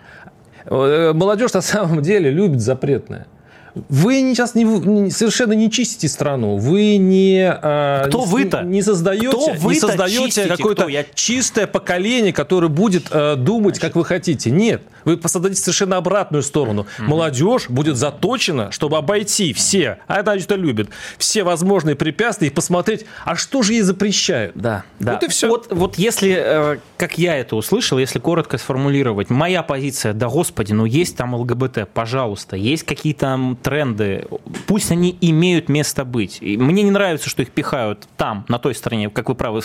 Э, 0.66 1.14
молодежь 1.14 1.54
на 1.54 1.62
самом 1.62 2.02
деле 2.02 2.30
любит 2.30 2.62
запретное. 2.62 3.28
Вы 3.74 4.16
сейчас 4.20 4.56
не, 4.56 5.10
совершенно 5.10 5.54
не 5.54 5.72
чистите 5.72 6.08
страну. 6.08 6.58
Вы 6.58 6.98
не, 6.98 7.50
а, 7.50 8.06
Кто 8.08 8.20
не, 8.20 8.26
вы-то? 8.26 8.62
не 8.62 8.82
создаете, 8.82 9.30
Кто 9.30 9.54
вы 9.54 9.74
не 9.74 9.80
создаете 9.80 10.46
какое-то 10.46 10.88
Я... 10.88 11.06
чистое 11.14 11.68
поколение, 11.68 12.34
которое 12.34 12.68
будет 12.68 13.08
э, 13.12 13.36
думать, 13.36 13.76
Значит. 13.76 13.82
как 13.82 13.96
вы 13.96 14.06
хотите. 14.06 14.52
Нет. 14.52 14.84
Вы 15.06 15.18
посадите 15.18 15.56
совершенно 15.56 15.98
обратную 15.98 16.44
сторону. 16.44 16.86
Угу. 17.00 17.08
Молодежь 17.10 17.70
будет 17.70 17.98
заточена, 17.98 18.72
чтобы 18.72 18.98
обойти 18.98 19.54
все, 19.54 19.98
а 20.08 20.20
это 20.20 20.32
это 20.32 20.56
любит, 20.56 20.90
все 21.18 21.44
возможные 21.44 21.96
препятствия 21.96 22.48
и 22.48 22.52
посмотреть, 22.52 23.06
а 23.26 23.36
что 23.36 23.62
же 23.62 23.74
ей 23.74 23.82
запрещают. 23.82 24.56
Да, 24.56 24.84
да. 25.00 25.14
Вот 25.14 25.24
и 25.24 25.28
все. 25.30 25.48
Вот, 25.48 25.68
вот 25.72 25.96
если, 25.98 26.36
э, 26.38 26.78
как 26.98 27.18
я 27.18 27.38
это 27.38 27.56
услышал, 27.56 27.98
если 27.98 28.20
коротко 28.20 28.58
сформулировать, 28.58 29.30
моя 29.30 29.64
позиция, 29.64 30.14
да 30.14 30.28
господи, 30.28 30.74
ну 30.74 30.86
есть 30.86 31.16
там 31.16 31.34
ЛГБТ, 31.36 31.88
пожалуйста, 31.94 32.56
есть 32.56 32.84
какие-то 32.84 33.56
тренды, 33.62 34.28
пусть 34.68 34.92
они 34.92 35.18
имеют 35.22 35.70
место 35.70 36.06
быть. 36.06 36.40
И 36.42 36.58
мне 36.58 36.84
не 36.84 36.92
нравится, 36.92 37.30
что 37.30 37.42
их 37.42 37.52
пихают 37.52 38.08
там, 38.18 38.46
на 38.48 38.60
той 38.60 38.76
стороне, 38.76 39.10
как 39.10 39.30
вы, 39.30 39.36
правы, 39.36 39.62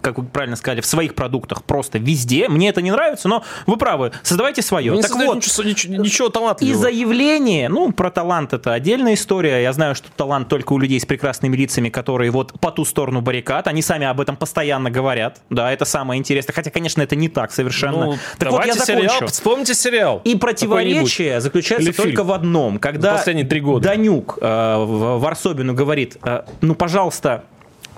как 0.00 0.18
вы 0.18 0.24
правильно 0.24 0.56
сказали, 0.56 0.80
в 0.80 0.86
своих 0.86 1.14
продуктах, 1.14 1.64
просто 1.64 1.98
везде. 1.98 2.48
Мне 2.48 2.68
это 2.68 2.82
не 2.82 2.90
нравится, 2.90 3.28
но 3.28 3.44
вы 3.66 3.76
правы, 3.76 4.12
создавайте 4.22 4.62
свое. 4.62 4.94
Не 4.94 5.02
так 5.02 5.14
вот, 5.14 5.36
ничего, 5.36 5.64
ничего, 5.64 5.94
ничего 5.96 6.28
талантливого. 6.28 6.72
И 6.72 6.76
заявление, 6.76 7.68
ну, 7.68 7.92
про 7.92 8.10
талант 8.10 8.52
это 8.52 8.72
отдельная 8.72 9.14
история. 9.14 9.62
Я 9.62 9.72
знаю, 9.72 9.94
что 9.94 10.08
талант 10.16 10.48
только 10.48 10.72
у 10.72 10.78
людей 10.78 11.00
с 11.00 11.06
прекрасными 11.06 11.56
лицами, 11.56 11.88
которые 11.88 12.30
вот 12.30 12.58
по 12.60 12.70
ту 12.70 12.84
сторону 12.84 13.20
баррикад. 13.20 13.66
Они 13.66 13.82
сами 13.82 14.06
об 14.06 14.20
этом 14.20 14.36
постоянно 14.36 14.90
говорят. 14.90 15.40
Да, 15.50 15.72
это 15.72 15.84
самое 15.84 16.18
интересное. 16.18 16.54
Хотя, 16.54 16.70
конечно, 16.70 17.02
это 17.02 17.16
не 17.16 17.28
так 17.28 17.52
совершенно. 17.52 18.06
Ну, 18.06 18.18
так 18.38 18.50
вот, 18.50 18.66
я 18.66 18.74
закончу. 18.74 19.08
Сериал, 19.08 19.26
вспомните 19.28 19.74
сериал. 19.74 20.20
И 20.24 20.36
противоречие 20.36 21.40
заключается 21.40 21.88
Или 21.88 21.96
только 21.96 22.10
фильм. 22.10 22.26
в 22.26 22.32
одном. 22.32 22.78
Когда 22.78 23.18
последние 23.40 23.46
три 23.46 23.60
года. 23.60 23.88
Данюк 23.88 24.38
э, 24.40 24.84
Варсобину 25.18 25.74
говорит, 25.74 26.16
э, 26.22 26.42
ну, 26.60 26.74
пожалуйста, 26.74 27.44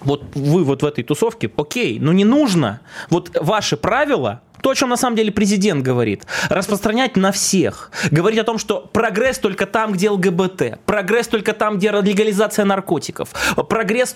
вот 0.02 0.22
вы 0.34 0.64
вот 0.64 0.82
в 0.82 0.86
этой 0.86 1.04
тусовке, 1.04 1.50
окей, 1.56 1.98
но 2.00 2.12
не 2.12 2.24
нужно. 2.24 2.80
Вот 3.10 3.30
ваши 3.40 3.76
правила 3.76 4.40
то, 4.60 4.70
о 4.70 4.74
чем 4.74 4.90
на 4.90 4.96
самом 4.96 5.16
деле 5.16 5.32
президент 5.32 5.82
говорит. 5.82 6.24
Распространять 6.48 7.16
на 7.16 7.32
всех. 7.32 7.90
Говорить 8.12 8.38
о 8.38 8.44
том, 8.44 8.58
что 8.58 8.88
прогресс 8.92 9.38
только 9.38 9.66
там, 9.66 9.92
где 9.92 10.08
ЛГБТ. 10.10 10.78
Прогресс 10.86 11.26
только 11.26 11.52
там, 11.52 11.78
где 11.78 11.90
легализация 11.90 12.64
наркотиков. 12.64 13.30
Прогресс... 13.68 14.14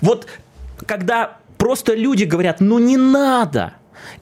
Вот 0.00 0.26
когда 0.86 1.36
просто 1.58 1.94
люди 1.94 2.24
говорят, 2.24 2.60
ну 2.60 2.78
не 2.78 2.96
надо 2.96 3.74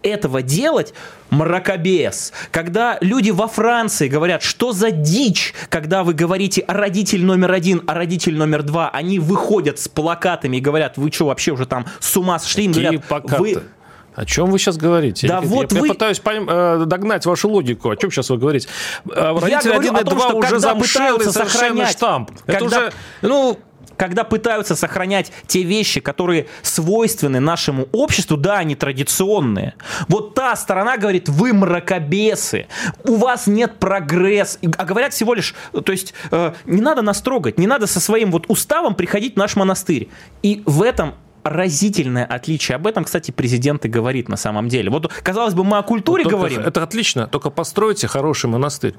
этого 0.03 0.43
делать, 0.43 0.95
мракобес. 1.31 2.33
Когда 2.51 2.99
люди 3.01 3.31
во 3.31 3.47
Франции 3.47 4.09
говорят, 4.09 4.43
что 4.43 4.73
за 4.73 4.91
дичь, 4.91 5.55
когда 5.69 6.05
вы 6.05 6.15
говорите 6.15 6.63
о 6.63 6.75
родитель 6.75 7.25
номер 7.25 7.53
один, 7.53 7.83
а 7.87 7.95
родитель 7.95 8.37
номер 8.37 8.63
два, 8.63 8.91
они 8.91 9.19
выходят 9.19 9.79
с 9.79 9.89
плакатами 9.89 10.59
и 10.59 10.61
говорят, 10.61 10.97
вы 10.97 11.11
что, 11.13 11.27
вообще 11.27 11.53
уже 11.53 11.67
там 11.67 11.87
с 12.01 12.17
ума 12.17 12.39
сошли? 12.39 12.67
Какие 12.67 12.83
говорят, 12.83 13.05
плакаты? 13.05 13.43
Вы 13.43 13.63
о 14.15 14.25
чем 14.27 14.51
вы 14.51 14.59
сейчас 14.59 14.77
говорите? 14.77 15.29
Да 15.29 15.35
я, 15.35 15.41
вот 15.41 15.73
я, 15.73 15.81
вы... 15.81 15.87
я 15.87 15.93
пытаюсь 15.95 16.19
пойм, 16.19 16.47
э, 16.49 16.85
догнать 16.85 17.25
вашу 17.27 17.49
логику. 17.49 17.91
О 17.91 17.97
чем 17.97 18.11
сейчас 18.11 18.29
вы 18.29 18.39
говорите? 18.39 18.69
Э, 19.09 19.39
родители 19.39 19.73
1 19.73 19.97
и 19.97 20.05
2 20.05 20.33
уже 20.35 20.59
замшелый 20.59 21.27
совершенно 21.27 21.87
штамп. 21.87 22.31
Когда... 22.45 22.57
Это 22.57 22.65
уже, 22.65 22.93
ну, 23.23 23.59
когда 24.01 24.25
пытаются 24.25 24.77
сохранять 24.77 25.31
те 25.47 25.63
вещи, 25.63 26.01
которые 26.01 26.47
свойственны 26.63 27.39
нашему 27.39 27.87
обществу, 27.93 28.39
да, 28.39 28.57
они 28.57 28.75
традиционные. 28.75 29.75
Вот 30.09 30.33
та 30.33 30.57
сторона 30.57 30.97
говорит, 30.97 31.29
вы 31.29 31.53
мракобесы, 31.53 32.67
у 33.05 33.17
вас 33.17 33.47
нет 33.47 33.79
прогресс. 33.79 34.59
А 34.79 34.87
говорят 34.87 35.13
всего 35.13 35.35
лишь, 35.35 35.55
то 35.85 35.93
есть 35.93 36.15
э, 36.31 36.55
не 36.65 36.81
надо 36.81 37.03
нас 37.03 37.21
трогать, 37.21 37.59
не 37.59 37.67
надо 37.67 37.87
со 37.87 38.01
своим 38.01 38.31
вот 38.31 38.47
уставом 38.49 38.95
приходить 38.95 39.35
в 39.35 39.37
наш 39.37 39.55
монастырь. 39.55 40.09
И 40.43 40.63
в 40.65 40.81
этом 40.81 41.15
разительное 41.43 42.25
отличие. 42.25 42.77
Об 42.77 42.87
этом, 42.87 43.05
кстати, 43.05 43.33
президент 43.33 43.85
и 43.85 43.89
говорит 43.91 44.31
на 44.31 44.39
самом 44.39 44.69
деле. 44.69 44.89
Вот, 44.89 45.13
казалось 45.23 45.53
бы, 45.53 45.63
мы 45.63 45.77
о 45.77 45.83
культуре 45.83 46.25
вот 46.25 46.33
говорим. 46.33 46.63
Это 46.63 46.83
отлично, 46.83 47.27
только 47.27 47.51
постройте 47.51 48.07
хороший 48.07 48.49
монастырь. 48.49 48.95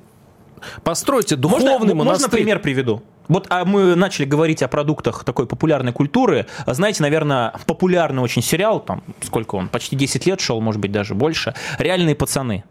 Постройте 0.84 1.36
духовный 1.36 1.72
можно, 1.72 1.96
монастырь. 1.96 2.26
Можно 2.26 2.30
пример 2.30 2.60
приведу? 2.60 3.04
Вот 3.28 3.48
а 3.50 3.66
мы 3.66 3.96
начали 3.96 4.26
говорить 4.26 4.62
о 4.62 4.68
продуктах 4.68 5.24
такой 5.24 5.48
популярной 5.48 5.94
культуры. 5.94 6.48
Знаете, 6.66 7.02
наверное, 7.02 7.54
популярный 7.66 8.22
очень 8.22 8.42
сериал, 8.42 8.80
там, 8.80 9.04
сколько 9.22 9.56
он, 9.56 9.70
почти 9.70 9.96
10 9.96 10.26
лет 10.26 10.42
шел, 10.42 10.60
может 10.60 10.82
быть, 10.82 10.92
даже 10.92 11.16
больше. 11.16 11.54
«Реальные 11.80 12.16
пацаны». 12.16 12.64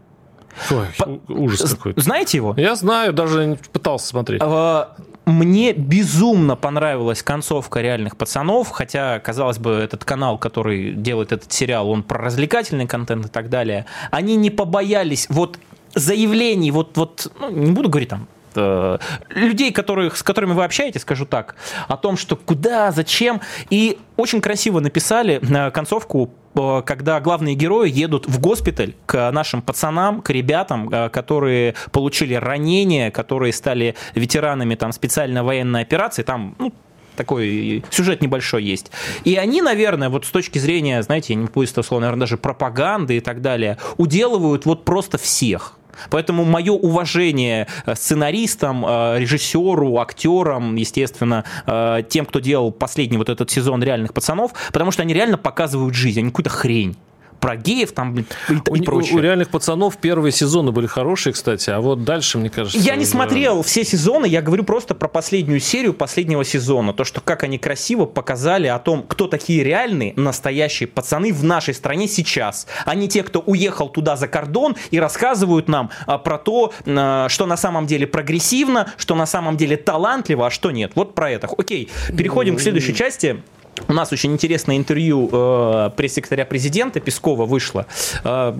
Ой, 0.70 0.86
По... 0.98 1.32
ужас 1.32 1.70
какой-то. 1.74 2.00
Знаете 2.00 2.36
его? 2.36 2.54
Я 2.56 2.74
знаю, 2.74 3.12
даже 3.12 3.58
пытался 3.72 4.08
смотреть. 4.08 4.42
А, 4.44 4.96
мне 5.24 5.72
безумно 5.72 6.56
понравилась 6.56 7.22
концовка 7.22 7.80
реальных 7.80 8.16
пацанов, 8.16 8.68
хотя, 8.70 9.18
казалось 9.20 9.58
бы, 9.58 9.70
этот 9.70 10.04
канал, 10.04 10.38
который 10.38 10.92
делает 10.92 11.32
этот 11.32 11.52
сериал, 11.52 11.88
он 11.88 12.02
про 12.02 12.18
развлекательный 12.18 12.86
контент 12.86 13.26
и 13.26 13.28
так 13.28 13.48
далее. 13.48 13.86
Они 14.10 14.36
не 14.36 14.50
побоялись 14.50 15.26
вот 15.30 15.58
заявлений, 15.94 16.70
вот, 16.70 16.96
вот 16.96 17.32
ну, 17.40 17.50
не 17.50 17.72
буду 17.72 17.88
говорить 17.88 18.10
там 18.10 18.28
э, 18.54 18.98
людей, 19.30 19.72
которых, 19.72 20.16
с 20.16 20.22
которыми 20.22 20.52
вы 20.52 20.64
общаетесь, 20.64 21.02
скажу 21.02 21.26
так, 21.26 21.56
о 21.88 21.96
том, 21.96 22.16
что 22.16 22.36
куда, 22.36 22.92
зачем. 22.92 23.40
И 23.70 23.98
очень 24.16 24.40
красиво 24.40 24.80
написали 24.80 25.40
э, 25.42 25.70
концовку 25.70 26.30
Э, 26.54 26.82
когда 26.84 27.20
главные 27.20 27.54
герои 27.54 27.90
едут 27.90 28.26
в 28.26 28.40
госпиталь 28.40 28.94
к 29.06 29.30
нашим 29.30 29.62
пацанам, 29.62 30.22
к 30.22 30.30
ребятам, 30.30 30.88
которые 31.10 31.74
получили 31.92 32.34
ранения, 32.34 33.10
которые 33.10 33.52
стали 33.52 33.94
ветеранами 34.14 34.74
там, 34.74 34.92
специальной 34.92 35.42
военной 35.42 35.82
операции, 35.82 36.22
там 36.22 36.54
ну, 36.58 36.72
такой 37.16 37.84
сюжет 37.90 38.22
небольшой 38.22 38.64
есть. 38.64 38.90
И 39.24 39.36
они, 39.36 39.62
наверное, 39.62 40.08
вот 40.08 40.24
с 40.24 40.30
точки 40.30 40.58
зрения, 40.58 41.02
знаете, 41.02 41.34
я 41.34 41.40
не 41.40 41.46
буду 41.46 41.82
слово, 41.82 42.00
наверное, 42.00 42.20
даже 42.20 42.36
пропаганды 42.36 43.16
и 43.16 43.20
так 43.20 43.42
далее, 43.42 43.78
уделывают 43.96 44.64
вот 44.66 44.84
просто 44.84 45.18
всех. 45.18 45.76
Поэтому 46.10 46.44
мое 46.44 46.72
уважение 46.72 47.66
э, 47.86 47.94
сценаристам, 47.94 48.84
э, 48.86 49.18
режиссеру, 49.18 49.98
актерам, 49.98 50.76
естественно, 50.76 51.44
э, 51.66 52.02
тем, 52.08 52.26
кто 52.26 52.40
делал 52.40 52.72
последний 52.72 53.18
вот 53.18 53.28
этот 53.28 53.50
сезон 53.50 53.82
«Реальных 53.82 54.14
пацанов», 54.14 54.52
потому 54.72 54.90
что 54.90 55.02
они 55.02 55.14
реально 55.14 55.38
показывают 55.38 55.94
жизнь, 55.94 56.20
не 56.20 56.30
какую-то 56.30 56.50
хрень 56.50 56.96
про 57.40 57.56
геев 57.56 57.92
там 57.92 58.18
и, 58.18 58.24
у, 58.68 58.74
и 58.74 58.82
прочее. 58.82 59.14
У, 59.14 59.18
у 59.18 59.20
реальных 59.20 59.48
пацанов 59.48 59.96
первые 59.96 60.32
сезоны 60.32 60.70
были 60.72 60.86
хорошие, 60.86 61.32
кстати, 61.32 61.70
а 61.70 61.80
вот 61.80 62.04
дальше, 62.04 62.38
мне 62.38 62.50
кажется... 62.50 62.78
Я 62.78 62.96
не 62.96 63.04
смотрел 63.04 63.62
все 63.62 63.84
сезоны, 63.84 64.26
я 64.26 64.42
говорю 64.42 64.64
просто 64.64 64.94
про 64.94 65.08
последнюю 65.08 65.60
серию 65.60 65.94
последнего 65.94 66.44
сезона. 66.44 66.92
То, 66.92 67.04
что 67.04 67.20
как 67.20 67.42
они 67.42 67.58
красиво 67.58 68.04
показали 68.06 68.66
о 68.66 68.78
том, 68.78 69.02
кто 69.02 69.26
такие 69.26 69.64
реальные, 69.64 70.14
настоящие 70.16 70.86
пацаны 70.86 71.32
в 71.32 71.42
нашей 71.44 71.74
стране 71.74 72.06
сейчас. 72.06 72.66
А 72.84 72.94
не 72.94 73.08
те, 73.08 73.22
кто 73.22 73.40
уехал 73.40 73.88
туда 73.88 74.16
за 74.16 74.28
кордон 74.28 74.76
и 74.90 75.00
рассказывают 75.00 75.68
нам 75.68 75.90
а, 76.06 76.18
про 76.18 76.38
то, 76.38 76.72
а, 76.86 77.28
что 77.28 77.46
на 77.46 77.56
самом 77.56 77.86
деле 77.86 78.06
прогрессивно, 78.06 78.92
что 78.96 79.14
на 79.14 79.26
самом 79.26 79.56
деле 79.56 79.76
талантливо, 79.76 80.46
а 80.46 80.50
что 80.50 80.70
нет. 80.70 80.92
Вот 80.94 81.14
про 81.14 81.30
это. 81.30 81.48
Окей, 81.56 81.88
переходим 82.16 82.56
к 82.56 82.60
следующей 82.60 82.94
части. 82.94 83.42
У 83.88 83.92
нас 83.92 84.12
очень 84.12 84.32
интересное 84.32 84.76
интервью 84.76 85.28
э, 85.32 85.90
пресс-секретаря 85.96 86.44
президента 86.44 87.00
Пескова 87.00 87.46
вышло. 87.46 87.86
Э, 88.24 88.54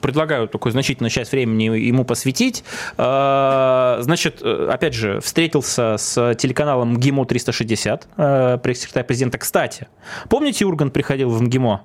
предлагаю 0.00 0.48
такую 0.48 0.72
значительную 0.72 1.10
часть 1.10 1.32
времени 1.32 1.64
ему 1.64 2.04
посвятить. 2.04 2.64
Э, 2.96 3.98
значит, 4.00 4.40
э, 4.42 4.68
опять 4.72 4.94
же, 4.94 5.20
встретился 5.20 5.96
с 5.98 6.34
телеканалом 6.36 6.94
МГИМО 6.94 7.26
360, 7.26 8.08
э, 8.16 8.58
пресс-секретарь 8.62 9.04
президента. 9.04 9.38
Кстати, 9.38 9.88
помните, 10.28 10.64
Урган 10.64 10.90
приходил 10.90 11.30
в 11.30 11.42
МГИМО? 11.42 11.82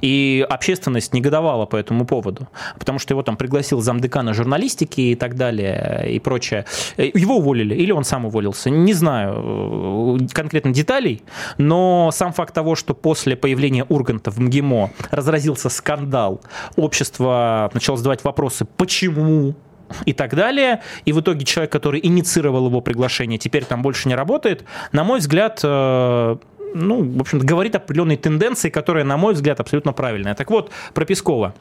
И 0.00 0.46
общественность 0.48 1.12
негодовала 1.12 1.66
по 1.66 1.76
этому 1.76 2.06
поводу, 2.06 2.48
потому 2.78 2.98
что 2.98 3.14
его 3.14 3.22
там 3.22 3.36
пригласил 3.36 3.80
замдекана 3.80 4.34
журналистики 4.34 5.00
и 5.00 5.14
так 5.14 5.34
далее 5.34 6.06
и 6.10 6.18
прочее. 6.18 6.64
Его 6.96 7.36
уволили 7.36 7.74
или 7.74 7.92
он 7.92 8.04
сам 8.04 8.26
уволился, 8.26 8.70
не 8.70 8.92
знаю 8.92 10.18
э, 10.20 10.26
конкретно 10.32 10.72
деталей, 10.72 11.22
но 11.58 12.10
сам 12.12 12.32
факт 12.32 12.54
того, 12.54 12.74
что 12.74 12.94
после 12.94 13.36
появления 13.36 13.84
Урганта 13.84 14.30
в 14.30 14.38
МГИМО 14.38 14.90
разразился 15.10 15.68
скандал, 15.68 16.40
общество 16.76 17.70
начало 17.74 17.96
задавать 17.96 18.24
вопросы, 18.24 18.64
почему 18.64 19.54
и 20.04 20.12
так 20.12 20.34
далее. 20.34 20.82
И 21.04 21.12
в 21.12 21.20
итоге 21.20 21.44
человек, 21.44 21.72
который 21.72 22.00
инициировал 22.02 22.66
его 22.66 22.80
приглашение, 22.80 23.38
теперь 23.38 23.64
там 23.64 23.82
больше 23.82 24.08
не 24.08 24.14
работает. 24.14 24.64
На 24.92 25.04
мой 25.04 25.20
взгляд, 25.20 25.60
э, 25.62 26.36
ну, 26.74 27.02
в 27.02 27.20
общем 27.20 27.38
говорит 27.38 27.74
определенной 27.74 28.16
тенденции, 28.16 28.70
которая, 28.70 29.04
на 29.04 29.16
мой 29.16 29.34
взгляд, 29.34 29.60
абсолютно 29.60 29.92
правильная. 29.92 30.34
Так 30.34 30.50
вот, 30.50 30.70
про 30.94 31.04
Пескова. 31.04 31.54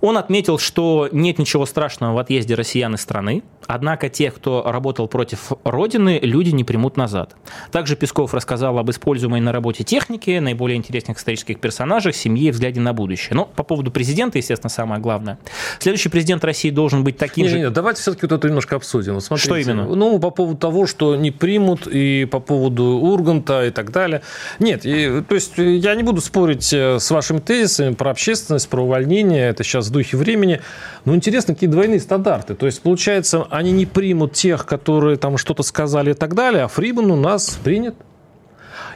Он 0.00 0.18
отметил, 0.18 0.58
что 0.58 1.08
нет 1.12 1.38
ничего 1.38 1.66
страшного 1.66 2.14
в 2.14 2.18
отъезде 2.18 2.54
россиян 2.54 2.94
из 2.94 3.00
страны, 3.00 3.42
однако 3.66 4.08
тех, 4.08 4.34
кто 4.34 4.62
работал 4.64 5.08
против 5.08 5.52
Родины, 5.64 6.18
люди 6.22 6.50
не 6.50 6.64
примут 6.64 6.96
назад. 6.96 7.34
Также 7.72 7.96
Песков 7.96 8.34
рассказал 8.34 8.78
об 8.78 8.90
используемой 8.90 9.40
на 9.40 9.52
работе 9.52 9.84
технике, 9.84 10.40
наиболее 10.40 10.76
интересных 10.76 11.18
исторических 11.18 11.58
персонажах, 11.60 12.14
семье 12.14 12.48
и 12.48 12.50
взгляде 12.50 12.80
на 12.80 12.92
будущее. 12.92 13.34
Но 13.34 13.44
по 13.44 13.62
поводу 13.62 13.90
президента, 13.90 14.38
естественно, 14.38 14.70
самое 14.70 15.00
главное. 15.00 15.38
Следующий 15.78 16.08
президент 16.08 16.44
России 16.44 16.70
должен 16.70 17.04
быть 17.04 17.16
таким 17.16 17.46
не, 17.46 17.50
же... 17.50 17.58
Не, 17.58 17.70
давайте 17.70 18.00
все-таки 18.02 18.26
вот 18.26 18.32
это 18.32 18.48
немножко 18.48 18.76
обсудим. 18.76 19.20
Смотрите, 19.20 19.48
что 19.48 19.56
именно? 19.56 19.86
Ну, 19.86 20.18
по 20.18 20.30
поводу 20.30 20.58
того, 20.58 20.86
что 20.86 21.16
не 21.16 21.30
примут, 21.30 21.86
и 21.86 22.26
по 22.26 22.40
поводу 22.40 22.84
Урганта 22.84 23.66
и 23.66 23.70
так 23.70 23.92
далее. 23.92 24.22
Нет, 24.58 24.84
и, 24.84 25.22
то 25.22 25.34
есть 25.34 25.54
я 25.56 25.94
не 25.94 26.02
буду 26.02 26.20
спорить 26.20 26.72
э, 26.72 26.98
с 26.98 27.10
вашими 27.10 27.38
тезисами 27.38 27.94
про 27.94 28.10
общественность, 28.10 28.68
про 28.68 28.82
увольнение. 28.82 29.48
Это 29.48 29.64
сейчас 29.64 29.85
в 29.88 29.92
духе 29.92 30.16
времени. 30.16 30.60
Но 31.04 31.14
интересно, 31.14 31.54
какие 31.54 31.68
двойные 31.68 32.00
стандарты. 32.00 32.54
То 32.54 32.66
есть, 32.66 32.82
получается, 32.82 33.46
они 33.50 33.72
не 33.72 33.86
примут 33.86 34.32
тех, 34.32 34.66
которые 34.66 35.16
там 35.16 35.38
что-то 35.38 35.62
сказали 35.62 36.10
и 36.10 36.14
так 36.14 36.34
далее, 36.34 36.64
а 36.64 36.68
Фридман 36.68 37.10
у 37.10 37.16
нас 37.16 37.58
принят. 37.62 37.94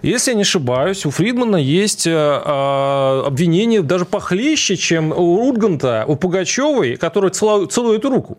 Если 0.03 0.31
я 0.31 0.37
не 0.37 0.43
ошибаюсь, 0.43 1.05
у 1.05 1.11
Фридмана 1.11 1.57
есть 1.57 2.07
э, 2.07 2.11
э, 2.11 3.23
обвинение 3.27 3.83
даже 3.83 4.07
похлеще, 4.07 4.77
чем 4.77 5.13
у 5.13 5.47
Урганта, 5.47 6.05
у 6.07 6.17
Пугачевой, 6.17 6.97
который 6.97 7.31
целует 7.31 8.05
руку. 8.05 8.39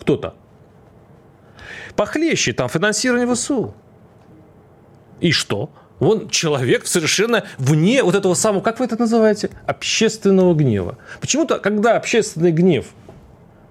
Кто-то. 0.00 0.34
Похлеще, 1.94 2.52
там 2.52 2.68
финансирование 2.68 3.32
ВСУ. 3.32 3.72
И 5.20 5.30
что? 5.30 5.70
Он 5.98 6.28
человек 6.28 6.86
совершенно 6.86 7.44
вне 7.58 8.02
вот 8.02 8.14
этого 8.14 8.34
самого, 8.34 8.60
как 8.60 8.80
вы 8.80 8.84
это 8.84 8.98
называете, 8.98 9.50
общественного 9.66 10.54
гнева. 10.54 10.98
Почему-то, 11.20 11.58
когда 11.58 11.96
общественный 11.96 12.52
гнев 12.52 12.86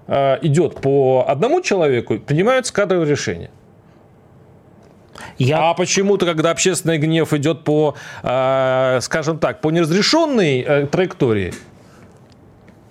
э, 0.08 0.38
идет 0.42 0.82
по 0.82 1.26
одному 1.28 1.62
человеку, 1.62 2.18
принимаются 2.18 2.74
кадровые 2.74 3.10
решения. 3.10 3.52
Я... 5.38 5.70
А 5.70 5.74
почему-то, 5.74 6.26
когда 6.26 6.52
общественный 6.52 6.98
гнев 6.98 7.34
идет 7.34 7.64
по, 7.64 7.96
э, 8.24 9.00
скажем 9.02 9.38
так, 9.38 9.62
по 9.62 9.70
неразрешенной 9.70 10.62
э, 10.62 10.88
траектории, 10.88 11.54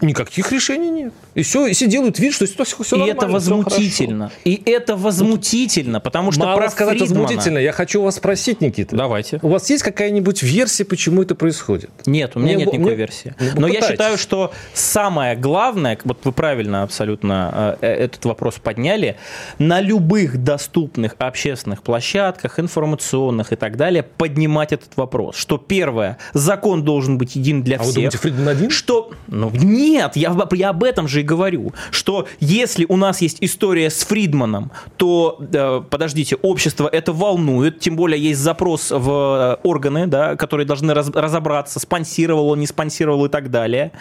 Никаких 0.05 0.53
решений 0.53 0.91
нет. 0.91 1.13
И 1.35 1.43
все, 1.43 1.67
и 1.67 1.73
все 1.73 1.87
делают 1.87 2.19
вид, 2.19 2.35
что 2.35 2.47
все, 2.47 2.65
все 2.65 3.05
И 3.05 3.09
это 3.09 3.27
возмутительно. 3.27 4.31
И 4.45 4.63
это 4.65 4.97
возмутительно, 4.97 6.01
потому 6.01 6.31
что 6.31 6.45
Мало 6.45 6.59
про 6.59 6.71
сказать 6.71 6.99
Фридмана... 6.99 7.23
возмутительно. 7.23 7.59
Я 7.59 7.73
хочу 7.73 8.03
вас 8.03 8.17
спросить, 8.17 8.61
Никита. 8.61 8.97
Давайте. 8.97 9.39
У 9.43 9.49
вас 9.49 9.69
есть 9.71 9.83
какая-нибудь 9.83 10.43
версия, 10.43 10.85
почему 10.85 11.23
это 11.23 11.35
происходит? 11.35 11.91
Нет, 12.07 12.33
у 12.35 12.39
меня 12.39 12.55
мне, 12.55 12.65
нет 12.65 12.73
никакой 12.75 12.93
мне, 12.93 12.97
версии. 12.97 13.35
Мне, 13.39 13.53
Но 13.57 13.67
я 13.67 13.81
считаю, 13.81 14.19
что 14.19 14.53
самое 14.75 15.37
главное, 15.37 15.99
вот 16.05 16.19
вы 16.25 16.33
правильно 16.33 16.83
абсолютно 16.83 17.77
э, 17.81 17.87
э, 17.87 18.05
этот 18.05 18.25
вопрос 18.27 18.57
подняли, 18.63 19.17
на 19.59 19.81
любых 19.81 20.43
доступных 20.43 21.17
общественных 21.19 21.83
площадках, 21.83 22.61
информационных 22.61 23.53
и 23.53 23.57
так 23.57 23.77
далее, 23.77 24.03
поднимать 24.03 24.73
этот 24.73 24.97
вопрос. 24.97 25.37
Что 25.37 25.59
первое, 25.59 26.19
закон 26.33 26.85
должен 26.85 27.19
быть 27.19 27.37
един 27.37 27.63
для 27.63 27.77
а 27.77 27.81
всех. 27.81 27.87
А 27.87 27.89
вы 27.89 27.95
думаете, 27.95 28.19
Фридман 28.19 28.49
один? 28.49 28.71
Что, 28.71 29.11
ну, 29.29 29.51
нет, 29.51 29.94
нет, 29.95 30.17
я, 30.17 30.37
я 30.53 30.71
об 30.71 30.83
этом 30.83 31.07
же 31.07 31.21
и 31.21 31.23
говорю, 31.23 31.73
что 31.93 32.27
если 32.41 32.85
у 32.89 32.97
нас 32.97 33.23
есть 33.23 33.39
история 33.41 33.91
с 33.91 34.05
Фридманом, 34.05 34.73
то, 34.97 35.39
э, 35.41 35.83
подождите, 35.89 36.35
общество 36.43 36.89
это 36.89 37.13
волнует, 37.13 37.79
тем 37.79 37.95
более 37.95 38.21
есть 38.21 38.41
запрос 38.41 38.91
в 38.91 39.09
э, 39.09 39.57
органы, 39.63 40.09
да, 40.09 40.35
которые 40.35 40.67
должны 40.67 40.95
раз, 40.95 41.11
разобраться, 41.11 41.79
спонсировал 41.79 42.49
он, 42.49 42.59
не 42.59 42.67
спонсировал 42.67 43.25
и 43.27 43.29
так 43.29 43.53
далее. 43.53 43.93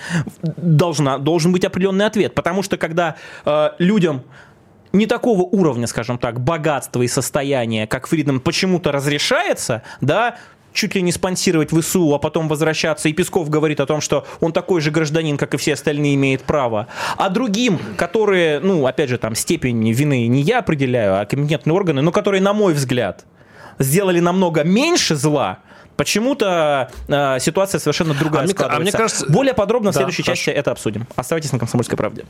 Должна, 0.41 1.19
должен 1.19 1.51
быть 1.51 1.63
определенный 1.63 2.08
ответ, 2.08 2.34
потому 2.34 2.63
что 2.63 2.77
когда 2.77 3.15
э, 3.45 3.69
людям 3.77 4.23
не 4.93 5.08
такого 5.08 5.41
уровня, 5.41 5.88
скажем 5.88 6.17
так, 6.17 6.39
богатства 6.39 7.01
и 7.01 7.08
состояния, 7.08 7.88
как 7.88 8.08
Фридман, 8.08 8.39
почему-то 8.39 8.91
разрешается, 8.91 9.82
да, 10.01 10.38
чуть 10.73 10.95
ли 10.95 11.01
не 11.01 11.12
спонсировать 11.12 11.71
ВСУ, 11.71 12.13
а 12.13 12.19
потом 12.19 12.47
возвращаться. 12.47 13.09
И 13.09 13.13
Песков 13.13 13.49
говорит 13.49 13.79
о 13.79 13.86
том, 13.86 14.01
что 14.01 14.25
он 14.41 14.51
такой 14.51 14.81
же 14.81 14.91
гражданин, 14.91 15.38
как 15.38 15.53
и 15.53 15.57
все 15.57 15.73
остальные, 15.73 16.15
имеет 16.15 16.43
право. 16.43 16.88
А 17.17 17.29
другим, 17.29 17.79
которые, 17.97 18.59
ну, 18.59 18.86
опять 18.86 19.09
же, 19.09 19.17
там 19.17 19.36
степень 19.36 19.91
вины 19.91 20.27
не 20.27 20.41
я 20.41 20.59
определяю, 20.59 21.19
а 21.19 21.25
компетентные 21.25 21.73
органы, 21.73 22.01
но 22.01 22.12
которые, 22.12 22.41
на 22.41 22.53
мой 22.53 22.73
взгляд, 22.73 23.25
сделали 23.79 24.19
намного 24.19 24.63
меньше 24.63 25.15
зла, 25.15 25.59
Почему-то 25.95 26.89
э, 27.07 27.38
ситуация 27.39 27.77
совершенно 27.77 28.15
другая 28.15 28.45
а 28.45 28.47
складывается. 28.47 28.81
Мне, 28.81 28.89
а 28.89 28.91
мне 28.91 28.91
кажется... 28.91 29.31
Более 29.31 29.53
подробно 29.53 29.91
в 29.91 29.95
следующей 29.95 30.23
хорошо. 30.23 30.45
части 30.45 30.49
это 30.49 30.71
обсудим. 30.71 31.07
Оставайтесь 31.15 31.51
на 31.51 31.59
«Комсомольской 31.59 31.95
правде». 31.95 32.25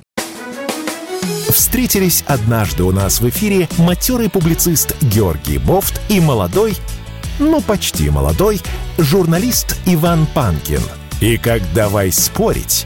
Встретились 1.49 2.23
однажды 2.27 2.83
у 2.83 2.91
нас 2.91 3.21
в 3.21 3.29
эфире 3.29 3.69
матерый 3.77 4.29
публицист 4.29 4.95
Георгий 5.01 5.59
Бофт 5.59 6.01
и 6.09 6.19
молодой 6.19 6.75
ну 7.39 7.61
почти 7.61 8.09
молодой, 8.09 8.61
журналист 8.97 9.75
Иван 9.85 10.25
Панкин. 10.33 10.81
И 11.21 11.37
как 11.37 11.61
«Давай 11.73 12.11
спорить», 12.11 12.85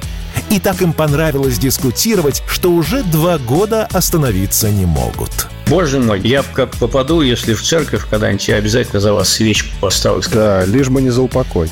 и 0.49 0.59
так 0.59 0.81
им 0.81 0.93
понравилось 0.93 1.57
дискутировать, 1.57 2.43
что 2.47 2.71
уже 2.71 3.03
два 3.03 3.37
года 3.37 3.87
остановиться 3.91 4.69
не 4.69 4.85
могут. 4.85 5.47
Боже 5.67 5.99
мой, 5.99 6.21
я 6.21 6.43
как 6.43 6.71
попаду, 6.71 7.21
если 7.21 7.53
в 7.53 7.61
церковь 7.61 8.07
когда-нибудь, 8.09 8.47
я 8.47 8.55
обязательно 8.55 9.01
за 9.01 9.13
вас 9.13 9.29
свечку 9.29 9.69
поставлю. 9.81 10.23
Да, 10.31 10.63
лишь 10.65 10.89
бы 10.89 11.01
не 11.01 11.09
за 11.09 11.21
упокой. 11.21 11.69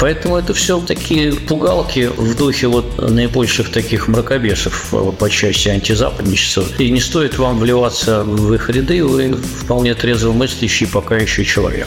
Поэтому 0.00 0.36
это 0.36 0.54
все 0.54 0.80
такие 0.80 1.32
пугалки 1.32 2.10
в 2.16 2.34
духе 2.34 2.68
вот 2.68 2.98
наибольших 2.98 3.70
таких 3.70 4.08
мракобесов 4.08 4.94
э, 4.94 5.12
по 5.12 5.28
части 5.28 5.68
антизападничества. 5.68 6.64
И 6.78 6.90
не 6.90 7.00
стоит 7.00 7.38
вам 7.38 7.58
вливаться 7.58 8.24
в 8.24 8.54
их 8.54 8.70
ряды, 8.70 9.04
вы 9.04 9.34
вполне 9.34 9.94
трезво 9.94 10.32
мыслящий 10.32 10.86
пока 10.86 11.16
еще 11.16 11.44
человек. 11.44 11.86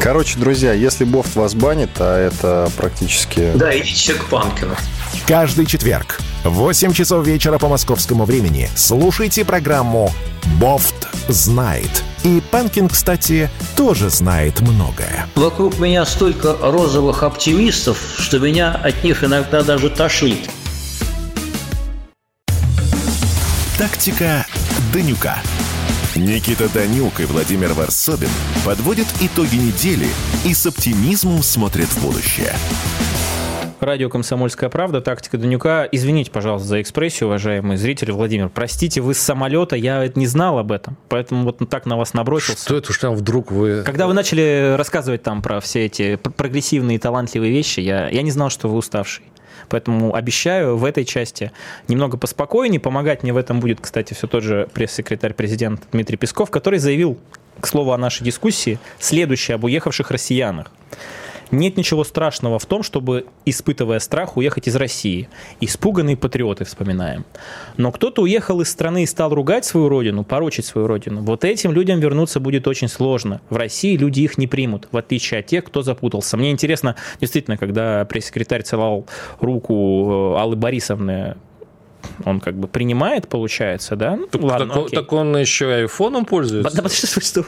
Короче, 0.00 0.38
друзья, 0.38 0.72
если 0.72 1.02
Бофт 1.04 1.34
вас 1.34 1.54
банит, 1.54 1.90
а 1.98 2.28
это 2.28 2.70
практически... 2.76 3.50
Да, 3.56 3.76
идите 3.76 4.14
к 4.14 4.26
Панкину. 4.26 4.76
Каждый 5.26 5.66
четверг 5.66 6.20
в 6.44 6.50
8 6.50 6.92
часов 6.92 7.26
вечера 7.26 7.58
по 7.58 7.68
московскому 7.68 8.24
времени 8.24 8.70
слушайте 8.76 9.44
программу 9.44 10.12
«Бофт 10.60 11.08
знает». 11.28 12.04
И 12.28 12.42
Панкин, 12.50 12.90
кстати, 12.90 13.48
тоже 13.74 14.10
знает 14.10 14.60
многое. 14.60 15.26
Вокруг 15.34 15.78
меня 15.78 16.04
столько 16.04 16.54
розовых 16.60 17.22
оптимистов, 17.22 17.98
что 18.18 18.38
меня 18.38 18.70
от 18.70 19.02
них 19.02 19.24
иногда 19.24 19.62
даже 19.62 19.88
тошнит. 19.88 20.50
Тактика 23.78 24.44
Данюка. 24.92 25.38
Никита 26.16 26.68
Данюк 26.68 27.18
и 27.20 27.24
Владимир 27.24 27.72
Варсобин 27.72 28.28
подводят 28.62 29.06
итоги 29.22 29.56
недели 29.56 30.08
и 30.44 30.52
с 30.52 30.66
оптимизмом 30.66 31.42
смотрят 31.42 31.88
в 31.88 32.02
будущее. 32.02 32.52
Радио 33.80 34.08
«Комсомольская 34.08 34.70
правда», 34.70 35.00
тактика 35.00 35.38
Данюка. 35.38 35.88
Извините, 35.92 36.32
пожалуйста, 36.32 36.66
за 36.66 36.82
экспрессию, 36.82 37.28
уважаемые 37.28 37.78
зрители. 37.78 38.10
Владимир, 38.10 38.48
простите, 38.48 39.00
вы 39.00 39.14
с 39.14 39.18
самолета, 39.18 39.76
я 39.76 40.10
не 40.16 40.26
знал 40.26 40.58
об 40.58 40.72
этом, 40.72 40.96
поэтому 41.08 41.44
вот 41.44 41.58
так 41.70 41.86
на 41.86 41.96
вас 41.96 42.12
набросился. 42.12 42.64
Что 42.64 42.76
это 42.78 42.90
уж 42.90 42.98
там 42.98 43.14
вдруг 43.14 43.52
вы... 43.52 43.84
Когда 43.84 44.08
вы 44.08 44.14
начали 44.14 44.74
рассказывать 44.76 45.22
там 45.22 45.42
про 45.42 45.60
все 45.60 45.86
эти 45.86 46.16
прогрессивные 46.16 46.98
талантливые 46.98 47.52
вещи, 47.52 47.78
я, 47.78 48.08
я 48.08 48.22
не 48.22 48.32
знал, 48.32 48.50
что 48.50 48.68
вы 48.68 48.76
уставший. 48.76 49.24
Поэтому 49.68 50.12
обещаю 50.12 50.76
в 50.76 50.84
этой 50.84 51.04
части 51.04 51.52
немного 51.86 52.16
поспокойнее. 52.16 52.80
Помогать 52.80 53.22
мне 53.22 53.32
в 53.32 53.36
этом 53.36 53.60
будет, 53.60 53.80
кстати, 53.80 54.12
все 54.12 54.26
тот 54.26 54.42
же 54.42 54.68
пресс-секретарь 54.74 55.34
президента 55.34 55.84
Дмитрий 55.92 56.16
Песков, 56.16 56.50
который 56.50 56.80
заявил, 56.80 57.16
к 57.60 57.66
слову 57.66 57.92
о 57.92 57.98
нашей 57.98 58.24
дискуссии, 58.24 58.78
следующее 58.98 59.56
об 59.56 59.64
уехавших 59.64 60.10
россиянах. 60.10 60.70
Нет 61.50 61.76
ничего 61.76 62.04
страшного 62.04 62.58
в 62.58 62.66
том, 62.66 62.82
чтобы, 62.82 63.26
испытывая 63.44 63.98
страх, 64.00 64.36
уехать 64.36 64.68
из 64.68 64.76
России. 64.76 65.28
Испуганные 65.60 66.16
патриоты, 66.16 66.64
вспоминаем. 66.64 67.24
Но 67.76 67.90
кто-то 67.92 68.22
уехал 68.22 68.60
из 68.60 68.70
страны 68.70 69.02
и 69.02 69.06
стал 69.06 69.34
ругать 69.34 69.64
свою 69.64 69.88
родину, 69.88 70.24
порочить 70.24 70.66
свою 70.66 70.86
родину. 70.86 71.22
Вот 71.22 71.44
этим 71.44 71.72
людям 71.72 72.00
вернуться 72.00 72.40
будет 72.40 72.66
очень 72.68 72.88
сложно. 72.88 73.40
В 73.48 73.56
России 73.56 73.96
люди 73.96 74.20
их 74.20 74.38
не 74.38 74.46
примут, 74.46 74.88
в 74.92 74.96
отличие 74.96 75.40
от 75.40 75.46
тех, 75.46 75.64
кто 75.64 75.82
запутался. 75.82 76.36
Мне 76.36 76.50
интересно, 76.50 76.96
действительно, 77.20 77.56
когда 77.56 78.04
пресс-секретарь 78.04 78.62
целовал 78.62 79.06
руку 79.40 80.34
э, 80.34 80.40
Аллы 80.40 80.56
Борисовны 80.56 81.36
он 82.24 82.40
как 82.40 82.54
бы 82.54 82.68
принимает, 82.68 83.28
получается, 83.28 83.96
да? 83.96 84.16
Ну, 84.16 84.26
так, 84.26 84.42
ладно, 84.42 84.74
так, 84.74 84.90
так 84.90 85.12
он 85.12 85.36
еще 85.36 85.66
и 85.66 85.82
айфоном 85.82 86.24
пользуется. 86.24 86.82
Да, 86.82 86.88
что, 86.88 87.06
что, 87.20 87.44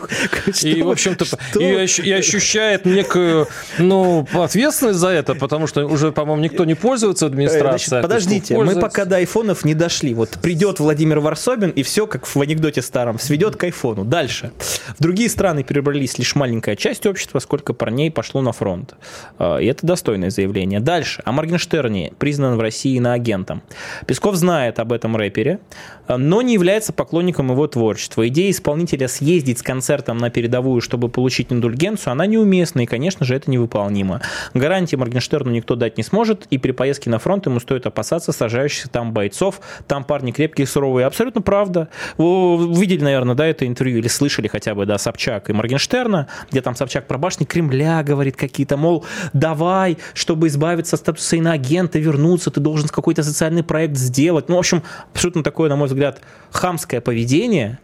что, 0.52 0.68
и, 0.68 0.82
в 0.82 0.90
общем-то, 0.90 1.24
и, 1.58 1.64
и 1.64 2.12
ощущает 2.12 2.86
некую, 2.86 3.48
ну, 3.78 4.26
ответственность 4.32 4.98
за 4.98 5.08
это, 5.08 5.34
потому 5.34 5.66
что 5.66 5.86
уже, 5.86 6.12
по-моему, 6.12 6.42
никто 6.42 6.64
не 6.64 6.74
пользуется 6.74 7.26
администрацией. 7.26 7.88
Значит, 7.88 8.02
подождите, 8.02 8.56
мы 8.56 8.78
пока 8.80 9.04
до 9.04 9.16
айфонов 9.16 9.64
не 9.64 9.74
дошли. 9.74 10.14
Вот 10.14 10.30
придет 10.42 10.80
Владимир 10.80 11.20
Варсобин, 11.20 11.70
и 11.70 11.82
все, 11.82 12.06
как 12.06 12.26
в 12.26 12.40
анекдоте 12.40 12.82
старом, 12.82 13.18
сведет 13.18 13.56
к 13.56 13.64
айфону. 13.64 14.04
Дальше. 14.04 14.52
В 14.98 15.02
другие 15.02 15.28
страны 15.28 15.62
перебрались 15.62 16.18
лишь 16.18 16.34
маленькая 16.34 16.76
часть 16.76 17.06
общества, 17.06 17.38
сколько 17.38 17.72
парней 17.72 18.10
пошло 18.10 18.40
на 18.42 18.52
фронт. 18.52 18.94
А, 19.38 19.58
и 19.58 19.66
это 19.66 19.86
достойное 19.86 20.30
заявление. 20.30 20.80
Дальше. 20.80 21.22
О 21.24 21.32
Моргенштерне 21.32 22.12
признан 22.18 22.56
в 22.56 22.60
России 22.60 22.96
иноагентом. 22.96 23.62
Песков 24.06 24.36
знает, 24.36 24.49
знает 24.50 24.80
об 24.80 24.92
этом 24.92 25.16
рэпере, 25.16 25.60
э, 26.08 26.16
но 26.16 26.42
не 26.42 26.54
является 26.54 26.92
поклонником 26.92 27.52
его 27.52 27.68
творчества. 27.68 28.26
Идея 28.26 28.50
исполнителя 28.50 29.06
съездить 29.06 29.60
с 29.60 29.62
концертом 29.62 30.18
на 30.18 30.28
передовую, 30.28 30.80
чтобы 30.80 31.08
получить 31.08 31.52
индульгенцию, 31.52 32.12
она 32.12 32.26
неуместна, 32.26 32.80
и, 32.80 32.86
конечно 32.86 33.24
же, 33.24 33.36
это 33.36 33.48
невыполнимо. 33.48 34.20
Гарантии 34.52 34.96
Моргенштерну 34.96 35.52
никто 35.52 35.76
дать 35.76 35.98
не 35.98 36.02
сможет, 36.02 36.46
и 36.50 36.58
при 36.58 36.72
поездке 36.72 37.10
на 37.10 37.20
фронт 37.20 37.46
ему 37.46 37.60
стоит 37.60 37.86
опасаться 37.86 38.32
сражающихся 38.32 38.88
там 38.88 39.12
бойцов. 39.12 39.60
Там 39.86 40.02
парни 40.02 40.32
крепкие 40.32 40.66
суровые. 40.66 41.06
Абсолютно 41.06 41.42
правда. 41.42 41.88
Вы 42.18 42.74
видели, 42.74 43.04
наверное, 43.04 43.36
да, 43.36 43.46
это 43.46 43.68
интервью, 43.68 43.98
или 43.98 44.08
слышали 44.08 44.48
хотя 44.48 44.74
бы, 44.74 44.84
да, 44.84 44.98
Собчак 44.98 45.48
и 45.50 45.52
Моргенштерна, 45.52 46.26
где 46.50 46.60
там 46.60 46.74
Собчак 46.74 47.06
про 47.06 47.18
башни 47.18 47.44
Кремля 47.44 48.02
говорит 48.02 48.36
какие-то, 48.36 48.76
мол, 48.76 49.04
давай, 49.32 49.98
чтобы 50.14 50.48
избавиться 50.48 50.96
от 50.96 51.00
статуса 51.02 51.36
иноагента, 51.36 52.00
вернуться, 52.00 52.50
ты 52.50 52.58
должен 52.58 52.88
какой-то 52.88 53.22
социальный 53.22 53.62
проект 53.62 53.96
сделать. 53.96 54.29
Ну, 54.32 54.56
в 54.56 54.58
общем, 54.58 54.82
абсолютно 55.12 55.42
такое, 55.42 55.68
на 55.68 55.76
мой 55.76 55.88
взгляд, 55.88 56.20
хамское 56.50 57.00
поведение, 57.00 57.78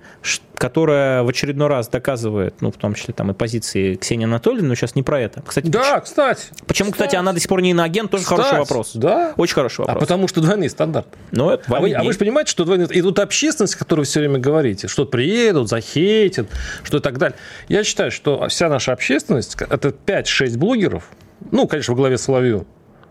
которое 0.56 1.22
в 1.22 1.28
очередной 1.28 1.68
раз 1.68 1.88
доказывает, 1.88 2.54
ну, 2.60 2.70
в 2.70 2.76
том 2.76 2.94
числе 2.94 3.14
там 3.14 3.30
и 3.30 3.34
позиции 3.34 3.94
Ксении 3.94 4.24
Анатольевны, 4.24 4.68
но 4.68 4.74
сейчас 4.74 4.94
не 4.94 5.02
про 5.02 5.20
это. 5.20 5.42
Кстати, 5.46 5.66
да, 5.66 5.80
почему, 5.80 6.00
кстати. 6.02 6.42
Почему, 6.66 6.92
кстати, 6.92 7.08
кстати, 7.08 7.16
она 7.16 7.32
до 7.32 7.40
сих 7.40 7.48
пор 7.48 7.60
не 7.60 7.70
иноагент, 7.70 8.10
тоже 8.10 8.24
кстати, 8.24 8.40
хороший 8.40 8.58
вопрос. 8.58 8.92
Да. 8.94 9.34
Очень 9.36 9.54
хороший 9.54 9.80
вопрос. 9.80 9.96
А 9.96 10.00
потому 10.00 10.28
что 10.28 10.40
двойные 10.40 10.70
стандарты. 10.70 11.10
Ну, 11.30 11.50
это 11.50 11.64
а, 11.68 11.80
вы, 11.80 11.92
а 11.92 12.02
вы 12.02 12.12
же 12.12 12.18
понимаете, 12.18 12.50
что 12.50 12.64
двойные... 12.64 12.88
И 12.88 13.02
тут 13.02 13.18
общественность, 13.18 13.74
о 13.74 13.78
которой 13.78 14.00
вы 14.00 14.04
все 14.06 14.20
время 14.20 14.38
говорите, 14.38 14.88
что 14.88 15.04
приедут, 15.04 15.68
захейтят, 15.68 16.48
что 16.82 16.98
и 16.98 17.00
так 17.00 17.18
далее. 17.18 17.36
Я 17.68 17.84
считаю, 17.84 18.10
что 18.10 18.48
вся 18.48 18.68
наша 18.68 18.92
общественность, 18.92 19.56
это 19.60 19.88
5-6 19.88 20.58
блогеров, 20.58 21.04
ну, 21.50 21.66
конечно, 21.68 21.94
во 21.94 21.98
главе 21.98 22.18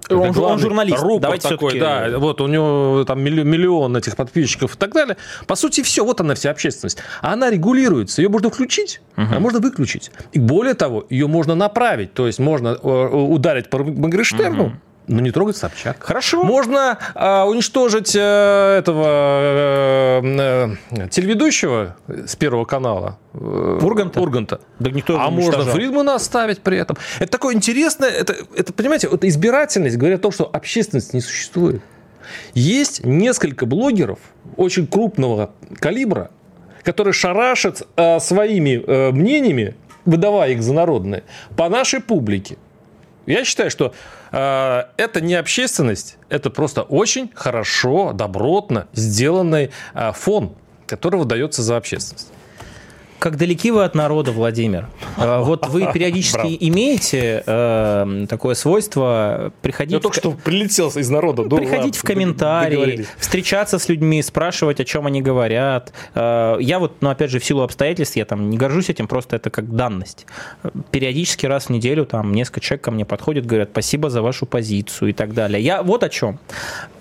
Соловью, 0.07 0.29
он, 0.29 0.33
главный, 0.33 0.53
он 0.53 0.59
журналист. 0.59 1.01
Рупор 1.01 1.21
Давайте 1.21 1.49
такой, 1.49 1.79
да. 1.79 2.17
Вот 2.17 2.41
у 2.41 2.47
него 2.47 3.03
там 3.07 3.21
миллион 3.23 3.97
этих 3.97 4.15
подписчиков 4.15 4.75
и 4.75 4.77
так 4.77 4.93
далее. 4.93 5.17
По 5.47 5.55
сути, 5.55 5.81
все. 5.81 6.05
Вот 6.05 6.21
она 6.21 6.35
вся 6.35 6.51
общественность. 6.51 6.99
А 7.21 7.33
она 7.33 7.49
регулируется. 7.49 8.21
Ее 8.21 8.29
можно 8.29 8.49
включить, 8.49 9.01
угу. 9.17 9.27
а 9.35 9.39
можно 9.39 9.59
выключить. 9.59 10.11
И 10.33 10.39
более 10.39 10.75
того, 10.75 11.05
ее 11.09 11.27
можно 11.27 11.55
направить. 11.55 12.13
То 12.13 12.27
есть 12.27 12.39
можно 12.39 12.77
э, 12.81 12.87
ударить 12.87 13.69
по 13.69 13.79
Мангриштерну, 13.79 14.63
угу 14.65 14.73
но 15.07 15.21
не 15.21 15.31
трогать 15.31 15.57
Собчак. 15.57 15.97
Хорошо. 16.01 16.43
Можно 16.43 16.97
э, 17.13 17.41
уничтожить 17.43 18.15
э, 18.15 18.77
этого 18.79 20.21
э, 20.23 20.75
э, 20.91 21.07
телеведущего 21.09 21.95
с 22.07 22.35
Первого 22.35 22.65
канала. 22.65 23.19
Э, 23.33 23.79
Урганта? 23.81 24.19
Урганта. 24.19 24.61
Да 24.79 24.91
никто 24.91 25.19
а 25.19 25.29
можно 25.29 25.63
Фридмана 25.63 26.15
оставить 26.15 26.61
при 26.61 26.77
этом. 26.77 26.97
Это 27.19 27.31
такое 27.31 27.55
интересное, 27.55 28.09
это, 28.09 28.35
это 28.55 28.73
понимаете, 28.73 29.09
вот 29.09 29.23
избирательность 29.23 29.97
говорит 29.97 30.19
о 30.19 30.21
том, 30.23 30.31
что 30.31 30.49
общественность 30.51 31.13
не 31.13 31.21
существует. 31.21 31.81
Есть 32.53 33.05
несколько 33.05 33.65
блогеров 33.65 34.19
очень 34.57 34.87
крупного 34.87 35.51
калибра, 35.79 36.31
которые 36.83 37.13
шарашат 37.13 37.87
э, 37.95 38.19
своими 38.19 38.83
э, 38.85 39.11
мнениями, 39.11 39.75
выдавая 40.05 40.51
их 40.51 40.63
за 40.63 40.73
народные, 40.73 41.23
по 41.55 41.69
нашей 41.69 41.99
публике. 41.99 42.57
Я 43.25 43.43
считаю, 43.43 43.71
что 43.71 43.93
это 44.35 45.21
не 45.21 45.35
общественность, 45.35 46.17
это 46.29 46.49
просто 46.49 46.81
очень 46.81 47.31
хорошо, 47.33 48.11
добротно 48.13 48.87
сделанный 48.93 49.71
э, 49.93 50.11
фон, 50.13 50.55
который 50.87 51.19
выдается 51.19 51.63
за 51.63 51.77
общественность 51.77 52.31
как 53.19 53.37
далеки 53.37 53.71
вы 53.71 53.83
от 53.83 53.95
народа, 53.95 54.31
Владимир. 54.31 54.87
Э, 55.17 55.41
вот 55.41 55.67
вы 55.67 55.89
периодически 55.93 56.57
имеете 56.59 57.43
э, 57.45 58.25
такое 58.29 58.55
свойство 58.55 59.51
приходить... 59.61 59.93
Я 59.93 59.99
только 59.99 60.17
что 60.17 60.31
прилетел 60.31 60.89
из 60.89 61.09
народа. 61.09 61.43
Ну, 61.43 61.57
приходить 61.57 61.97
в 61.97 62.03
комментарии, 62.03 63.05
встречаться 63.17 63.79
с 63.79 63.89
людьми, 63.89 64.21
спрашивать, 64.21 64.79
о 64.79 64.85
чем 64.85 65.07
они 65.07 65.21
говорят. 65.21 65.93
Э, 66.13 66.57
я 66.59 66.79
вот, 66.79 67.01
ну, 67.01 67.09
опять 67.09 67.31
же, 67.31 67.39
в 67.39 67.45
силу 67.45 67.61
обстоятельств, 67.61 68.15
я 68.15 68.25
там 68.25 68.49
не 68.49 68.57
горжусь 68.57 68.89
этим, 68.89 69.07
просто 69.07 69.37
это 69.37 69.49
как 69.49 69.75
данность. 69.75 70.25
Периодически 70.91 71.45
раз 71.45 71.65
в 71.65 71.69
неделю 71.69 72.05
там 72.05 72.33
несколько 72.33 72.59
человек 72.59 72.83
ко 72.83 72.91
мне 72.91 73.05
подходят, 73.05 73.45
говорят, 73.45 73.69
спасибо 73.71 74.09
за 74.09 74.21
вашу 74.21 74.45
позицию 74.45 75.09
и 75.09 75.13
так 75.13 75.33
далее. 75.33 75.61
Я 75.61 75.83
вот 75.83 76.03
о 76.03 76.09
чем. 76.09 76.39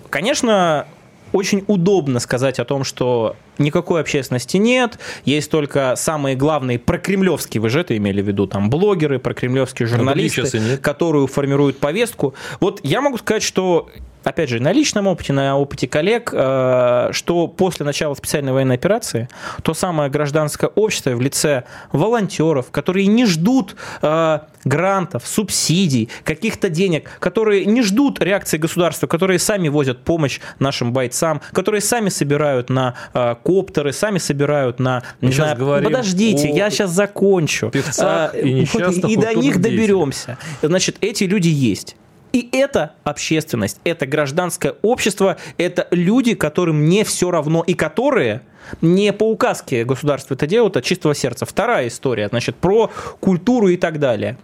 Конечно, 0.09 0.87
очень 1.35 1.65
удобно 1.67 2.19
сказать 2.19 2.59
о 2.59 2.65
том, 2.65 2.85
что 2.85 3.35
никакой 3.57 3.99
общественности 3.99 4.55
нет, 4.55 4.97
есть 5.25 5.51
только 5.51 5.95
самые 5.97 6.37
главные 6.37 6.79
прокремлевские, 6.79 7.61
вы 7.61 7.69
же 7.69 7.81
это 7.81 7.95
имели 7.97 8.21
в 8.21 8.27
виду, 8.27 8.47
там 8.47 8.69
блогеры, 8.69 9.19
прокремлевские 9.19 9.87
журналисты, 9.87 10.77
которые 10.77 11.27
формируют 11.27 11.77
повестку. 11.77 12.35
Вот 12.61 12.79
я 12.83 13.01
могу 13.01 13.17
сказать, 13.17 13.43
что 13.43 13.89
опять 14.25 14.49
же, 14.49 14.59
на 14.59 14.73
личном 14.73 15.07
опыте, 15.07 15.31
на 15.31 15.57
опыте 15.57 15.87
коллег, 15.87 16.31
э, 16.33 17.09
что 17.11 17.47
после 17.47 17.85
начала 17.85 18.15
специальной 18.15 18.51
военной 18.51 18.75
операции 18.75 19.29
то 19.63 19.73
самое 19.73 20.09
гражданское 20.09 20.67
общество 20.67 21.11
в 21.11 21.21
лице 21.21 21.63
волонтеров, 21.91 22.71
которые 22.71 23.07
не 23.07 23.25
ждут 23.25 23.75
э, 24.01 24.39
грантов, 24.65 25.27
субсидий, 25.27 26.09
каких-то 26.23 26.69
денег, 26.69 27.11
которые 27.19 27.65
не 27.65 27.83
ждут 27.83 28.21
реакции 28.21 28.57
государства, 28.57 29.07
которые 29.07 29.39
сами 29.39 29.69
возят 29.69 30.03
помощь 30.03 30.39
нашим 30.59 30.91
бойцам, 30.91 31.41
которые 31.53 31.81
сами 31.81 32.09
собирают 32.09 32.69
на 32.69 32.95
э, 33.13 33.35
коптеры, 33.43 33.93
сами 33.93 34.17
собирают 34.17 34.79
на... 34.79 35.03
Мы 35.21 35.29
на... 35.29 35.55
Говорим 35.55 35.91
Подождите, 35.91 36.49
я 36.49 36.69
сейчас 36.71 36.89
закончу. 36.89 37.69
Певцах 37.69 38.33
и, 38.35 38.63
и 38.63 39.15
до 39.17 39.35
них 39.35 39.61
доберемся. 39.61 40.37
Значит, 40.63 40.97
эти 41.01 41.25
люди 41.25 41.49
есть. 41.49 41.95
И 42.35 42.49
это 42.51 42.95
общественность, 43.05 43.79
это 43.85 44.05
гражданское 44.05 44.75
общество, 44.81 45.37
это 45.57 45.87
люди, 45.91 46.35
которым 46.35 46.83
не 46.89 47.05
все 47.05 47.31
равно 47.31 47.63
и 47.65 47.75
которые 47.75 48.41
не 48.81 49.13
по 49.13 49.31
указке 49.31 49.85
государства 49.85 50.33
это 50.33 50.45
делают, 50.45 50.75
а 50.75 50.81
чистого 50.81 51.15
сердца. 51.15 51.45
Вторая 51.45 51.87
история, 51.87 52.27
значит, 52.27 52.57
про 52.57 52.91
культуру 53.21 53.69
и 53.69 53.77
так 53.77 53.99
далее. 53.99 54.37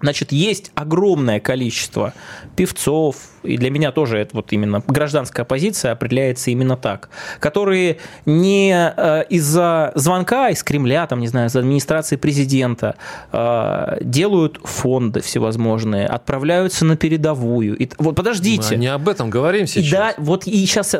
Значит, 0.00 0.32
есть 0.32 0.72
огромное 0.74 1.40
количество 1.40 2.14
певцов, 2.56 3.16
и 3.42 3.56
для 3.56 3.70
меня 3.70 3.92
тоже 3.92 4.18
это 4.18 4.36
вот 4.36 4.52
именно 4.52 4.82
гражданская 4.86 5.44
позиция 5.44 5.92
определяется 5.92 6.50
именно 6.50 6.76
так, 6.76 7.10
которые 7.38 7.98
не 8.26 8.92
э, 8.96 9.24
из-за 9.28 9.92
звонка 9.94 10.50
из 10.50 10.62
Кремля, 10.62 11.06
там, 11.06 11.20
не 11.20 11.28
знаю, 11.28 11.48
из 11.48 11.56
администрации 11.56 12.16
президента 12.16 12.96
э, 13.32 13.98
делают 14.00 14.60
фонды 14.64 15.20
всевозможные, 15.20 16.06
отправляются 16.06 16.84
на 16.84 16.96
передовую. 16.96 17.76
И, 17.76 17.88
вот 17.98 18.16
подождите. 18.16 18.76
Мы 18.76 18.76
не 18.76 18.88
об 18.88 19.08
этом 19.08 19.30
говорим 19.30 19.66
сейчас. 19.66 19.86
И 19.86 19.90
да, 19.90 20.14
вот 20.18 20.46
и 20.46 20.66
сейчас 20.66 20.96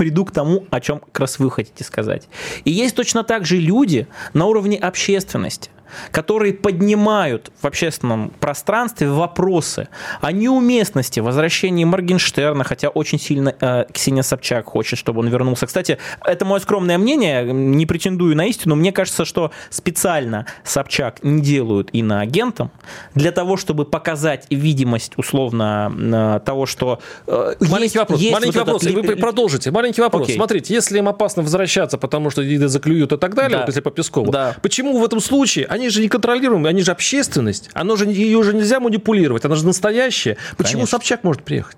приду 0.00 0.24
к 0.24 0.32
тому, 0.32 0.64
о 0.70 0.80
чем 0.80 0.98
как 0.98 1.20
раз 1.20 1.38
вы 1.38 1.50
хотите 1.50 1.84
сказать. 1.84 2.26
И 2.64 2.70
есть 2.70 2.96
точно 2.96 3.22
так 3.22 3.44
же 3.44 3.58
люди 3.58 4.06
на 4.32 4.46
уровне 4.46 4.78
общественности, 4.78 5.70
которые 6.10 6.54
поднимают 6.54 7.50
в 7.60 7.66
общественном 7.66 8.30
пространстве 8.40 9.08
вопросы 9.08 9.88
о 10.20 10.32
неуместности 10.32 11.20
возвращения 11.20 11.84
Моргенштерна, 11.84 12.64
хотя 12.64 12.88
очень 12.88 13.18
сильно 13.18 13.54
э, 13.60 13.84
Ксения 13.92 14.22
Собчак 14.22 14.66
хочет, 14.66 14.98
чтобы 14.98 15.20
он 15.20 15.28
вернулся. 15.28 15.66
Кстати, 15.66 15.98
это 16.24 16.44
мое 16.44 16.60
скромное 16.60 16.98
мнение, 16.98 17.44
не 17.52 17.86
претендую 17.86 18.36
на 18.36 18.46
истину, 18.46 18.76
мне 18.76 18.92
кажется, 18.92 19.24
что 19.24 19.50
специально 19.70 20.46
Собчак 20.64 21.22
не 21.22 21.42
делают 21.42 21.90
иноагентом 21.92 22.70
для 23.14 23.32
того, 23.32 23.56
чтобы 23.56 23.84
показать 23.84 24.46
видимость 24.50 25.12
условно 25.16 25.92
э, 25.98 26.40
того, 26.44 26.66
что 26.66 27.00
э, 27.26 27.54
маленький 27.60 27.84
есть, 27.84 27.96
вопрос, 27.96 28.20
есть 28.20 28.32
маленький 28.32 28.58
вот 28.58 28.66
вопрос, 28.66 28.82
этот... 28.84 29.06
вы 29.06 29.16
продолжите, 29.16 29.70
маленький 29.70 30.00
вопрос. 30.00 30.28
Okay. 30.28 30.34
Смотрите, 30.34 30.74
если 30.74 30.98
им 30.98 31.08
опасно 31.08 31.42
возвращаться, 31.42 31.98
потому 31.98 32.30
что 32.30 32.42
заклюют 32.68 33.12
и 33.12 33.16
так 33.16 33.34
далее, 33.34 33.58
да. 33.58 33.58
вот 33.60 33.68
если 33.68 33.80
по 33.80 33.90
Пескову, 33.90 34.30
да. 34.30 34.56
почему 34.62 34.98
в 34.98 35.04
этом 35.04 35.20
случае 35.20 35.66
они 35.66 35.79
же 35.88 36.00
не 36.00 36.08
контролируемые, 36.08 36.70
они 36.70 36.82
же 36.82 36.92
общественность. 36.92 37.70
Оно 37.72 37.96
же, 37.96 38.06
ее 38.06 38.42
же 38.42 38.52
нельзя 38.54 38.80
манипулировать, 38.80 39.44
она 39.44 39.56
же 39.56 39.64
настоящая. 39.64 40.36
Почему 40.56 40.80
Конечно. 40.80 40.98
Собчак 40.98 41.24
может 41.24 41.42
приехать? 41.42 41.76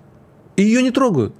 И 0.55 0.63
ее 0.63 0.81
не 0.83 0.91
трогают. 0.91 1.33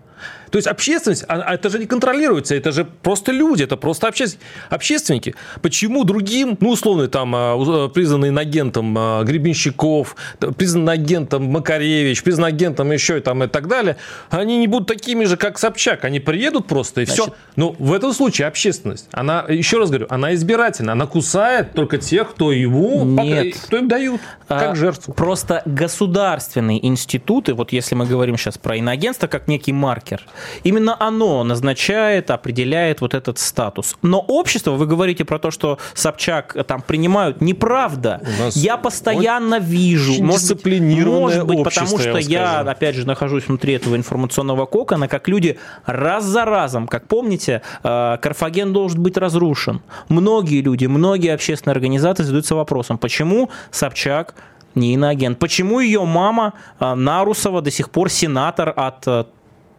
То 0.53 0.57
есть 0.57 0.67
общественность, 0.67 1.25
а, 1.27 1.41
а 1.41 1.55
это 1.55 1.67
же 1.71 1.79
не 1.79 1.87
контролируется, 1.87 2.53
это 2.53 2.71
же 2.71 2.85
просто 2.85 3.31
люди, 3.31 3.63
это 3.63 3.75
просто 3.75 4.07
обще... 4.07 4.25
общественники. 4.69 5.33
Почему 5.63 6.03
другим, 6.03 6.59
ну, 6.59 6.69
условно, 6.69 7.07
там, 7.07 7.33
а, 7.35 7.89
признанный 7.89 8.29
агентом 8.39 8.93
Гребенщиков, 9.23 10.15
признанный 10.55 10.93
агентом 10.93 11.45
Макаревич, 11.45 12.21
признанный 12.21 12.49
агентом 12.49 12.91
еще 12.91 13.17
и 13.17 13.21
там 13.21 13.43
и 13.43 13.47
так 13.47 13.67
далее, 13.67 13.97
они 14.29 14.59
не 14.59 14.67
будут 14.67 14.87
такими 14.87 15.25
же, 15.25 15.37
как 15.37 15.57
Собчак. 15.57 16.05
Они 16.05 16.19
приедут 16.19 16.67
просто 16.67 17.01
и 17.01 17.05
Значит... 17.05 17.23
все. 17.23 17.35
Но 17.55 17.75
в 17.79 17.91
этом 17.91 18.13
случае 18.13 18.47
общественность, 18.47 19.07
она, 19.11 19.45
еще 19.49 19.79
раз 19.79 19.89
говорю, 19.89 20.05
она 20.11 20.35
избирательна, 20.35 20.91
она 20.91 21.07
кусает 21.07 21.73
только 21.73 21.97
тех, 21.97 22.29
кто 22.29 22.51
его, 22.51 23.03
Нет. 23.03 23.55
кто 23.57 23.77
им 23.77 23.87
дают, 23.87 24.21
как 24.47 24.73
а, 24.73 24.75
жертву. 24.75 25.15
Просто 25.15 25.63
государственные 25.65 26.85
институты, 26.85 27.55
вот 27.55 27.71
если 27.71 27.95
мы 27.95 28.05
говорим 28.05 28.37
сейчас 28.37 28.59
про 28.59 28.75
иноагентство, 28.75 29.25
как 29.25 29.47
некий 29.47 29.73
маркер, 29.73 30.21
Именно 30.63 30.95
оно 30.99 31.43
назначает, 31.43 32.31
определяет 32.31 33.01
вот 33.01 33.13
этот 33.13 33.39
статус. 33.39 33.95
Но 34.01 34.19
общество, 34.19 34.71
вы 34.71 34.85
говорите 34.85 35.25
про 35.25 35.39
то, 35.39 35.51
что 35.51 35.77
Собчак 35.93 36.55
там 36.67 36.81
принимают, 36.81 37.41
неправда. 37.41 38.21
Я 38.53 38.77
постоянно 38.77 39.59
вижу, 39.59 40.23
может 40.23 40.63
быть, 40.63 40.81
может 40.81 41.45
быть 41.45 41.63
потому 41.63 41.97
что 41.99 42.17
я, 42.17 42.41
я, 42.41 42.59
опять 42.59 42.95
же, 42.95 43.05
нахожусь 43.05 43.47
внутри 43.47 43.73
этого 43.73 43.95
информационного 43.95 44.65
кокона, 44.65 45.07
как 45.07 45.27
люди 45.27 45.57
раз 45.85 46.23
за 46.25 46.45
разом, 46.45 46.87
как 46.87 47.07
помните, 47.07 47.61
э, 47.83 48.17
Карфаген 48.21 48.73
должен 48.73 49.01
быть 49.01 49.17
разрушен. 49.17 49.81
Многие 50.09 50.61
люди, 50.61 50.85
многие 50.85 51.33
общественные 51.33 51.73
организации 51.73 52.23
задаются 52.23 52.55
вопросом, 52.55 52.97
почему 52.97 53.49
Собчак 53.71 54.35
не 54.75 54.93
иноагент. 54.93 55.39
Почему 55.39 55.79
ее 55.79 56.03
мама 56.05 56.53
э, 56.79 56.93
Нарусова 56.93 57.61
до 57.61 57.71
сих 57.71 57.89
пор 57.89 58.09
сенатор 58.09 58.73
от 58.75 59.07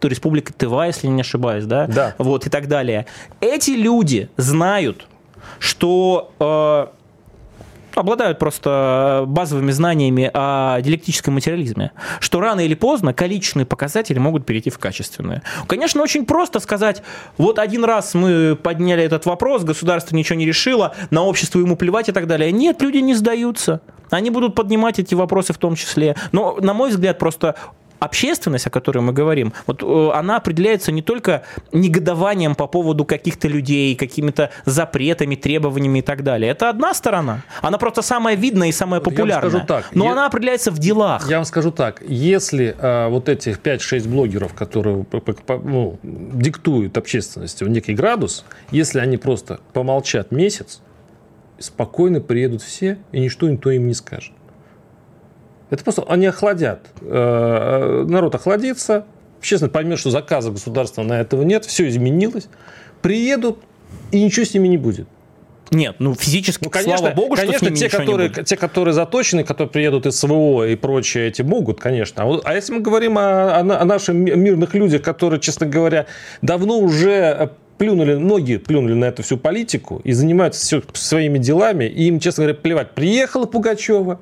э, 0.04 0.08
Республика 0.08 0.52
Тыва, 0.52 0.86
если 0.86 1.06
не 1.08 1.20
ошибаюсь, 1.20 1.64
да? 1.64 1.86
Да. 1.86 2.14
Вот 2.18 2.46
и 2.46 2.50
так 2.50 2.68
далее. 2.68 3.06
Эти 3.40 3.70
люди 3.70 4.28
знают, 4.36 5.06
что 5.58 6.32
э, 6.38 6.86
обладают 7.94 8.38
просто 8.38 9.24
базовыми 9.26 9.70
знаниями 9.70 10.30
о 10.32 10.80
диалектическом 10.80 11.34
материализме, 11.34 11.92
что 12.20 12.40
рано 12.40 12.60
или 12.60 12.74
поздно 12.74 13.14
количественные 13.14 13.66
показатели 13.66 14.18
могут 14.18 14.46
перейти 14.46 14.70
в 14.70 14.78
качественные. 14.78 15.42
Конечно, 15.66 16.02
очень 16.02 16.26
просто 16.26 16.60
сказать, 16.60 17.02
вот 17.38 17.58
один 17.58 17.84
раз 17.84 18.14
мы 18.14 18.56
подняли 18.60 19.02
этот 19.02 19.26
вопрос, 19.26 19.64
государство 19.64 20.16
ничего 20.16 20.38
не 20.38 20.46
решило, 20.46 20.94
на 21.10 21.22
общество 21.22 21.58
ему 21.58 21.76
плевать 21.76 22.08
и 22.08 22.12
так 22.12 22.26
далее. 22.26 22.52
Нет, 22.52 22.82
люди 22.82 22.98
не 22.98 23.14
сдаются. 23.14 23.80
Они 24.10 24.30
будут 24.30 24.54
поднимать 24.54 24.98
эти 24.98 25.14
вопросы 25.14 25.52
в 25.52 25.58
том 25.58 25.74
числе. 25.74 26.14
Но, 26.32 26.56
на 26.60 26.74
мой 26.74 26.90
взгляд, 26.90 27.18
просто 27.18 27.56
общественность, 28.04 28.66
о 28.66 28.70
которой 28.70 28.98
мы 28.98 29.12
говорим, 29.12 29.52
вот 29.66 29.82
э, 29.82 30.10
она 30.14 30.36
определяется 30.36 30.92
не 30.92 31.02
только 31.02 31.42
негодованием 31.72 32.54
по 32.54 32.66
поводу 32.66 33.04
каких-то 33.04 33.48
людей, 33.48 33.94
какими-то 33.96 34.50
запретами, 34.64 35.34
требованиями 35.34 36.00
и 36.00 36.02
так 36.02 36.22
далее. 36.22 36.50
Это 36.50 36.70
одна 36.70 36.94
сторона. 36.94 37.42
Она 37.62 37.78
просто 37.78 38.02
самая 38.02 38.36
видная 38.36 38.68
и 38.68 38.72
самая 38.72 39.00
популярная. 39.00 39.34
Я 39.36 39.40
вам 39.40 39.50
скажу 39.50 39.66
так. 39.66 39.94
Но 39.94 40.04
я, 40.04 40.12
она 40.12 40.26
определяется 40.26 40.70
в 40.70 40.78
делах. 40.78 41.28
Я 41.28 41.36
вам 41.36 41.44
скажу 41.44 41.70
так. 41.70 42.02
Если 42.06 42.76
э, 42.78 43.08
вот 43.08 43.28
этих 43.28 43.58
5-6 43.58 44.08
блогеров, 44.08 44.54
которые 44.54 45.04
ну, 45.64 45.98
диктуют 46.02 46.96
общественности 46.98 47.64
в 47.64 47.68
некий 47.68 47.94
градус, 47.94 48.44
если 48.70 48.98
они 49.00 49.16
просто 49.16 49.60
помолчат 49.72 50.30
месяц, 50.30 50.80
спокойно 51.58 52.20
приедут 52.20 52.62
все, 52.62 52.98
и 53.12 53.20
ничто 53.20 53.48
никто 53.48 53.70
им 53.70 53.86
не 53.86 53.94
скажет. 53.94 54.32
Это 55.70 55.82
просто 55.82 56.04
они 56.08 56.26
охладят. 56.26 56.86
Э, 57.00 58.04
народ 58.06 58.34
охладится, 58.34 59.06
честно 59.40 59.68
поймет, 59.68 59.98
что 59.98 60.10
заказа 60.10 60.50
государства 60.50 61.02
на 61.02 61.20
этого 61.20 61.42
нет, 61.42 61.64
все 61.64 61.88
изменилось. 61.88 62.48
Приедут, 63.02 63.58
и 64.12 64.22
ничего 64.22 64.44
с 64.46 64.54
ними 64.54 64.68
не 64.68 64.78
будет. 64.78 65.06
Нет, 65.70 65.96
ну 65.98 66.14
физически, 66.14 66.64
ну, 66.64 66.70
конечно, 66.70 66.98
слава 66.98 67.14
богу, 67.14 67.36
конечно, 67.36 67.54
что 67.54 67.66
с 67.66 67.68
ними 67.68 67.76
те, 67.76 67.88
которые, 67.88 68.30
те, 68.30 68.56
которые 68.56 68.94
заточены, 68.94 69.44
которые 69.44 69.70
приедут 69.70 70.06
из 70.06 70.16
СВО 70.16 70.66
и 70.68 70.76
прочее, 70.76 71.28
эти 71.28 71.42
могут, 71.42 71.80
конечно. 71.80 72.22
А, 72.22 72.26
вот, 72.26 72.42
а 72.44 72.54
если 72.54 72.74
мы 72.74 72.80
говорим 72.80 73.18
о, 73.18 73.58
о, 73.58 73.60
о 73.60 73.84
наших 73.84 74.14
мирных 74.14 74.74
людях, 74.74 75.02
которые, 75.02 75.40
честно 75.40 75.66
говоря, 75.66 76.06
давно 76.42 76.78
уже 76.78 77.50
плюнули, 77.78 78.14
многие 78.14 78.58
плюнули 78.58 78.94
на 78.94 79.06
эту 79.06 79.22
всю 79.22 79.36
политику 79.36 80.00
и 80.04 80.12
занимаются 80.12 80.60
все 80.60 80.82
своими 80.92 81.38
делами, 81.38 81.84
и 81.84 82.04
им, 82.04 82.20
честно 82.20 82.44
говоря, 82.44 82.58
плевать. 82.58 82.90
Приехала 82.92 83.46
Пугачева, 83.46 84.20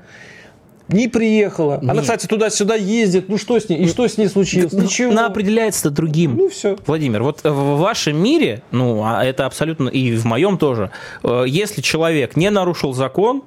не 0.92 1.08
приехала. 1.08 1.78
Нет. 1.80 1.90
Она, 1.90 2.02
кстати, 2.02 2.26
туда-сюда 2.26 2.74
ездит. 2.74 3.28
Ну 3.28 3.38
что 3.38 3.58
с 3.58 3.68
ней? 3.68 3.80
И 3.80 3.88
что 3.88 4.06
с 4.06 4.18
ней 4.18 4.28
случилось? 4.28 4.72
Ну, 4.72 4.82
Ничего. 4.82 5.12
Она 5.12 5.26
определяется 5.26 5.90
другим. 5.90 6.36
Ну 6.36 6.48
все. 6.48 6.76
Владимир, 6.86 7.22
вот 7.22 7.40
в 7.42 7.78
вашем 7.78 8.16
мире, 8.16 8.62
ну 8.70 9.02
а 9.04 9.24
это 9.24 9.46
абсолютно 9.46 9.88
и 9.88 10.14
в 10.16 10.24
моем 10.24 10.58
тоже, 10.58 10.90
э, 11.22 11.44
если 11.46 11.80
человек 11.80 12.36
не 12.36 12.50
нарушил 12.50 12.92
закон, 12.92 13.42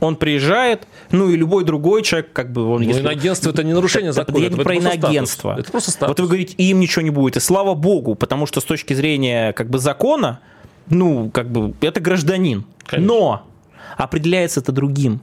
он 0.00 0.16
приезжает, 0.16 0.86
ну 1.10 1.30
и 1.30 1.36
любой 1.36 1.64
другой 1.64 2.02
человек, 2.02 2.32
как 2.32 2.52
бы 2.52 2.64
он... 2.64 2.82
Ну, 2.82 2.88
если... 2.88 3.00
иноагентство 3.00 3.50
это 3.50 3.62
не 3.62 3.72
нарушение 3.72 4.12
закона. 4.12 4.38
Я 4.38 4.48
не 4.48 4.56
про 4.56 4.74
иноагентство. 4.74 5.56
Это 5.58 5.70
просто 5.70 5.90
статус. 5.90 6.08
Вот 6.08 6.20
вы 6.20 6.26
говорите, 6.26 6.54
им 6.56 6.80
ничего 6.80 7.02
не 7.02 7.10
будет. 7.10 7.36
И 7.36 7.40
слава 7.40 7.74
богу, 7.74 8.14
потому 8.14 8.46
что 8.46 8.60
с 8.60 8.64
точки 8.64 8.92
зрения 8.92 9.52
как 9.52 9.70
бы 9.70 9.78
закона, 9.78 10.40
ну, 10.88 11.30
как 11.30 11.50
бы, 11.50 11.74
это 11.80 12.00
гражданин. 12.00 12.64
Конечно. 12.84 13.14
Но 13.14 13.42
определяется 13.96 14.60
это 14.60 14.72
другим. 14.72 15.20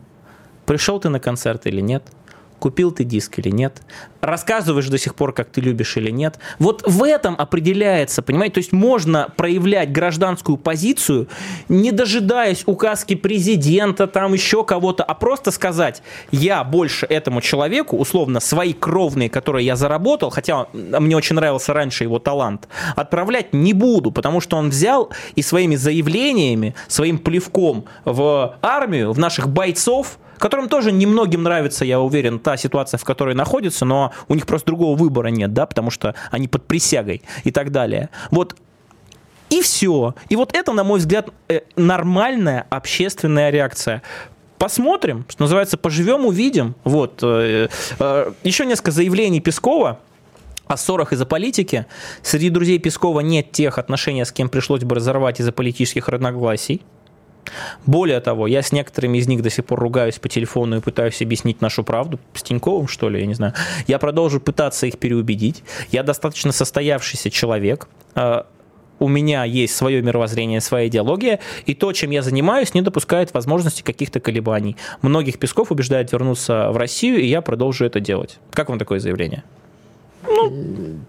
Пришел 0.65 0.99
ты 0.99 1.09
на 1.09 1.19
концерт 1.19 1.65
или 1.67 1.81
нет? 1.81 2.03
Купил 2.59 2.91
ты 2.91 3.03
диск 3.03 3.39
или 3.39 3.49
нет? 3.49 3.81
рассказываешь 4.25 4.87
до 4.87 4.97
сих 4.97 5.15
пор, 5.15 5.33
как 5.33 5.49
ты 5.49 5.61
любишь 5.61 5.97
или 5.97 6.09
нет. 6.09 6.39
Вот 6.59 6.83
в 6.85 7.03
этом 7.03 7.35
определяется, 7.37 8.21
понимаете, 8.21 8.55
то 8.55 8.57
есть 8.59 8.71
можно 8.71 9.29
проявлять 9.35 9.91
гражданскую 9.91 10.57
позицию, 10.57 11.27
не 11.69 11.91
дожидаясь 11.91 12.63
указки 12.65 13.15
президента, 13.15 14.07
там 14.07 14.33
еще 14.33 14.63
кого-то, 14.63 15.03
а 15.03 15.13
просто 15.13 15.51
сказать, 15.51 16.01
я 16.31 16.63
больше 16.63 17.05
этому 17.05 17.41
человеку, 17.41 17.97
условно, 17.97 18.39
свои 18.39 18.73
кровные, 18.73 19.29
которые 19.29 19.65
я 19.65 19.75
заработал, 19.75 20.29
хотя 20.29 20.67
мне 20.73 21.15
очень 21.15 21.35
нравился 21.35 21.73
раньше 21.73 22.03
его 22.03 22.19
талант, 22.19 22.67
отправлять 22.95 23.53
не 23.53 23.73
буду, 23.73 24.11
потому 24.11 24.41
что 24.41 24.57
он 24.57 24.69
взял 24.69 25.11
и 25.35 25.41
своими 25.41 25.75
заявлениями, 25.75 26.75
своим 26.87 27.17
плевком 27.17 27.85
в 28.03 28.57
армию, 28.61 29.11
в 29.11 29.19
наших 29.19 29.49
бойцов, 29.49 30.17
которым 30.39 30.69
тоже 30.69 30.91
немногим 30.91 31.43
нравится, 31.43 31.85
я 31.85 31.99
уверен, 31.99 32.39
та 32.39 32.57
ситуация, 32.57 32.97
в 32.97 33.03
которой 33.03 33.35
находится, 33.35 33.85
но 33.85 34.11
у 34.27 34.35
них 34.35 34.45
просто 34.45 34.67
другого 34.67 34.97
выбора 34.97 35.27
нет, 35.27 35.53
да, 35.53 35.65
потому 35.65 35.91
что 35.91 36.15
они 36.31 36.47
под 36.47 36.65
присягой 36.65 37.21
и 37.43 37.51
так 37.51 37.71
далее. 37.71 38.09
Вот 38.31 38.55
и 39.49 39.61
все. 39.61 40.15
И 40.29 40.35
вот 40.35 40.55
это, 40.55 40.73
на 40.73 40.83
мой 40.83 40.99
взгляд, 40.99 41.29
э, 41.47 41.61
нормальная 41.75 42.65
общественная 42.69 43.51
реакция. 43.51 44.01
Посмотрим, 44.57 45.25
что 45.29 45.43
называется, 45.43 45.77
поживем, 45.77 46.25
увидим. 46.25 46.75
Вот. 46.83 47.19
Э, 47.21 47.67
э, 47.99 48.31
еще 48.43 48.65
несколько 48.65 48.91
заявлений 48.91 49.41
Пескова 49.41 49.99
о 50.67 50.77
ссорах 50.77 51.13
из-за 51.13 51.25
политики. 51.25 51.85
Среди 52.23 52.49
друзей 52.49 52.79
Пескова 52.79 53.19
нет 53.19 53.51
тех 53.51 53.77
отношений, 53.77 54.25
с 54.25 54.31
кем 54.31 54.49
пришлось 54.49 54.81
бы 54.81 54.95
разорвать 54.95 55.39
из-за 55.39 55.51
политических 55.51 56.07
разногласий. 56.09 56.81
Более 57.85 58.19
того, 58.19 58.47
я 58.47 58.61
с 58.61 58.71
некоторыми 58.71 59.17
из 59.17 59.27
них 59.27 59.41
до 59.41 59.49
сих 59.49 59.65
пор 59.65 59.79
ругаюсь 59.79 60.19
по 60.19 60.29
телефону 60.29 60.77
и 60.77 60.81
пытаюсь 60.81 61.21
объяснить 61.21 61.61
нашу 61.61 61.83
правду. 61.83 62.19
С 62.33 62.43
Тиньковым, 62.43 62.87
что 62.87 63.09
ли, 63.09 63.19
я 63.19 63.25
не 63.25 63.33
знаю. 63.33 63.53
Я 63.87 63.99
продолжу 63.99 64.39
пытаться 64.39 64.87
их 64.87 64.97
переубедить. 64.97 65.63
Я 65.91 66.03
достаточно 66.03 66.51
состоявшийся 66.51 67.29
человек. 67.29 67.87
А, 68.15 68.47
у 68.99 69.07
меня 69.07 69.43
есть 69.43 69.75
свое 69.75 70.01
мировоззрение, 70.01 70.61
своя 70.61 70.87
идеология, 70.87 71.39
и 71.65 71.73
то, 71.73 71.91
чем 71.91 72.11
я 72.11 72.21
занимаюсь, 72.21 72.73
не 72.73 72.81
допускает 72.81 73.33
возможности 73.33 73.81
каких-то 73.81 74.19
колебаний. 74.19 74.77
Многих 75.01 75.37
Песков 75.37 75.71
убеждает 75.71 76.11
вернуться 76.11 76.71
в 76.71 76.77
Россию, 76.77 77.19
и 77.19 77.25
я 77.25 77.41
продолжу 77.41 77.85
это 77.85 77.99
делать. 77.99 78.39
Как 78.51 78.69
вам 78.69 78.79
такое 78.79 78.99
заявление? 78.99 79.43
Ну, 80.27 80.99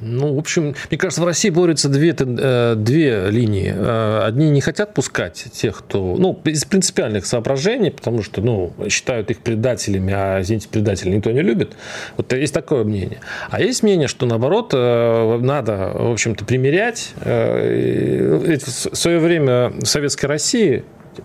Ну, 0.00 0.34
в 0.34 0.38
общем, 0.38 0.74
мне 0.90 0.98
кажется, 0.98 1.20
в 1.20 1.26
России 1.26 1.50
борются 1.50 1.88
две, 1.88 2.14
э, 2.18 2.74
две 2.76 3.30
линии. 3.30 3.72
Э, 3.74 4.22
одни 4.24 4.48
не 4.50 4.60
хотят 4.60 4.94
пускать 4.94 5.46
тех, 5.52 5.78
кто... 5.78 6.16
Ну, 6.18 6.40
из 6.44 6.64
принципиальных 6.64 7.26
соображений, 7.26 7.90
потому 7.90 8.22
что, 8.22 8.40
ну, 8.40 8.72
считают 8.88 9.30
их 9.30 9.40
предателями, 9.40 10.14
а, 10.16 10.40
извините, 10.40 10.68
предателей 10.68 11.16
никто 11.16 11.30
не 11.30 11.42
любит. 11.42 11.76
Вот 12.16 12.32
есть 12.32 12.54
такое 12.54 12.84
мнение. 12.84 13.20
А 13.50 13.60
есть 13.60 13.82
мнение, 13.82 14.08
что, 14.08 14.26
наоборот, 14.26 14.72
э, 14.72 15.38
надо, 15.40 15.92
в 15.94 16.12
общем-то, 16.12 16.44
примерять. 16.44 17.12
В 17.20 18.94
свое 18.94 19.18
время 19.18 19.70
в 19.70 19.86
Советской 19.86 20.26
России 20.26 20.84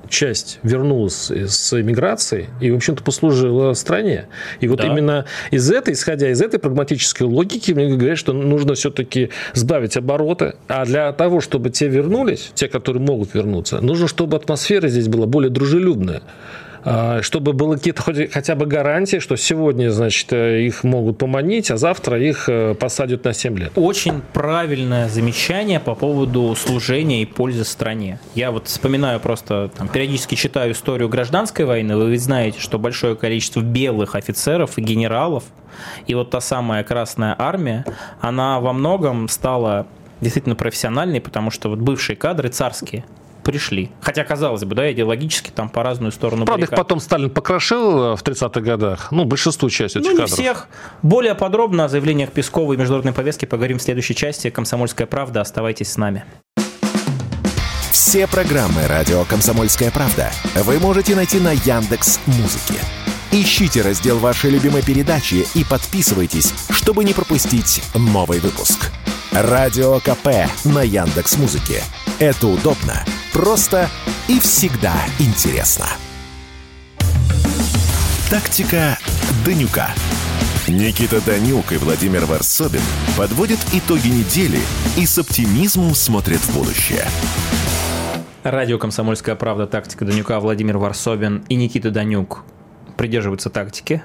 часть 0.10 0.60
вернулась 0.64 1.32
с 1.32 1.80
эмиграции 1.80 2.48
и, 2.62 2.72
в 2.72 2.76
общем-то, 2.76 3.04
послужила 3.04 3.74
стране. 3.74 4.28
И 4.60 4.68
вот 4.68 4.80
да. 4.80 4.88
именно 4.88 5.26
из 5.52 5.70
этой, 5.72 5.94
исходя 5.94 6.30
из 6.30 6.42
этой 6.42 6.60
прагматической 6.60 7.28
логики, 7.28 7.72
мне 7.72 7.96
говорят, 7.96 8.18
что 8.18 8.34
нужно 8.34 8.76
все-таки 8.76 9.30
сбавить 9.54 9.98
обороты. 9.98 10.56
А 10.68 10.86
для 10.86 11.12
того, 11.14 11.42
чтобы 11.42 11.70
те 11.70 11.88
вернулись, 11.88 12.52
те, 12.56 12.68
которые 12.68 13.02
могут 13.02 13.34
вернуться, 13.34 13.82
нужно, 13.82 14.08
чтобы 14.08 14.38
атмосфера 14.38 14.88
здесь 14.88 15.08
была 15.08 15.26
более 15.26 15.50
дружелюбная. 15.50 16.22
А, 16.88 17.24
чтобы 17.24 17.54
было 17.54 17.78
какие-то 17.78 18.04
хотя 18.04 18.54
бы 18.54 18.68
гарантии, 18.68 19.18
что 19.18 19.36
сегодня, 19.38 19.90
значит, 19.90 20.32
э, 20.32 20.62
их 20.62 20.84
могут 20.84 21.18
поманить, 21.18 21.72
а 21.72 21.78
завтра 21.78 22.22
их 22.22 22.48
э, 22.48 22.76
посадят 22.76 23.24
на 23.24 23.34
7 23.34 23.58
лет. 23.58 23.72
Очень 23.76 24.22
правильное 24.34 25.10
замечание 25.10 25.80
по 25.80 25.96
поводу 25.96 26.56
служения 26.56 27.24
и 27.24 27.26
пользы 27.26 27.66
стране. 27.66 28.20
Я 28.36 28.52
вот 28.52 28.68
вспоминаю 28.68 29.20
просто, 29.20 29.72
там, 29.76 29.88
периодически 29.88 30.36
читаю 30.36 30.74
историю 30.74 31.10
гражданской 31.10 31.66
войны, 31.66 31.98
вы 31.98 32.12
ведь 32.12 32.22
знаете, 32.22 32.60
что 32.60 32.78
большое 32.78 33.16
количество 33.16 33.62
белых 33.62 34.14
офицеров 34.14 34.78
и 34.78 34.82
генералов, 34.82 35.44
и 36.06 36.14
вот 36.14 36.30
та 36.30 36.40
самая 36.40 36.84
Красная 36.84 37.36
Армия, 37.36 37.84
она 38.22 38.60
во 38.60 38.74
многом 38.74 39.28
стала 39.28 39.88
действительно 40.22 40.56
профессиональной, 40.56 41.20
потому 41.20 41.50
что 41.50 41.70
вот 41.70 41.80
бывшие 41.80 42.16
кадры 42.16 42.50
царские– 42.50 43.06
пришли. 43.46 43.92
Хотя, 44.02 44.24
казалось 44.26 44.66
бы, 44.66 44.76
да, 44.76 44.92
идеологически 44.92 45.52
там 45.52 45.70
по 45.70 45.84
разную 45.84 46.12
сторону 46.12 46.46
Правда, 46.46 46.62
баррикад. 46.62 46.80
их 46.80 46.84
потом 46.84 47.00
Сталин 47.00 47.30
покрошил 47.30 48.14
э, 48.14 48.16
в 48.18 48.24
30-х 48.24 48.60
годах. 48.60 49.12
Ну, 49.12 49.24
большинству 49.24 49.70
часть 49.70 49.96
этих 49.96 50.08
ну, 50.08 50.12
не 50.12 50.18
кадров. 50.18 50.38
всех. 50.38 50.68
Более 51.04 51.36
подробно 51.36 51.86
о 51.86 51.88
заявлениях 51.88 52.32
Пескова 52.32 52.74
и 52.74 52.78
международной 52.78 53.14
повестке 53.14 53.48
поговорим 53.48 53.78
в 53.78 53.82
следующей 53.82 54.16
части. 54.16 54.50
«Комсомольская 54.50 55.08
правда». 55.08 55.42
Оставайтесь 55.42 55.92
с 55.92 55.98
нами. 55.98 56.26
Все 57.92 58.28
программы 58.28 58.88
«Радио 58.88 59.24
Комсомольская 59.26 59.92
правда» 59.92 60.32
вы 60.56 60.80
можете 60.80 61.16
найти 61.16 61.40
на 61.40 61.52
Яндекс 61.52 62.20
Музыке. 62.26 62.80
Ищите 63.32 63.82
раздел 63.82 64.18
вашей 64.18 64.50
любимой 64.50 64.82
передачи 64.82 65.46
и 65.54 65.64
подписывайтесь, 65.64 66.54
чтобы 66.70 67.04
не 67.04 67.14
пропустить 67.14 67.84
новый 67.94 68.40
выпуск. 68.40 68.92
Радио 69.34 70.00
КП 70.00 70.50
на 70.64 70.82
Яндекс 70.82 71.38
Музыке. 71.38 71.84
Это 72.20 72.48
удобно, 72.48 73.04
просто 73.36 73.90
и 74.30 74.40
всегда 74.40 74.94
интересно. 75.20 75.88
Тактика 78.30 78.98
Данюка. 79.46 79.90
Никита 80.70 81.20
Данюк 81.20 81.74
и 81.74 81.78
Владимир 81.78 82.26
Варсобин 82.26 82.80
подводят 83.18 83.60
итоги 83.74 84.08
недели 84.08 84.62
и 84.98 85.06
с 85.06 85.20
оптимизмом 85.20 85.96
смотрят 85.96 86.40
в 86.40 86.56
будущее. 86.56 87.06
Радио 88.44 88.78
«Комсомольская 88.78 89.36
правда», 89.36 89.68
тактика 89.68 90.06
Данюка, 90.06 90.40
Владимир 90.40 90.78
Варсобин 90.78 91.44
и 91.50 91.56
Никита 91.56 91.92
Данюк 91.92 92.46
придерживаются 92.98 93.50
тактики, 93.50 94.04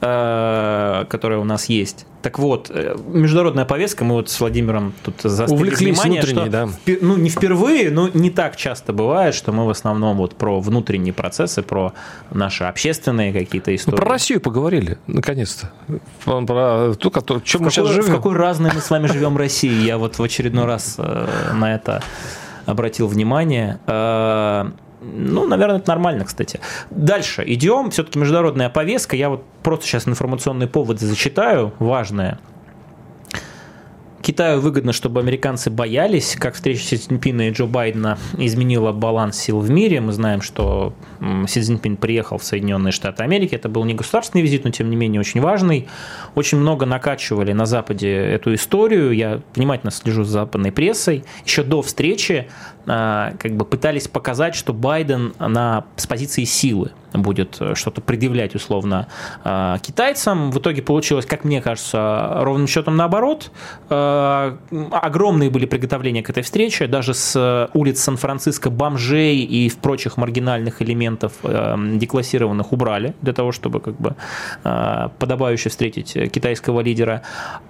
э, 0.00 1.04
которая 1.08 1.38
у 1.38 1.44
нас 1.44 1.66
есть. 1.66 2.06
Так 2.22 2.38
вот, 2.38 2.70
э, 2.70 2.96
международная 3.08 3.64
повестка, 3.64 4.04
мы 4.04 4.14
вот 4.14 4.28
с 4.28 4.40
Владимиром 4.40 4.92
тут 5.02 5.22
заострили 5.22 5.74
внимание, 5.74 6.22
что 6.22 6.46
да. 6.46 6.68
ну, 7.00 7.16
не 7.16 7.30
впервые, 7.30 7.90
но 7.90 8.08
не 8.08 8.30
так 8.30 8.56
часто 8.56 8.92
бывает, 8.92 9.34
что 9.34 9.52
мы 9.52 9.66
в 9.66 9.70
основном 9.70 10.18
вот 10.18 10.36
про 10.36 10.60
внутренние 10.60 11.14
процессы, 11.14 11.62
про 11.62 11.94
наши 12.30 12.64
общественные 12.64 13.32
какие-то 13.32 13.74
истории. 13.74 13.96
Про 13.96 14.10
Россию 14.10 14.40
поговорили, 14.40 14.98
наконец-то. 15.06 15.72
Про 16.24 16.94
ту, 16.94 17.10
которую, 17.10 17.42
чем 17.42 17.60
в 17.60 17.64
мы 17.64 17.70
какой, 17.70 17.86
сейчас 17.86 17.94
живем. 17.94 18.12
В 18.12 18.16
какой 18.16 18.36
разной 18.36 18.70
мы 18.74 18.80
с 18.80 18.90
вами 18.90 19.06
живем 19.06 19.36
России, 19.36 19.82
я 19.82 19.96
вот 19.96 20.18
в 20.18 20.22
очередной 20.22 20.66
раз 20.66 20.96
э, 20.98 21.26
на 21.54 21.74
это 21.74 22.02
обратил 22.66 23.06
внимание. 23.06 23.78
Ну, 25.00 25.46
наверное, 25.46 25.78
это 25.78 25.88
нормально, 25.88 26.24
кстати. 26.24 26.60
Дальше 26.90 27.42
идем. 27.46 27.90
Все-таки 27.90 28.18
международная 28.18 28.68
повестка. 28.68 29.16
Я 29.16 29.30
вот 29.30 29.44
просто 29.62 29.86
сейчас 29.86 30.06
информационный 30.06 30.66
повод 30.66 31.00
зачитаю, 31.00 31.72
важное. 31.78 32.38
Китаю 34.22 34.60
выгодно, 34.60 34.92
чтобы 34.92 35.20
американцы 35.20 35.70
боялись, 35.70 36.36
как 36.38 36.54
встреча 36.54 36.82
Си 36.82 36.96
Цзиньпина 36.98 37.48
и 37.48 37.52
Джо 37.52 37.66
Байдена 37.66 38.18
изменила 38.36 38.92
баланс 38.92 39.38
сил 39.38 39.60
в 39.60 39.70
мире. 39.70 40.00
Мы 40.00 40.12
знаем, 40.12 40.42
что 40.42 40.92
Си 41.48 41.60
Цзиньпин 41.62 41.96
приехал 41.96 42.36
в 42.36 42.44
Соединенные 42.44 42.92
Штаты 42.92 43.22
Америки. 43.22 43.54
Это 43.54 43.70
был 43.70 43.84
не 43.84 43.94
государственный 43.94 44.42
визит, 44.42 44.64
но 44.64 44.70
тем 44.70 44.90
не 44.90 44.96
менее 44.96 45.20
очень 45.20 45.40
важный. 45.40 45.88
Очень 46.34 46.58
много 46.58 46.84
накачивали 46.84 47.52
на 47.52 47.64
Западе 47.64 48.14
эту 48.14 48.52
историю. 48.54 49.12
Я 49.12 49.40
внимательно 49.54 49.90
слежу 49.90 50.24
за 50.24 50.32
западной 50.32 50.70
прессой. 50.70 51.24
Еще 51.46 51.62
до 51.62 51.80
встречи 51.80 52.48
а, 52.86 53.32
как 53.38 53.56
бы 53.56 53.64
пытались 53.64 54.06
показать, 54.06 54.54
что 54.54 54.74
Байден 54.74 55.32
на, 55.38 55.86
с 55.96 56.06
позиции 56.06 56.44
силы 56.44 56.90
будет 57.12 57.56
э, 57.60 57.74
что-то 57.74 58.00
предъявлять 58.00 58.54
условно 58.54 59.08
а, 59.44 59.78
китайцам. 59.78 60.50
В 60.50 60.58
итоге 60.58 60.82
получилось, 60.82 61.26
как 61.26 61.44
мне 61.44 61.60
кажется, 61.60 62.38
ровным 62.40 62.66
счетом 62.66 62.96
наоборот. 62.96 63.50
А, 63.88 64.56
огромные 64.92 65.50
были 65.50 65.66
приготовления 65.66 66.22
к 66.22 66.30
этой 66.30 66.42
встрече, 66.42 66.86
даже 66.86 67.14
с 67.14 67.68
улиц 67.74 68.00
Сан-Франциско 68.00 68.70
бомжей 68.70 69.38
и 69.38 69.70
прочих 69.80 70.16
маргинальных 70.16 70.82
элементов 70.82 71.32
э, 71.42 71.76
деклассированных 71.94 72.72
убрали 72.72 73.14
для 73.22 73.32
того, 73.32 73.52
чтобы 73.52 73.80
как 73.80 73.94
бы 74.00 74.14
подобающе 74.62 75.68
встретить 75.68 76.12
китайского 76.32 76.80
лидера. 76.80 77.22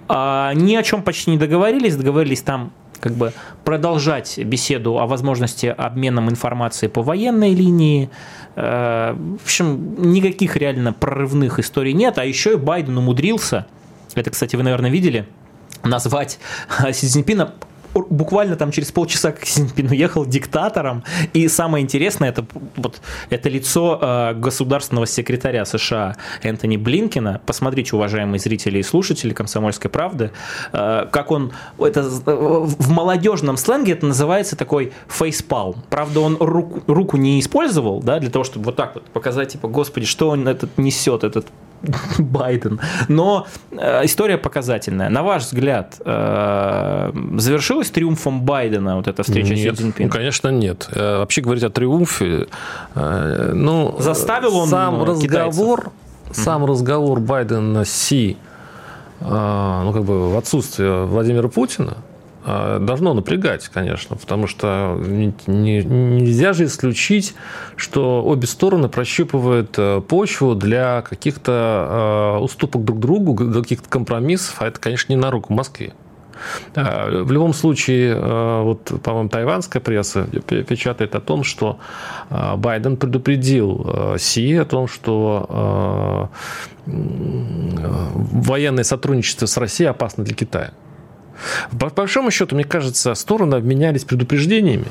Ни 0.09 0.75
о 0.75 0.83
чем 0.83 1.03
почти 1.03 1.31
не 1.31 1.37
договорились, 1.37 1.95
договорились 1.95 2.41
там 2.41 2.71
как 3.01 3.13
бы 3.13 3.33
продолжать 3.65 4.37
беседу 4.37 4.99
о 4.99 5.07
возможности 5.07 5.65
обмена 5.65 6.19
информацией 6.19 6.89
по 6.89 7.01
военной 7.01 7.53
линии. 7.53 8.09
Э, 8.55 9.13
в 9.15 9.43
общем, 9.43 10.11
никаких 10.11 10.55
реально 10.55 10.93
прорывных 10.93 11.59
историй 11.59 11.93
нет. 11.93 12.17
А 12.17 12.25
еще 12.25 12.53
и 12.53 12.57
Байден 12.57 12.97
умудрился, 12.97 13.67
это, 14.15 14.29
кстати, 14.29 14.55
вы, 14.55 14.63
наверное, 14.63 14.89
видели, 14.89 15.25
назвать 15.83 16.39
Си 16.91 17.07
Цзиньпина 17.07 17.53
буквально 17.93 18.55
там 18.55 18.71
через 18.71 18.91
полчаса 18.91 19.31
как 19.31 19.45
Синьпин 19.45 19.89
уехал 19.89 20.25
диктатором. 20.25 21.03
И 21.33 21.47
самое 21.47 21.83
интересное, 21.83 22.29
это, 22.29 22.45
вот, 22.75 23.01
это 23.29 23.49
лицо 23.49 23.99
э, 24.01 24.33
государственного 24.35 25.07
секретаря 25.07 25.65
США 25.65 26.15
Энтони 26.41 26.77
Блинкина. 26.77 27.41
Посмотрите, 27.45 27.95
уважаемые 27.95 28.39
зрители 28.39 28.79
и 28.79 28.83
слушатели 28.83 29.33
«Комсомольской 29.33 29.89
правды», 29.89 30.31
э, 30.73 31.07
как 31.11 31.31
он, 31.31 31.51
это, 31.79 32.03
в 32.03 32.89
молодежном 32.89 33.57
сленге 33.57 33.93
это 33.93 34.05
называется 34.05 34.55
такой 34.55 34.93
фейспалм. 35.07 35.75
Правда, 35.89 36.21
он 36.21 36.37
руку, 36.39 36.81
руку 36.87 37.17
не 37.17 37.39
использовал, 37.39 38.01
да, 38.01 38.19
для 38.19 38.29
того, 38.29 38.43
чтобы 38.43 38.65
вот 38.65 38.75
так 38.75 38.95
вот 38.95 39.03
показать, 39.05 39.49
типа, 39.49 39.67
господи, 39.67 40.05
что 40.05 40.29
он 40.29 40.47
этот 40.47 40.77
несет, 40.77 41.23
этот 41.23 41.47
Байден. 42.19 42.79
Но 43.07 43.47
э, 43.71 44.05
история 44.05 44.37
показательная. 44.37 45.09
На 45.09 45.23
ваш 45.23 45.43
взгляд, 45.43 45.99
э, 46.03 47.11
завершилась 47.37 47.89
триумфом 47.89 48.41
Байдена 48.41 48.95
вот 48.97 49.07
эта 49.07 49.23
встреча 49.23 49.53
нет, 49.55 49.75
с 49.75 49.79
Цзиньпином? 49.79 50.09
Ну, 50.09 50.13
конечно, 50.13 50.49
нет. 50.49 50.89
Э, 50.93 51.17
вообще 51.17 51.41
говорить 51.41 51.63
о 51.63 51.69
триумфе, 51.69 52.47
э, 52.95 53.51
ну... 53.53 53.95
Заставил 53.99 54.55
он 54.57 54.67
сам 54.67 55.03
разговор, 55.03 55.91
сам 56.31 56.65
разговор 56.65 57.19
Байдена 57.19 57.85
с 57.85 57.91
Си, 57.91 58.37
э, 59.19 59.81
ну, 59.83 59.93
как 59.93 60.03
бы 60.03 60.31
в 60.31 60.37
отсутствие 60.37 61.05
Владимира 61.05 61.47
Путина, 61.47 61.97
должно 62.45 63.13
напрягать, 63.13 63.67
конечно, 63.67 64.15
потому 64.15 64.47
что 64.47 64.97
не, 64.99 65.33
не, 65.47 65.83
нельзя 65.83 66.53
же 66.53 66.65
исключить, 66.65 67.35
что 67.75 68.23
обе 68.23 68.47
стороны 68.47 68.89
прощупывают 68.89 69.75
э, 69.77 70.01
почву 70.01 70.55
для 70.55 71.01
каких-то 71.01 72.37
э, 72.37 72.43
уступок 72.43 72.83
друг 72.83 72.99
другу, 72.99 73.35
для 73.35 73.61
каких-то 73.61 73.87
компромиссов, 73.89 74.61
а 74.61 74.67
это, 74.67 74.79
конечно, 74.79 75.13
не 75.13 75.19
на 75.19 75.29
руку 75.29 75.53
Москве. 75.53 75.93
В 76.73 77.31
любом 77.31 77.53
случае, 77.53 78.15
э, 78.15 78.61
вот, 78.63 78.91
по-моему, 79.03 79.29
тайванская 79.29 79.79
пресса 79.79 80.23
печатает 80.23 81.13
о 81.13 81.21
том, 81.21 81.43
что 81.43 81.77
Байден 82.29 82.97
предупредил 82.97 84.15
Си 84.17 84.55
о 84.55 84.65
том, 84.65 84.87
что 84.87 86.31
военное 86.85 88.83
сотрудничество 88.83 89.45
с 89.45 89.55
Россией 89.57 89.89
опасно 89.89 90.23
для 90.23 90.33
Китая. 90.33 90.71
По 91.79 91.89
большому 91.89 92.31
счету, 92.31 92.55
мне 92.55 92.63
кажется, 92.63 93.13
стороны 93.15 93.55
обменялись 93.55 94.03
предупреждениями, 94.03 94.87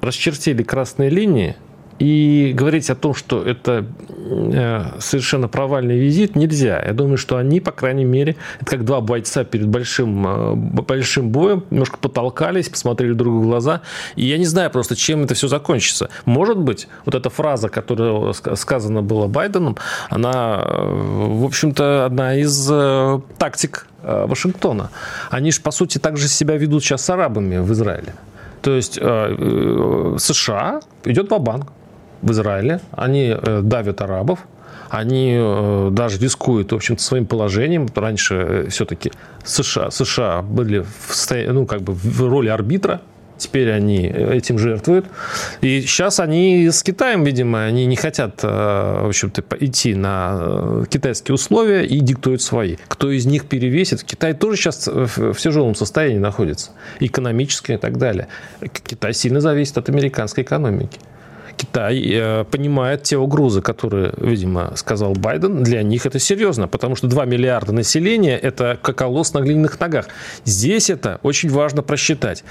расчертили 0.00 0.62
красные 0.62 1.10
линии, 1.10 1.56
И 2.00 2.52
говорить 2.56 2.88
о 2.88 2.94
том, 2.94 3.14
что 3.14 3.42
это 3.42 3.84
э, 4.08 4.84
совершенно 5.00 5.48
провальный 5.48 5.98
визит, 5.98 6.34
нельзя. 6.34 6.82
Я 6.82 6.94
думаю, 6.94 7.18
что 7.18 7.36
они, 7.36 7.60
по 7.60 7.72
крайней 7.72 8.06
мере, 8.06 8.36
это 8.58 8.70
как 8.70 8.86
два 8.86 9.02
бойца 9.02 9.44
перед 9.44 9.68
большим, 9.68 10.26
э, 10.26 10.54
большим 10.54 11.28
боем, 11.28 11.62
немножко 11.68 11.98
потолкались, 11.98 12.70
посмотрели 12.70 13.12
друг 13.12 13.34
в 13.34 13.42
глаза. 13.42 13.82
И 14.16 14.24
я 14.24 14.38
не 14.38 14.46
знаю 14.46 14.70
просто, 14.70 14.96
чем 14.96 15.24
это 15.24 15.34
все 15.34 15.46
закончится. 15.46 16.08
Может 16.24 16.56
быть, 16.56 16.88
вот 17.04 17.14
эта 17.14 17.28
фраза, 17.28 17.68
которая 17.68 18.32
сказана 18.32 19.02
была 19.02 19.28
Байденом, 19.28 19.76
она, 20.08 20.64
в 20.66 21.44
общем-то, 21.44 22.06
одна 22.06 22.34
из 22.34 22.66
тактик 23.36 23.86
Вашингтона. 24.02 24.90
Они 25.28 25.52
же, 25.52 25.60
по 25.60 25.70
сути, 25.70 25.98
так 25.98 26.16
же 26.16 26.28
себя 26.28 26.56
ведут 26.56 26.82
сейчас 26.82 27.04
с 27.04 27.10
арабами 27.10 27.58
в 27.58 27.70
Израиле. 27.72 28.14
То 28.62 28.74
есть 28.74 28.94
США 28.94 30.80
идет 31.04 31.30
в 31.30 31.38
банк 31.38 31.70
в 32.22 32.30
Израиле, 32.32 32.80
они 32.92 33.34
э, 33.36 33.60
давят 33.62 34.00
арабов, 34.00 34.40
они 34.88 35.36
э, 35.38 35.88
даже 35.92 36.18
рискуют, 36.18 36.72
в 36.72 36.74
общем-то, 36.74 37.02
своим 37.02 37.26
положением. 37.26 37.88
Раньше 37.94 38.34
э, 38.34 38.68
все-таки 38.68 39.12
США, 39.44 39.90
США 39.90 40.42
были 40.42 40.80
в, 40.80 41.30
ну, 41.48 41.66
как 41.66 41.82
бы 41.82 41.92
в 41.92 42.20
роли 42.28 42.48
арбитра, 42.48 43.00
теперь 43.38 43.72
они 43.72 44.06
этим 44.06 44.58
жертвуют. 44.58 45.06
И 45.62 45.80
сейчас 45.80 46.20
они 46.20 46.68
с 46.68 46.82
Китаем, 46.82 47.24
видимо, 47.24 47.64
они 47.64 47.86
не 47.86 47.96
хотят, 47.96 48.42
в 48.42 49.08
общем-то, 49.08 49.42
идти 49.60 49.94
на 49.94 50.84
китайские 50.90 51.36
условия 51.36 51.86
и 51.86 52.00
диктуют 52.00 52.42
свои. 52.42 52.76
Кто 52.88 53.10
из 53.10 53.24
них 53.24 53.46
перевесит? 53.46 54.04
Китай 54.04 54.34
тоже 54.34 54.58
сейчас 54.58 54.86
в 54.88 55.34
тяжелом 55.36 55.74
состоянии 55.74 56.18
находится, 56.18 56.72
экономическое 56.98 57.76
и 57.76 57.78
так 57.78 57.96
далее. 57.96 58.28
Китай 58.60 59.14
сильно 59.14 59.40
зависит 59.40 59.78
от 59.78 59.88
американской 59.88 60.44
экономики. 60.44 60.98
Китай 61.60 62.02
э, 62.10 62.44
понимает 62.50 63.02
те 63.02 63.18
угрозы, 63.18 63.60
которые, 63.60 64.14
видимо, 64.16 64.72
сказал 64.76 65.12
Байден. 65.12 65.62
Для 65.62 65.82
них 65.82 66.06
это 66.06 66.18
серьезно, 66.18 66.68
потому 66.68 66.96
что 66.96 67.06
2 67.06 67.26
миллиарда 67.26 67.72
населения– 67.72 68.38
это 68.42 68.78
как 68.80 68.96
колосс 68.96 69.34
на 69.34 69.40
глиняных 69.40 69.78
ногах. 69.78 70.06
Здесь 70.46 70.88
это 70.88 71.20
очень 71.22 71.50
важно 71.50 71.82
просчитать. 71.82 72.44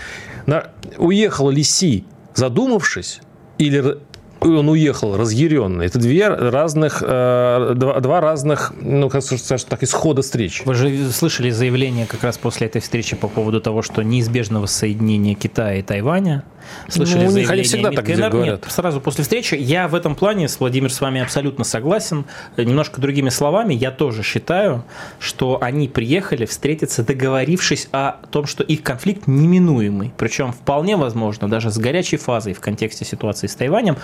Уехал 0.97 1.49
ли 1.49 1.63
Си, 1.63 2.05
задумавшись, 2.35 3.21
или 3.57 3.97
он 4.41 4.69
уехал 4.69 5.17
разъяренный. 5.17 5.87
Это 5.87 5.99
две 5.99 6.27
разных, 6.27 7.03
э, 7.05 7.73
два, 7.75 7.99
два 7.99 8.21
разных, 8.21 8.73
ну, 8.79 9.09
как 9.09 9.23
сказать, 9.23 9.65
так, 9.67 9.83
исхода 9.83 10.21
встреч. 10.21 10.61
Вы 10.65 10.75
же 10.75 11.11
слышали 11.11 11.49
заявление 11.49 12.05
как 12.05 12.23
раз 12.23 12.37
после 12.37 12.67
этой 12.67 12.79
встречи 12.79 13.15
по 13.15 13.27
поводу 13.27 13.59
того, 13.59 13.81
что 13.81 14.01
неизбежного 14.01 14.67
соединения 14.67 15.35
Китая 15.35 15.75
и 15.75 15.81
Тайваня 15.81 16.43
Слышали 16.87 17.25
ну, 17.25 17.31
у 17.31 17.35
них 17.35 17.49
они 17.49 17.63
всегда 17.63 17.91
так 17.91 18.05
говорят. 18.05 18.33
Нет, 18.33 18.65
сразу 18.69 19.01
после 19.01 19.23
встречи. 19.23 19.55
Я 19.55 19.87
в 19.87 19.95
этом 19.95 20.15
плане 20.15 20.47
с 20.47 20.59
Владимир 20.59 20.91
с 20.91 21.01
вами 21.01 21.21
абсолютно 21.21 21.63
согласен. 21.63 22.25
Немножко 22.57 23.01
другими 23.01 23.29
словами, 23.29 23.73
я 23.73 23.91
тоже 23.91 24.23
считаю, 24.23 24.83
что 25.19 25.59
они 25.61 25.87
приехали 25.87 26.45
встретиться, 26.45 27.03
договорившись 27.03 27.89
о 27.91 28.17
том, 28.31 28.45
что 28.45 28.63
их 28.63 28.83
конфликт 28.83 29.27
неминуемый. 29.27 30.13
Причем 30.17 30.51
вполне 30.51 30.97
возможно, 30.97 31.47
даже 31.47 31.71
с 31.71 31.77
горячей 31.77 32.17
фазой 32.17 32.53
в 32.53 32.59
контексте 32.59 33.05
ситуации 33.05 33.47
с 33.47 33.55
Тайванем, 33.55 33.97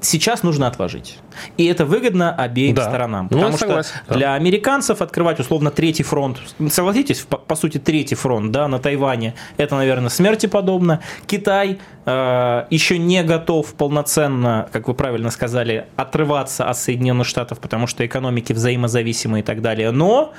сейчас 0.00 0.42
нужно 0.42 0.66
отложить. 0.66 1.18
И 1.56 1.66
это 1.66 1.84
выгодно 1.84 2.34
обеим 2.34 2.74
да. 2.74 2.88
сторонам. 2.88 3.28
Ну, 3.30 3.38
потому 3.38 3.52
ну, 3.52 3.56
что 3.56 3.82
да. 4.08 4.14
для 4.14 4.34
американцев 4.34 5.02
открывать 5.02 5.40
условно 5.40 5.70
третий 5.70 6.02
фронт, 6.02 6.38
согласитесь, 6.70 7.20
по, 7.20 7.36
по 7.36 7.56
сути, 7.56 7.78
третий 7.78 8.14
фронт 8.14 8.52
да, 8.52 8.68
на 8.68 8.78
Тайване, 8.78 9.34
это, 9.56 9.76
наверное, 9.76 10.10
смерти 10.10 10.46
подобно. 10.46 11.00
Китай 11.26 11.78
э, 12.06 12.64
еще 12.70 12.98
не 12.98 13.22
готов 13.22 13.74
полноценно, 13.74 14.68
как 14.72 14.88
вы 14.88 14.94
правильно 14.94 15.30
сказали, 15.30 15.86
отрываться 15.96 16.68
от 16.68 16.78
Соединенных 16.78 17.26
Штатов, 17.26 17.58
потому 17.58 17.86
что 17.86 18.04
экономики 18.04 18.52
взаимозависимы 18.52 19.40
и 19.40 19.42
так 19.42 19.62
далее. 19.62 19.90
Но 19.90 20.32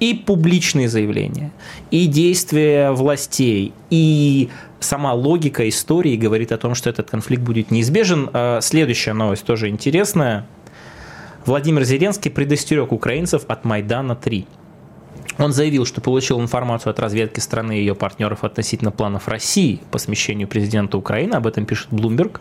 и 0.00 0.14
публичные 0.14 0.88
заявления, 0.88 1.52
и 1.92 2.06
действия 2.06 2.90
властей, 2.90 3.72
и 3.90 4.50
сама 4.80 5.12
логика 5.14 5.68
истории 5.68 6.16
говорит 6.16 6.50
о 6.50 6.58
том, 6.58 6.74
что 6.74 6.90
этот 6.90 7.08
конфликт 7.10 7.42
будет 7.42 7.70
неизбежен. 7.70 8.28
Э, 8.32 8.58
следующая 8.60 9.12
новость 9.12 9.44
тоже 9.44 9.68
интересная. 9.68 10.46
Владимир 11.46 11.84
Зеленский 11.84 12.30
предостерег 12.30 12.92
украинцев 12.92 13.44
от 13.48 13.64
Майдана 13.64 14.14
3. 14.14 14.46
Он 15.38 15.52
заявил, 15.52 15.86
что 15.86 16.00
получил 16.00 16.40
информацию 16.40 16.90
от 16.90 16.98
разведки 17.00 17.40
страны 17.40 17.78
и 17.78 17.80
ее 17.80 17.94
партнеров 17.94 18.44
относительно 18.44 18.90
планов 18.90 19.28
России 19.28 19.80
по 19.90 19.98
смещению 19.98 20.48
президента 20.48 20.96
Украины. 20.96 21.34
Об 21.34 21.46
этом 21.46 21.66
пишет 21.66 21.88
Bloomberg 21.90 22.40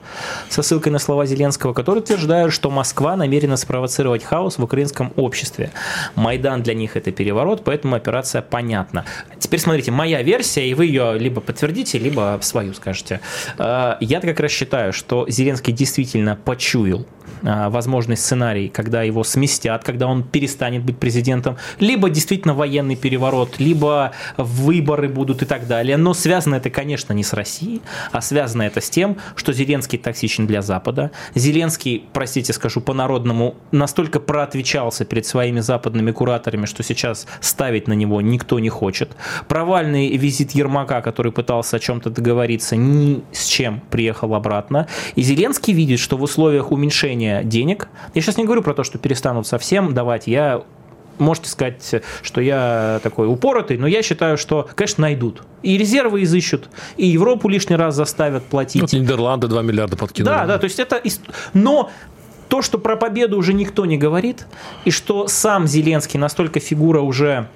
со 0.50 0.62
ссылкой 0.62 0.92
на 0.92 1.00
слова 1.00 1.26
Зеленского, 1.26 1.74
который 1.74 2.00
утверждает, 2.00 2.54
что 2.54 2.70
Москва 2.70 3.16
намерена 3.16 3.58
спровоцировать 3.58 4.24
хаос 4.24 4.58
в 4.58 4.64
украинском 4.64 5.14
обществе. 5.16 5.72
Майдан 6.16 6.64
для 6.64 6.74
них 6.74 6.98
это 6.98 7.12
переворот, 7.12 7.64
поэтому 7.64 7.96
операция 7.96 8.42
понятна. 8.42 9.06
Теперь 9.40 9.60
смотрите, 9.60 9.92
моя 9.92 10.22
версия, 10.22 10.68
и 10.68 10.74
вы 10.74 10.86
ее 10.86 11.18
либо 11.18 11.42
подтвердите, 11.42 11.98
либо 11.98 12.40
свою 12.42 12.74
скажете. 12.74 13.22
Э, 13.58 13.96
я 14.00 14.22
как 14.22 14.40
раз 14.40 14.52
считаю, 14.52 14.94
что 14.94 15.26
Зеленский 15.30 15.74
действительно 15.74 16.36
почуял 16.36 17.06
а, 17.44 17.70
возможный 17.70 18.18
сценарий, 18.18 18.70
когда 18.70 19.02
его 19.04 19.24
сместят, 19.24 19.84
когда 19.84 20.08
он 20.08 20.24
перестанет 20.24 20.84
быть 20.84 20.98
президентом, 20.98 21.58
либо 21.80 22.10
действительно 22.10 22.54
военный 22.54 22.81
переворот, 22.96 23.60
либо 23.60 24.12
выборы 24.38 25.10
будут 25.10 25.42
и 25.42 25.46
так 25.46 25.68
далее. 25.68 25.98
Но 25.98 26.14
связано 26.14 26.56
это, 26.56 26.70
конечно, 26.70 27.14
не 27.14 27.24
с 27.24 27.34
Россией, 27.34 27.82
а 28.12 28.22
связано 28.22 28.64
это 28.64 28.82
с 28.82 28.90
тем, 28.90 29.18
что 29.36 29.54
Зеленский 29.54 29.98
токсичен 29.98 30.48
для 30.48 30.62
Запада. 30.62 31.12
Зеленский, 31.36 32.06
простите, 32.14 32.54
скажу 32.54 32.82
по-народному, 32.82 33.56
настолько 33.72 34.20
проотвечался 34.20 35.06
перед 35.06 35.26
своими 35.26 35.60
западными 35.60 36.12
кураторами, 36.12 36.66
что 36.66 36.84
сейчас 36.84 37.28
ставить 37.40 37.88
на 37.88 37.94
него 37.94 38.22
никто 38.22 38.60
не 38.60 38.70
хочет. 38.70 39.12
Провальный 39.48 40.16
визит 40.18 40.52
Ермака, 40.52 41.02
который 41.02 41.32
пытался 41.32 41.78
о 41.78 41.80
чем-то 41.80 42.10
договориться, 42.10 42.76
ни 42.76 43.24
с 43.32 43.46
чем 43.46 43.82
приехал 43.90 44.36
обратно. 44.36 44.88
И 45.16 45.22
Зеленский 45.22 45.74
видит, 45.74 46.00
что 46.00 46.18
в 46.18 46.24
условиях 46.24 46.72
уменьшения 46.72 47.44
денег. 47.44 47.90
Я 48.14 48.22
сейчас 48.22 48.38
не 48.38 48.46
говорю 48.46 48.62
про 48.62 48.74
то, 48.74 48.84
что 48.84 48.98
перестанут 48.98 49.48
совсем 49.48 49.94
давать. 49.94 50.28
Я 50.28 50.64
можете 51.20 51.50
сказать, 51.50 52.04
что 52.22 52.42
я 52.42 53.00
такой 53.04 53.28
упоротый, 53.28 53.78
но 53.78 53.88
я 53.88 54.02
считаю, 54.02 54.38
что, 54.38 54.68
конечно, 54.76 55.04
найдут. 55.04 55.44
И 55.64 55.78
резервы 55.78 56.24
изыщут, 56.24 56.70
и 56.98 57.06
Европу 57.08 57.48
лишний 57.48 57.76
раз 57.76 57.96
заставят 57.96 58.44
платить. 58.44 58.82
Вот 58.82 58.94
Нидерланды 58.94 59.48
2 59.48 59.62
миллиарда 59.62 59.98
подкинули. 59.98 60.34
Да, 60.34 60.46
да, 60.46 60.58
то 60.58 60.66
есть 60.66 60.80
это... 60.80 61.02
Но 61.54 61.90
то, 62.50 62.62
что 62.62 62.78
про 62.78 62.98
победу 62.98 63.38
уже 63.38 63.54
никто 63.54 63.86
не 63.86 63.98
говорит, 63.98 64.46
и 64.84 64.92
что 64.92 65.28
сам 65.28 65.68
Зеленский 65.68 66.20
настолько 66.20 66.60
фигура 66.60 67.00
уже 67.00 67.48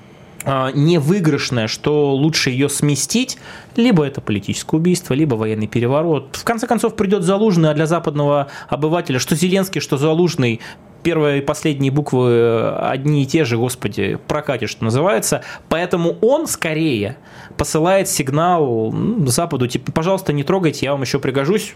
а, 0.46 0.72
невыигрышная, 0.72 1.68
что 1.68 2.16
лучше 2.16 2.52
ее 2.52 2.70
сместить, 2.70 3.38
либо 3.76 4.06
это 4.06 4.22
политическое 4.22 4.78
убийство, 4.78 5.16
либо 5.16 5.36
военный 5.36 5.68
переворот. 5.68 6.36
В 6.36 6.44
конце 6.44 6.68
концов 6.68 6.96
придет 6.96 7.24
Залужный, 7.24 7.72
а 7.72 7.74
для 7.74 7.88
западного 7.88 8.48
обывателя, 8.70 9.18
что 9.18 9.36
Зеленский, 9.36 9.82
что 9.82 9.98
Залужный, 9.98 10.62
первые 11.06 11.38
и 11.38 11.42
последние 11.42 11.92
буквы 11.92 12.32
э, 12.32 12.78
одни 12.82 13.22
и 13.22 13.26
те 13.28 13.46
же, 13.46 13.58
господи, 13.58 14.18
прокатит, 14.28 14.70
что 14.70 14.84
называется. 14.84 15.44
Поэтому 15.70 16.18
он 16.22 16.48
скорее 16.48 17.18
посылает 17.58 18.10
сигнал 18.10 18.94
Западу, 19.28 19.68
типа, 19.68 19.92
пожалуйста, 19.92 20.34
не 20.34 20.44
трогайте, 20.44 20.88
я 20.88 20.94
вам 20.94 21.04
еще 21.04 21.20
пригожусь. 21.20 21.76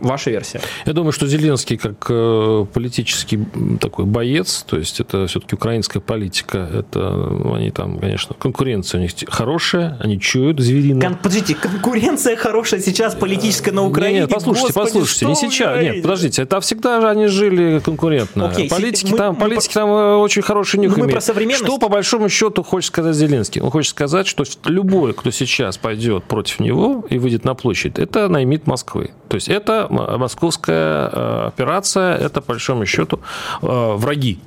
Ваша 0.00 0.30
версия. 0.30 0.60
Я 0.84 0.92
думаю, 0.92 1.12
что 1.12 1.26
Зеленский 1.26 1.78
как 1.78 2.06
э, 2.10 2.66
политический 2.74 3.38
такой 3.80 4.04
боец, 4.04 4.64
то 4.68 4.76
есть 4.76 5.00
это 5.00 5.26
все-таки 5.26 5.54
украинская 5.54 6.02
политика, 6.02 6.58
это 6.58 6.98
ну, 6.98 7.54
они 7.54 7.70
там, 7.70 7.98
конечно, 7.98 8.34
конкуренция 8.34 8.98
у 8.98 9.02
них 9.02 9.12
хорошая, 9.28 9.96
они 10.00 10.20
чуют 10.20 10.60
зверино. 10.60 11.00
Кон- 11.00 11.16
подождите, 11.16 11.54
конкуренция 11.54 12.36
хорошая 12.36 12.80
сейчас 12.80 13.14
политическая 13.14 13.72
на 13.72 13.86
Украине? 13.86 14.20
Нет, 14.20 14.28
нет 14.28 14.34
послушайте, 14.34 14.72
Господи, 14.74 14.86
послушайте, 14.86 15.26
не 15.26 15.34
сейчас, 15.36 15.82
нет, 15.82 16.02
подождите, 16.02 16.42
это 16.42 16.60
всегда 16.60 17.00
же 17.00 17.08
они 17.08 17.28
жили 17.28 17.78
конкурентно. 17.78 18.33
Окей, 18.34 18.68
политики 18.68 19.10
мы, 19.10 19.18
там, 19.18 19.34
мы, 19.34 19.40
политики 19.40 19.70
мы, 19.70 19.74
там 19.74 19.90
э, 19.90 20.16
очень 20.16 20.42
хороший 20.42 20.80
нюх 20.80 20.96
мы 20.96 21.08
про 21.08 21.20
современность. 21.20 21.64
Что 21.64 21.78
по 21.78 21.88
большому 21.88 22.28
счету 22.28 22.62
хочет 22.62 22.88
сказать 22.88 23.14
Зеленский? 23.14 23.60
Он 23.60 23.70
хочет 23.70 23.90
сказать, 23.90 24.26
что 24.26 24.44
любой, 24.64 25.12
кто 25.14 25.30
сейчас 25.30 25.78
пойдет 25.78 26.24
против 26.24 26.60
него 26.60 27.04
и 27.10 27.18
выйдет 27.18 27.44
на 27.44 27.54
площадь, 27.54 27.98
это 27.98 28.28
наймит 28.28 28.66
Москвы. 28.66 29.12
То 29.34 29.36
есть 29.36 29.48
это 29.48 29.88
московская 29.90 31.10
э, 31.12 31.46
операция, 31.48 32.14
это, 32.14 32.40
по 32.40 32.52
большому 32.52 32.86
счету, 32.86 33.18
э, 33.62 33.94
враги. 33.96 34.38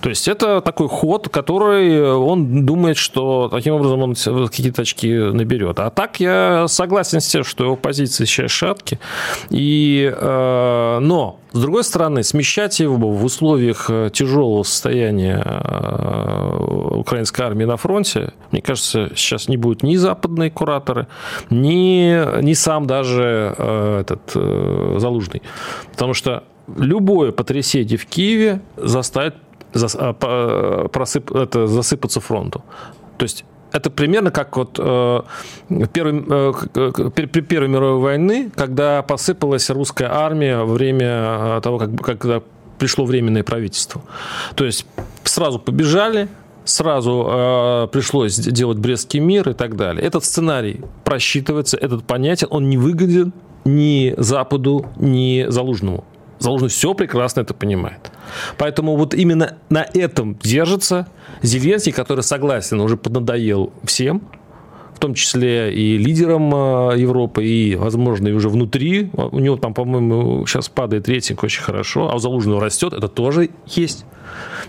То 0.00 0.08
есть 0.08 0.28
это 0.28 0.62
такой 0.62 0.88
ход, 0.88 1.28
который 1.28 2.10
он 2.14 2.64
думает, 2.64 2.96
что 2.96 3.50
таким 3.52 3.74
образом 3.74 4.00
он 4.00 4.14
какие-то 4.48 4.80
очки 4.80 5.12
наберет. 5.12 5.78
А 5.78 5.90
так 5.90 6.20
я 6.20 6.68
согласен 6.68 7.20
с 7.20 7.26
тем, 7.26 7.44
что 7.44 7.64
его 7.64 7.76
позиции 7.76 8.24
сейчас 8.24 8.50
шатки. 8.50 8.98
И, 9.50 10.10
э, 10.10 10.98
но 11.02 11.40
с 11.52 11.58
другой 11.58 11.82
стороны, 11.82 12.22
смещать 12.22 12.78
его 12.78 12.96
в 12.96 13.24
условиях 13.24 13.86
э, 13.88 14.10
тяжелого 14.12 14.62
состояния 14.62 15.42
э, 15.44 16.94
украинской 16.94 17.42
армии 17.42 17.64
на 17.64 17.76
фронте, 17.76 18.32
мне 18.52 18.62
кажется, 18.62 19.10
сейчас 19.16 19.48
не 19.48 19.56
будет 19.56 19.82
ни 19.82 19.96
западные 19.96 20.50
кураторы, 20.52 21.08
ни, 21.50 22.40
ни 22.42 22.52
сам 22.52 22.86
даже 22.86 23.54
э, 23.58 24.00
этот 24.02 24.29
делает 24.34 24.96
э, 24.96 24.98
Залужный. 24.98 25.42
Потому 25.92 26.14
что 26.14 26.44
любое 26.76 27.32
потрясение 27.32 27.96
в 27.96 28.06
Киеве 28.06 28.60
заставит 28.76 29.34
зас, 29.72 29.96
а, 29.98 30.88
просып, 30.88 31.32
это, 31.34 31.66
засыпаться 31.66 32.20
фронту. 32.20 32.62
То 33.18 33.24
есть 33.24 33.44
это 33.72 33.90
примерно 33.90 34.30
как 34.30 34.56
вот 34.56 34.78
э, 34.78 35.22
э, 35.68 36.52
при, 37.14 37.26
при 37.26 37.40
Первой 37.40 37.68
мировой 37.68 38.00
войны, 38.00 38.50
когда 38.54 39.02
посыпалась 39.02 39.70
русская 39.70 40.08
армия 40.10 40.58
во 40.58 40.72
время 40.72 41.06
э, 41.06 41.60
того, 41.62 41.78
как, 41.78 41.94
когда 42.00 42.42
пришло 42.78 43.04
временное 43.04 43.44
правительство. 43.44 44.02
То 44.56 44.64
есть 44.64 44.86
сразу 45.24 45.58
побежали, 45.58 46.28
сразу 46.64 47.26
э, 47.28 47.88
пришлось 47.92 48.36
делать 48.36 48.78
Брестский 48.78 49.20
мир 49.20 49.48
и 49.48 49.54
так 49.54 49.76
далее. 49.76 50.04
Этот 50.04 50.24
сценарий 50.24 50.80
просчитывается, 51.04 51.76
этот 51.76 52.04
понятен, 52.04 52.48
он 52.50 52.68
не 52.68 52.78
выгоден 52.78 53.32
ни 53.64 54.14
Западу, 54.16 54.86
ни 54.96 55.46
Залужному. 55.48 56.04
Залужный 56.38 56.70
все 56.70 56.94
прекрасно 56.94 57.42
это 57.42 57.52
понимает. 57.52 58.10
Поэтому 58.56 58.96
вот 58.96 59.12
именно 59.12 59.58
на 59.68 59.86
этом 59.92 60.36
держится 60.36 61.06
Зеленский, 61.42 61.92
который 61.92 62.22
согласен, 62.22 62.80
уже 62.80 62.96
поднадоел 62.96 63.72
всем, 63.84 64.22
том 65.00 65.14
числе 65.14 65.72
и 65.74 65.98
лидерам 65.98 66.54
э, 66.54 66.98
Европы, 66.98 67.44
и, 67.44 67.74
возможно, 67.74 68.28
и 68.28 68.32
уже 68.32 68.48
внутри. 68.48 69.10
У 69.14 69.38
него 69.38 69.56
там, 69.56 69.74
по-моему, 69.74 70.46
сейчас 70.46 70.68
падает 70.68 71.08
рейтинг 71.08 71.42
очень 71.42 71.62
хорошо, 71.62 72.10
а 72.10 72.14
у 72.14 72.18
Залужного 72.18 72.60
растет, 72.60 72.92
это 72.92 73.08
тоже 73.08 73.50
есть. 73.66 74.04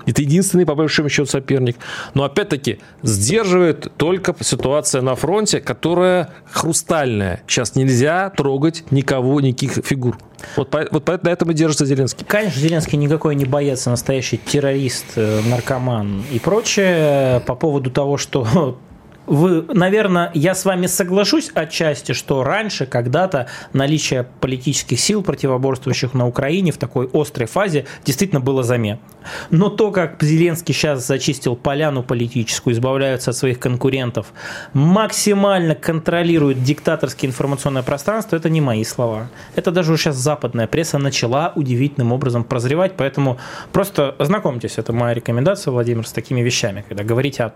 Это 0.06 0.22
единственный, 0.22 0.66
по 0.66 0.76
большому 0.76 1.10
счету, 1.10 1.28
соперник. 1.28 1.78
Но, 2.14 2.24
опять-таки, 2.24 2.80
сдерживает 3.04 3.92
только 3.98 4.36
ситуация 4.40 5.02
на 5.02 5.16
фронте, 5.16 5.60
которая 5.62 6.30
хрустальная. 6.50 7.44
Сейчас 7.48 7.76
нельзя 7.76 8.32
трогать 8.32 8.84
никого, 8.92 9.40
никаких 9.42 9.86
фигур. 9.86 10.18
Вот, 10.56 10.74
вот 10.92 11.06
поэтому 11.06 11.30
на 11.30 11.34
этом 11.34 11.52
и 11.52 11.54
держится 11.54 11.86
Зеленский. 11.86 12.26
Конечно, 12.28 12.60
Зеленский 12.60 12.98
никакой 12.98 13.36
не 13.36 13.46
боец, 13.46 13.86
настоящий 13.86 14.38
террорист, 14.38 15.06
э, 15.16 15.42
наркоман 15.48 16.24
и 16.32 16.40
прочее. 16.40 17.42
По 17.42 17.54
поводу 17.54 17.92
того, 17.92 18.18
что 18.18 18.80
вы, 19.28 19.64
наверное, 19.74 20.32
я 20.34 20.56
с 20.56 20.66
вами 20.66 20.88
соглашусь 20.88 21.52
отчасти, 21.54 22.12
что 22.14 22.44
раньше, 22.44 22.86
когда-то, 22.86 23.48
наличие 23.74 24.26
политических 24.40 25.00
сил, 25.00 25.24
противоборствующих 25.24 26.14
на 26.14 26.28
Украине 26.28 26.72
в 26.72 26.78
такой 26.78 27.10
острой 27.14 27.48
фазе, 27.48 27.86
действительно 28.04 28.42
было 28.42 28.64
заметно. 28.64 29.06
Но 29.50 29.70
то, 29.70 29.92
как 29.92 30.22
Зеленский 30.22 30.74
сейчас 30.74 31.06
зачистил 31.06 31.56
поляну 31.56 32.04
политическую, 32.04 32.74
избавляется 32.74 33.32
от 33.32 33.38
своих 33.38 33.60
конкурентов, 33.60 34.34
максимально 34.74 35.76
контролирует 35.76 36.64
диктаторское 36.64 37.30
информационное 37.30 37.84
пространство, 37.84 38.36
это 38.36 38.50
не 38.50 38.62
мои 38.62 38.84
слова. 38.84 39.30
Это 39.56 39.72
даже 39.72 39.96
сейчас 39.98 40.16
западная 40.16 40.68
пресса 40.68 40.98
начала 40.98 41.54
удивительным 41.56 42.12
образом 42.12 42.44
прозревать, 42.44 42.94
поэтому 42.98 43.38
просто 43.72 44.16
ознакомьтесь, 44.18 44.78
это 44.78 44.94
моя 44.94 45.14
рекомендация, 45.14 45.72
Владимир, 45.72 46.08
с 46.08 46.12
такими 46.12 46.42
вещами, 46.42 46.84
когда 46.88 47.04
говорите 47.04 47.44
о 47.44 47.54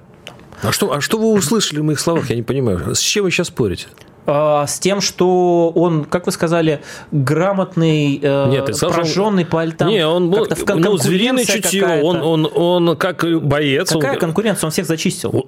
а 0.61 0.71
что, 0.71 0.93
а 0.93 1.01
что 1.01 1.17
вы 1.17 1.31
услышали 1.31 1.79
в 1.79 1.83
моих 1.83 1.99
словах, 1.99 2.29
я 2.29 2.35
не 2.35 2.43
понимаю. 2.43 2.95
С 2.95 2.99
чем 2.99 3.25
вы 3.25 3.31
сейчас 3.31 3.47
спорите? 3.47 3.87
А, 4.27 4.65
с 4.65 4.79
тем, 4.79 5.01
что 5.01 5.71
он, 5.75 6.05
как 6.05 6.25
вы 6.25 6.31
сказали, 6.31 6.81
грамотный, 7.11 8.19
э, 8.21 8.49
Нет, 8.49 8.79
прожженный 8.79 9.45
по 9.45 9.61
альтам. 9.61 9.89
Не, 9.89 10.05
он 10.07 10.31
был, 10.31 10.47
ну, 10.75 10.97
звериное 10.97 11.45
чутье, 11.45 12.01
он, 12.01 12.21
он, 12.21 12.49
он 12.53 12.97
как 12.97 13.23
боец. 13.43 13.91
Какая 13.91 14.13
он... 14.13 14.19
конкуренция? 14.19 14.67
Он 14.67 14.71
всех 14.71 14.87
зачистил. 14.87 15.47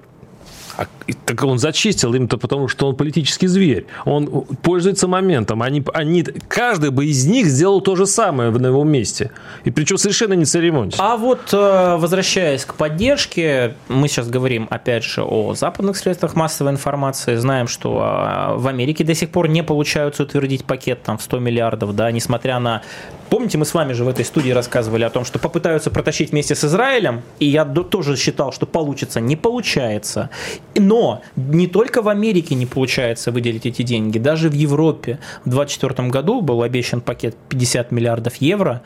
А, 0.78 0.86
так 1.26 1.44
он 1.44 1.58
зачистил 1.58 2.14
именно 2.14 2.38
потому, 2.38 2.68
что 2.68 2.88
он 2.88 2.96
политический 2.96 3.48
зверь. 3.48 3.88
Он 4.06 4.46
пользуется 4.62 5.08
моментом. 5.08 5.64
Они, 5.64 5.84
они, 5.94 6.24
каждый 6.48 6.92
бы 6.92 7.06
из 7.06 7.26
них 7.26 7.48
сделал 7.48 7.82
то 7.82 7.96
же 7.96 8.06
самое 8.06 8.52
на 8.52 8.68
его 8.68 8.84
месте. 8.84 9.32
И 9.64 9.72
причем 9.72 9.98
совершенно 9.98 10.34
не 10.34 10.46
церемонясь. 10.46 10.96
А 11.00 11.18
вот 11.18 11.52
э, 11.52 11.96
возвращаясь 11.98 12.64
к 12.64 12.76
поддержке, 12.76 13.76
мы 13.88 14.08
сейчас 14.08 14.30
говорим 14.30 14.68
опять 14.70 15.04
же 15.04 15.24
о 15.24 15.56
западных 15.56 15.98
средствах 15.98 16.36
массовой 16.36 16.72
информации. 16.72 17.36
Знаем, 17.36 17.68
что 17.68 18.00
а, 18.02 18.54
в 18.56 18.68
Америке 18.68 19.04
до 19.04 19.16
сих 19.16 19.30
пор 19.30 19.48
не 19.50 19.64
получается 19.64 20.24
утвердить 20.24 20.64
пакет 20.64 21.02
там, 21.04 21.18
в 21.18 21.24
100 21.24 21.40
миллиардов, 21.40 21.96
да, 21.96 22.12
несмотря 22.12 22.60
на 22.60 22.84
Помните, 23.30 23.58
мы 23.58 23.66
с 23.66 23.74
вами 23.74 23.94
же 23.94 24.06
в 24.06 24.08
этой 24.08 24.24
студии 24.24 24.52
рассказывали 24.52 25.04
о 25.04 25.10
том, 25.10 25.26
что 25.26 25.38
попытаются 25.38 25.92
протащить 25.92 26.32
вместе 26.32 26.56
с 26.56 26.64
Израилем, 26.64 27.24
и 27.40 27.46
я 27.46 27.66
тоже 27.66 28.16
считал, 28.16 28.54
что 28.54 28.66
получится. 28.66 29.20
Не 29.20 29.36
получается. 29.36 30.30
Но 30.76 31.22
не 31.36 31.68
только 31.68 32.02
в 32.02 32.08
Америке 32.08 32.56
не 32.56 32.66
получается 32.66 33.32
выделить 33.32 33.66
эти 33.66 33.82
деньги, 33.82 34.18
даже 34.18 34.50
в 34.50 34.54
Европе. 34.54 35.20
В 35.44 35.50
2024 35.50 36.10
году 36.10 36.42
был 36.42 36.62
обещан 36.62 37.02
пакет 37.02 37.36
50 37.50 37.92
миллиардов 37.92 38.36
евро, 38.36 38.82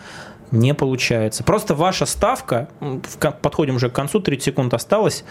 не 0.51 0.73
получается. 0.73 1.43
Просто 1.43 1.75
ваша 1.75 2.05
ставка, 2.05 2.67
подходим 3.41 3.75
уже 3.75 3.89
к 3.89 3.93
концу, 3.93 4.19
30 4.19 4.43
секунд 4.43 4.73
осталось, 4.73 5.23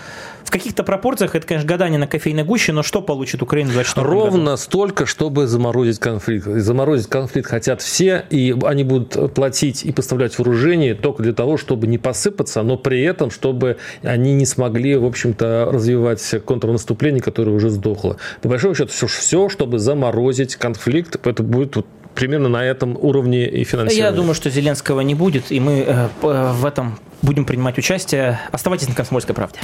в 0.44 0.50
каких-то 0.50 0.82
пропорциях, 0.82 1.34
это, 1.34 1.46
конечно, 1.46 1.68
гадание 1.68 1.98
на 1.98 2.06
кофейной 2.06 2.44
гуще, 2.44 2.72
но 2.72 2.82
что 2.82 3.02
получит 3.02 3.42
Украина 3.42 3.70
в 3.70 3.74
24 3.74 4.06
Ровно 4.06 4.44
году? 4.44 4.56
столько, 4.56 5.06
чтобы 5.06 5.46
заморозить 5.46 5.98
конфликт. 5.98 6.46
заморозить 6.46 7.08
конфликт 7.08 7.48
хотят 7.48 7.82
все, 7.82 8.24
и 8.30 8.54
они 8.64 8.84
будут 8.84 9.34
платить 9.34 9.84
и 9.84 9.92
поставлять 9.92 10.38
вооружение 10.38 10.94
только 10.94 11.22
для 11.22 11.32
того, 11.32 11.56
чтобы 11.56 11.86
не 11.86 11.98
посыпаться, 11.98 12.62
но 12.62 12.76
при 12.76 13.02
этом, 13.02 13.30
чтобы 13.30 13.76
они 14.02 14.34
не 14.34 14.46
смогли, 14.46 14.96
в 14.96 15.04
общем-то, 15.04 15.68
развивать 15.72 16.22
контрнаступление, 16.44 17.20
которое 17.22 17.52
уже 17.52 17.70
сдохло. 17.70 18.16
По 18.42 18.48
большому 18.48 18.74
счету, 18.74 18.90
все, 18.90 19.06
все 19.06 19.48
чтобы 19.48 19.78
заморозить 19.78 20.56
конфликт, 20.56 21.24
это 21.26 21.42
будет 21.42 21.76
примерно 22.14 22.48
на 22.48 22.64
этом 22.64 22.96
уровне 22.96 23.48
и 23.48 23.64
финансирования. 23.64 24.10
Я 24.10 24.12
думаю, 24.12 24.34
что 24.34 24.50
Зеленского 24.50 25.00
не 25.00 25.14
будет, 25.14 25.50
и 25.50 25.60
мы 25.60 25.84
э, 25.86 26.08
в 26.20 26.64
этом 26.64 26.98
будем 27.22 27.44
принимать 27.44 27.78
участие. 27.78 28.40
Оставайтесь 28.52 28.88
на 28.88 28.94
«Комсомольской 28.94 29.34
правде». 29.34 29.58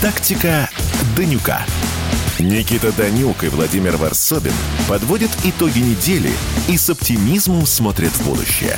Тактика 0.00 0.68
Данюка. 1.16 1.60
Никита 2.38 2.90
Данюк 2.96 3.44
и 3.44 3.48
Владимир 3.48 3.96
Варсобин 3.96 4.54
подводят 4.88 5.30
итоги 5.44 5.80
недели 5.80 6.30
и 6.68 6.78
с 6.78 6.88
оптимизмом 6.88 7.66
смотрят 7.66 8.12
в 8.12 8.26
будущее. 8.26 8.76